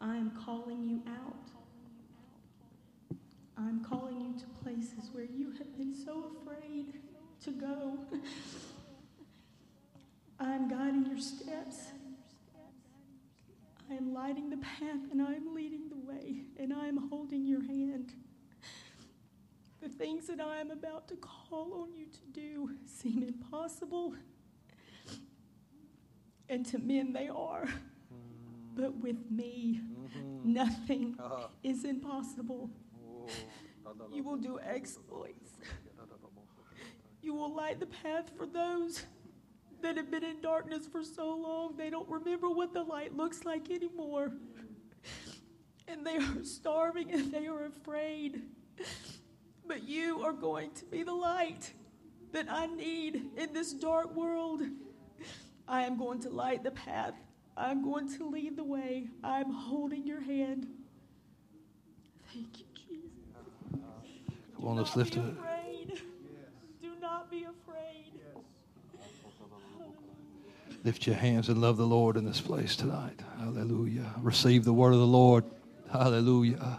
I 0.00 0.16
am 0.16 0.30
calling 0.44 0.84
you 0.84 1.02
out. 1.08 1.50
I'm 3.58 3.84
calling 3.84 4.20
you 4.20 4.38
to 4.38 4.46
places 4.62 5.10
where 5.12 5.24
you 5.24 5.50
have 5.58 5.76
been 5.76 5.92
so 5.92 6.24
afraid 6.40 6.94
to 7.42 7.50
go. 7.50 7.98
I'm 10.38 10.68
guiding 10.68 11.04
your 11.06 11.18
steps. 11.18 11.88
I 13.90 13.94
am 13.94 14.14
lighting 14.14 14.50
the 14.50 14.58
path 14.58 15.10
and 15.10 15.20
I 15.20 15.32
am 15.34 15.52
leading 15.52 15.88
the 15.88 15.96
way 15.96 16.42
and 16.56 16.72
I 16.72 16.86
am 16.86 17.08
holding 17.08 17.44
your 17.44 17.62
hand. 17.62 18.12
The 19.82 19.88
things 19.88 20.28
that 20.28 20.40
I 20.40 20.60
am 20.60 20.70
about 20.70 21.08
to 21.08 21.16
call 21.16 21.82
on 21.82 21.92
you 21.92 22.06
to 22.06 22.26
do 22.32 22.70
seem 22.86 23.24
impossible. 23.24 24.14
And 26.48 26.64
to 26.66 26.78
men 26.78 27.12
they 27.12 27.28
are. 27.28 27.64
Mm. 27.64 28.74
But 28.74 28.96
with 28.96 29.30
me, 29.30 29.80
mm-hmm. 29.82 30.52
nothing 30.52 31.16
uh-huh. 31.18 31.48
is 31.62 31.84
impossible. 31.84 32.70
Oh. 33.06 33.28
You 34.12 34.22
will 34.22 34.36
do 34.36 34.58
exploits. 34.60 35.50
You 37.22 37.32
will 37.32 37.54
light 37.54 37.80
the 37.80 37.86
path 37.86 38.30
for 38.36 38.44
those 38.44 39.04
that 39.80 39.96
have 39.96 40.10
been 40.10 40.24
in 40.24 40.42
darkness 40.42 40.86
for 40.86 41.02
so 41.02 41.34
long 41.34 41.74
they 41.76 41.88
don't 41.88 42.08
remember 42.08 42.50
what 42.50 42.74
the 42.74 42.82
light 42.82 43.16
looks 43.16 43.44
like 43.44 43.70
anymore. 43.70 44.32
And 45.88 46.06
they 46.06 46.16
are 46.16 46.44
starving 46.44 47.12
and 47.12 47.32
they 47.32 47.46
are 47.46 47.66
afraid. 47.66 48.42
But 49.66 49.84
you 49.84 50.22
are 50.22 50.32
going 50.32 50.70
to 50.72 50.84
be 50.84 51.02
the 51.02 51.14
light 51.14 51.72
that 52.32 52.46
I 52.50 52.66
need 52.66 53.22
in 53.36 53.52
this 53.52 53.72
dark 53.72 54.14
world. 54.14 54.62
I 55.68 55.82
am 55.84 55.98
going 55.98 56.20
to 56.20 56.30
light 56.30 56.62
the 56.62 56.70
path. 56.70 57.14
I'm 57.56 57.82
going 57.82 58.08
to 58.16 58.28
lead 58.28 58.56
the 58.56 58.64
way. 58.64 59.08
I'm 59.22 59.50
holding 59.50 60.06
your 60.06 60.20
hand. 60.20 60.66
Thank 62.32 62.58
you, 62.58 62.66
Jesus. 62.74 63.10
Come 64.56 64.68
on, 64.68 64.76
let's 64.76 64.96
lift 64.96 65.16
not 65.16 65.26
it. 65.26 65.32
afraid. 65.32 66.02
Do 66.82 66.92
not 67.00 67.30
be 67.30 67.44
afraid. 67.44 68.12
Lift 70.82 71.06
your 71.06 71.16
hands 71.16 71.48
and 71.48 71.62
love 71.62 71.78
the 71.78 71.86
Lord 71.86 72.18
in 72.18 72.26
this 72.26 72.42
place 72.42 72.76
tonight. 72.76 73.20
Hallelujah. 73.38 74.14
Receive 74.20 74.64
the 74.64 74.72
word 74.72 74.92
of 74.92 74.98
the 74.98 75.06
Lord. 75.06 75.44
Hallelujah. 75.90 76.78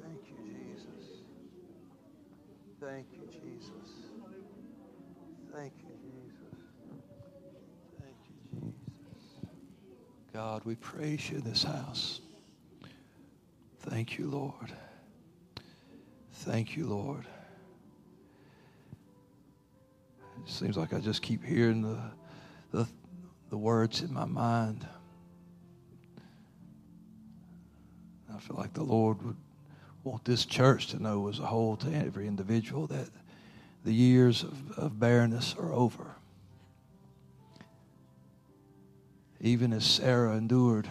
Thank 0.00 0.22
you, 0.30 0.38
Jesus. 0.44 1.22
Thank 2.80 3.08
you, 3.12 3.26
Jesus. 3.30 4.10
Thank 5.52 5.74
you, 5.82 5.94
Jesus. 6.02 6.52
Thank 7.98 8.18
you, 8.28 8.36
Jesus. 8.50 9.24
God, 10.34 10.62
we 10.64 10.74
praise 10.74 11.30
you 11.30 11.36
in 11.36 11.44
this 11.44 11.62
house. 11.62 12.20
Thank 13.82 14.18
you, 14.18 14.26
Lord. 14.26 14.72
Thank 16.32 16.76
you, 16.76 16.88
Lord. 16.88 17.24
It 20.44 20.50
seems 20.50 20.76
like 20.76 20.92
I 20.92 20.98
just 20.98 21.22
keep 21.22 21.44
hearing 21.44 21.82
the, 21.82 22.00
the, 22.72 22.88
the 23.50 23.56
words 23.56 24.02
in 24.02 24.12
my 24.12 24.24
mind. 24.24 24.84
I 28.34 28.40
feel 28.40 28.56
like 28.56 28.72
the 28.72 28.82
Lord 28.82 29.22
would 29.22 29.36
want 30.02 30.24
this 30.24 30.44
church 30.44 30.88
to 30.88 31.00
know 31.00 31.28
as 31.28 31.38
a 31.38 31.46
whole, 31.46 31.76
to 31.76 31.94
every 31.94 32.26
individual, 32.26 32.88
that 32.88 33.08
the 33.84 33.94
years 33.94 34.42
of, 34.42 34.78
of 34.78 34.98
barrenness 34.98 35.54
are 35.56 35.72
over. 35.72 36.16
Even 39.44 39.74
as 39.74 39.84
Sarah 39.84 40.38
endured 40.38 40.88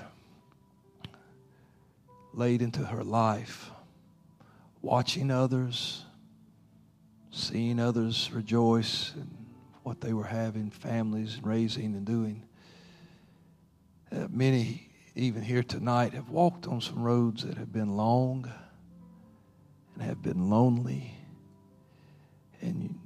late 2.34 2.62
into 2.62 2.86
her 2.86 3.04
life, 3.04 3.72
watching 4.84 5.32
others, 5.32 6.06
seeing 7.32 7.80
others 7.80 8.30
rejoice 8.32 9.12
in 9.16 9.28
what 9.82 10.02
they 10.02 10.14
were 10.14 10.24
having, 10.24 10.70
families 10.70 11.38
and 11.38 11.48
raising 11.48 11.96
and 11.96 12.06
doing. 12.06 12.44
Uh, 14.12 14.28
many, 14.30 14.88
even 15.16 15.42
here 15.42 15.64
tonight, 15.64 16.14
have 16.14 16.30
walked 16.30 16.68
on 16.68 16.80
some 16.80 17.02
roads 17.02 17.44
that 17.44 17.58
have 17.58 17.74
been 17.74 17.98
long 17.98 18.48
and 19.96 20.04
have 20.04 20.22
been 20.22 20.52
lonely. 20.52 21.16
And 22.62 23.00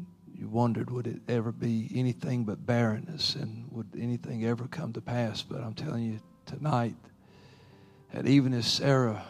wondered, 0.51 0.89
would 0.89 1.07
it 1.07 1.21
ever 1.27 1.51
be 1.51 1.89
anything 1.93 2.43
but 2.43 2.65
barrenness 2.65 3.35
and 3.35 3.65
would 3.71 3.87
anything 3.97 4.45
ever 4.45 4.67
come 4.67 4.93
to 4.93 5.01
pass? 5.01 5.41
But 5.41 5.61
I'm 5.61 5.73
telling 5.73 6.03
you 6.03 6.19
tonight 6.45 6.95
that 8.13 8.27
even 8.27 8.53
as 8.53 8.65
Sarah 8.65 9.23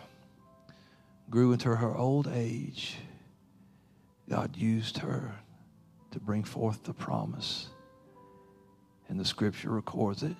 grew 1.29 1.51
into 1.51 1.75
her 1.75 1.95
old 1.95 2.27
age, 2.27 2.97
God 4.29 4.55
used 4.55 4.97
her 4.99 5.35
to 6.11 6.19
bring 6.19 6.43
forth 6.43 6.83
the 6.83 6.93
promise. 6.93 7.67
And 9.09 9.19
the 9.19 9.25
scripture 9.25 9.69
records 9.69 10.23
it. 10.23 10.35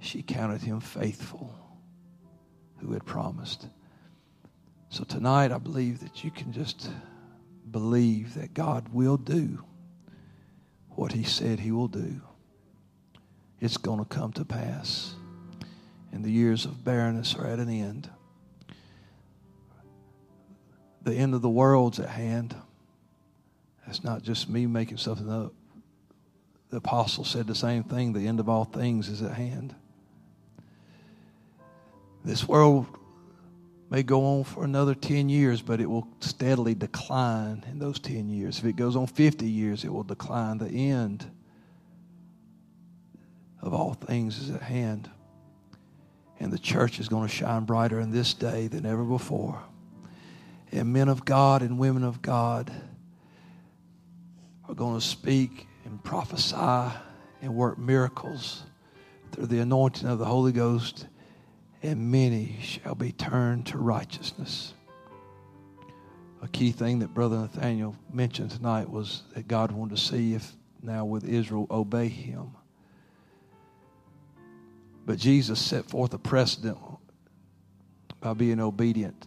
She 0.00 0.22
counted 0.22 0.60
him 0.60 0.80
faithful 0.80 1.54
who 2.78 2.92
had 2.92 3.04
promised. 3.04 3.66
So 4.90 5.02
tonight, 5.04 5.50
I 5.50 5.58
believe 5.58 6.00
that 6.00 6.22
you 6.22 6.30
can 6.30 6.52
just 6.52 6.88
believe 7.70 8.34
that 8.34 8.54
God 8.54 8.88
will 8.92 9.16
do 9.16 9.64
what 10.96 11.12
he 11.12 11.24
said 11.24 11.60
he 11.60 11.72
will 11.72 11.88
do. 11.88 12.20
It's 13.60 13.76
going 13.76 13.98
to 13.98 14.04
come 14.04 14.32
to 14.32 14.44
pass. 14.44 15.14
And 16.12 16.24
the 16.24 16.30
years 16.30 16.64
of 16.64 16.84
barrenness 16.84 17.34
are 17.34 17.46
at 17.46 17.58
an 17.58 17.68
end. 17.68 18.08
The 21.02 21.14
end 21.14 21.34
of 21.34 21.42
the 21.42 21.50
world's 21.50 21.98
at 21.98 22.08
hand. 22.08 22.54
That's 23.86 24.04
not 24.04 24.22
just 24.22 24.48
me 24.48 24.66
making 24.66 24.98
something 24.98 25.30
up. 25.30 25.52
The 26.70 26.78
apostle 26.78 27.24
said 27.24 27.46
the 27.46 27.54
same 27.54 27.84
thing 27.84 28.12
the 28.12 28.26
end 28.26 28.40
of 28.40 28.48
all 28.48 28.64
things 28.64 29.08
is 29.08 29.22
at 29.22 29.32
hand. 29.32 29.74
This 32.24 32.48
world 32.48 32.86
may 33.94 34.02
go 34.02 34.24
on 34.24 34.42
for 34.42 34.64
another 34.64 34.92
10 34.92 35.28
years, 35.28 35.62
but 35.62 35.80
it 35.80 35.88
will 35.88 36.08
steadily 36.18 36.74
decline 36.74 37.64
in 37.70 37.78
those 37.78 38.00
10 38.00 38.28
years. 38.28 38.58
If 38.58 38.64
it 38.64 38.74
goes 38.74 38.96
on 38.96 39.06
50 39.06 39.46
years, 39.46 39.84
it 39.84 39.92
will 39.92 40.02
decline. 40.02 40.58
The 40.58 40.68
end 40.68 41.24
of 43.62 43.72
all 43.72 43.94
things 43.94 44.38
is 44.38 44.50
at 44.50 44.62
hand. 44.62 45.08
And 46.40 46.52
the 46.52 46.58
church 46.58 46.98
is 46.98 47.08
going 47.08 47.28
to 47.28 47.32
shine 47.32 47.66
brighter 47.66 48.00
in 48.00 48.10
this 48.10 48.34
day 48.34 48.66
than 48.66 48.84
ever 48.84 49.04
before. 49.04 49.62
And 50.72 50.92
men 50.92 51.08
of 51.08 51.24
God 51.24 51.62
and 51.62 51.78
women 51.78 52.02
of 52.02 52.20
God 52.20 52.72
are 54.68 54.74
going 54.74 54.98
to 54.98 55.06
speak 55.06 55.68
and 55.84 56.02
prophesy 56.02 56.96
and 57.40 57.54
work 57.54 57.78
miracles 57.78 58.64
through 59.30 59.46
the 59.46 59.60
anointing 59.60 60.08
of 60.08 60.18
the 60.18 60.24
Holy 60.24 60.50
Ghost 60.50 61.06
and 61.84 62.10
many 62.10 62.56
shall 62.62 62.94
be 62.94 63.12
turned 63.12 63.66
to 63.66 63.76
righteousness. 63.76 64.72
A 66.40 66.48
key 66.48 66.72
thing 66.72 67.00
that 67.00 67.12
Brother 67.12 67.36
Nathaniel 67.36 67.94
mentioned 68.10 68.50
tonight 68.50 68.88
was 68.88 69.22
that 69.34 69.46
God 69.46 69.70
wanted 69.70 69.96
to 69.96 70.02
see 70.02 70.32
if 70.32 70.50
now 70.82 71.04
with 71.04 71.24
Israel 71.24 71.66
obey 71.70 72.08
him. 72.08 72.52
But 75.04 75.18
Jesus 75.18 75.60
set 75.60 75.84
forth 75.84 76.14
a 76.14 76.18
precedent 76.18 76.78
by 78.18 78.32
being 78.32 78.60
obedient. 78.60 79.26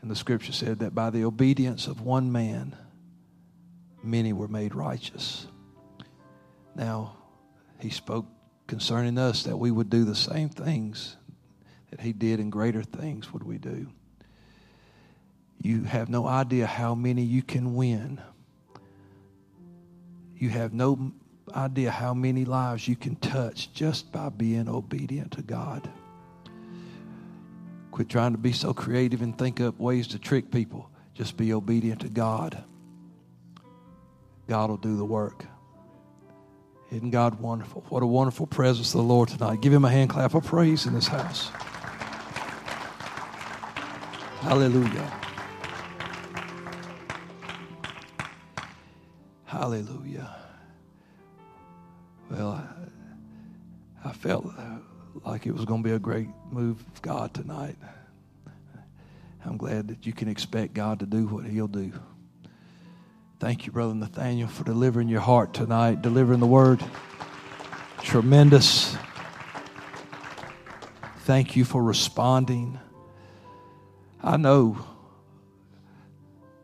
And 0.00 0.10
the 0.10 0.16
scripture 0.16 0.52
said 0.52 0.78
that 0.78 0.94
by 0.94 1.10
the 1.10 1.24
obedience 1.24 1.86
of 1.86 2.00
one 2.00 2.32
man, 2.32 2.74
many 4.02 4.32
were 4.32 4.48
made 4.48 4.74
righteous. 4.74 5.46
Now, 6.74 7.18
he 7.78 7.90
spoke 7.90 8.24
concerning 8.70 9.18
us 9.18 9.42
that 9.42 9.56
we 9.56 9.68
would 9.72 9.90
do 9.90 10.04
the 10.04 10.14
same 10.14 10.48
things 10.48 11.16
that 11.90 12.00
he 12.00 12.12
did 12.12 12.38
and 12.38 12.52
greater 12.52 12.84
things 12.84 13.32
would 13.32 13.42
we 13.42 13.58
do. 13.58 13.88
You 15.60 15.82
have 15.82 16.08
no 16.08 16.24
idea 16.24 16.66
how 16.66 16.94
many 16.94 17.22
you 17.22 17.42
can 17.42 17.74
win. 17.74 18.20
You 20.36 20.50
have 20.50 20.72
no 20.72 21.10
idea 21.52 21.90
how 21.90 22.14
many 22.14 22.44
lives 22.44 22.86
you 22.86 22.94
can 22.94 23.16
touch 23.16 23.72
just 23.72 24.12
by 24.12 24.28
being 24.28 24.68
obedient 24.68 25.32
to 25.32 25.42
God. 25.42 25.90
Quit 27.90 28.08
trying 28.08 28.32
to 28.32 28.38
be 28.38 28.52
so 28.52 28.72
creative 28.72 29.20
and 29.20 29.36
think 29.36 29.60
up 29.60 29.80
ways 29.80 30.06
to 30.06 30.18
trick 30.20 30.52
people. 30.52 30.88
Just 31.12 31.36
be 31.36 31.52
obedient 31.52 32.02
to 32.02 32.08
God. 32.08 32.62
God 34.46 34.70
will 34.70 34.76
do 34.76 34.96
the 34.96 35.04
work. 35.04 35.44
Isn't 36.92 37.10
God 37.10 37.40
wonderful? 37.40 37.84
What 37.88 38.02
a 38.02 38.06
wonderful 38.06 38.48
presence 38.48 38.88
of 38.88 38.98
the 38.98 39.06
Lord 39.06 39.28
tonight. 39.28 39.60
Give 39.60 39.72
him 39.72 39.84
a 39.84 39.90
hand 39.90 40.10
clap 40.10 40.34
of 40.34 40.44
praise 40.44 40.86
in 40.86 40.94
this 40.94 41.06
house. 41.06 41.50
Hallelujah. 44.40 45.12
Hallelujah. 49.44 50.36
Well, 52.28 52.52
I, 54.04 54.08
I 54.08 54.12
felt 54.12 54.50
like 55.24 55.46
it 55.46 55.52
was 55.52 55.64
going 55.64 55.84
to 55.84 55.88
be 55.88 55.94
a 55.94 55.98
great 55.98 56.28
move 56.50 56.80
of 56.92 57.02
God 57.02 57.32
tonight. 57.34 57.76
I'm 59.44 59.56
glad 59.56 59.88
that 59.88 60.06
you 60.06 60.12
can 60.12 60.28
expect 60.28 60.74
God 60.74 60.98
to 61.00 61.06
do 61.06 61.26
what 61.26 61.44
He'll 61.44 61.68
do. 61.68 61.92
Thank 63.40 63.64
you, 63.64 63.72
Brother 63.72 63.94
Nathaniel, 63.94 64.48
for 64.48 64.64
delivering 64.64 65.08
your 65.08 65.22
heart 65.22 65.54
tonight, 65.54 66.02
delivering 66.02 66.40
the 66.40 66.46
word. 66.46 66.84
Tremendous. 68.02 68.94
Thank 71.20 71.56
you 71.56 71.64
for 71.64 71.82
responding. 71.82 72.78
I 74.22 74.36
know 74.36 74.84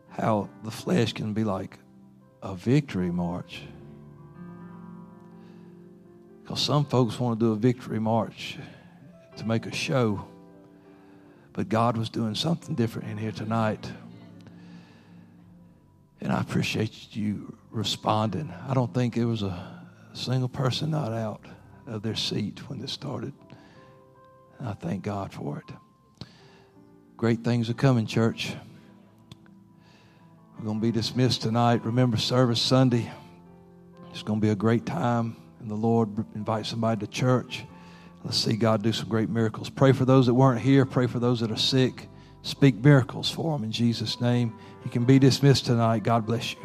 how 0.09 0.49
the 0.63 0.69
flesh 0.69 1.13
can 1.13 1.33
be 1.33 1.43
like 1.43 1.79
a 2.43 2.53
victory 2.53 3.09
march. 3.09 3.63
Because 6.43 6.61
some 6.61 6.85
folks 6.85 7.19
want 7.19 7.39
to 7.39 7.45
do 7.47 7.51
a 7.53 7.55
victory 7.55 7.99
march 7.99 8.59
to 9.37 9.47
make 9.47 9.65
a 9.65 9.73
show. 9.73 10.27
But 11.53 11.69
God 11.69 11.97
was 11.97 12.09
doing 12.09 12.35
something 12.35 12.75
different 12.75 13.09
in 13.09 13.17
here 13.17 13.31
tonight. 13.31 13.89
And 16.19 16.31
I 16.31 16.41
appreciate 16.41 17.15
you 17.15 17.55
responding. 17.69 18.51
I 18.67 18.73
don't 18.73 18.93
think 18.93 19.15
there 19.15 19.27
was 19.27 19.43
a 19.43 19.83
single 20.13 20.49
person 20.49 20.91
not 20.91 21.13
out 21.13 21.45
of 21.85 22.01
their 22.01 22.15
seat 22.15 22.67
when 22.69 22.79
this 22.79 22.91
started. 22.91 23.33
I 24.59 24.73
thank 24.73 25.03
God 25.03 25.31
for 25.31 25.59
it. 25.59 26.27
Great 27.15 27.43
things 27.43 27.69
are 27.69 27.75
coming, 27.75 28.05
church. 28.05 28.53
We're 30.57 30.65
going 30.65 30.79
to 30.79 30.81
be 30.81 30.91
dismissed 30.91 31.43
tonight. 31.43 31.85
Remember 31.85 32.17
service 32.17 32.61
Sunday. 32.61 33.11
It's 34.09 34.23
going 34.23 34.39
to 34.39 34.45
be 34.45 34.51
a 34.51 34.55
great 34.55 34.85
time. 34.85 35.35
And 35.59 35.69
the 35.69 35.75
Lord 35.75 36.09
invite 36.33 36.65
somebody 36.65 37.05
to 37.05 37.07
church. 37.07 37.63
Let's 38.23 38.37
see 38.37 38.55
God 38.55 38.81
do 38.81 38.91
some 38.91 39.07
great 39.07 39.29
miracles. 39.29 39.69
Pray 39.69 39.91
for 39.91 40.05
those 40.05 40.25
that 40.25 40.33
weren't 40.33 40.61
here. 40.61 40.85
Pray 40.85 41.05
for 41.07 41.19
those 41.19 41.39
that 41.41 41.51
are 41.51 41.57
sick. 41.57 42.09
Speak 42.41 42.75
miracles 42.75 43.29
for 43.29 43.55
them 43.57 43.63
in 43.63 43.71
Jesus' 43.71 44.21
name. 44.21 44.53
You 44.85 44.91
can 44.91 45.03
be 45.03 45.19
dismissed 45.19 45.65
tonight. 45.65 46.03
God 46.03 46.25
bless 46.25 46.53
you. 46.53 46.59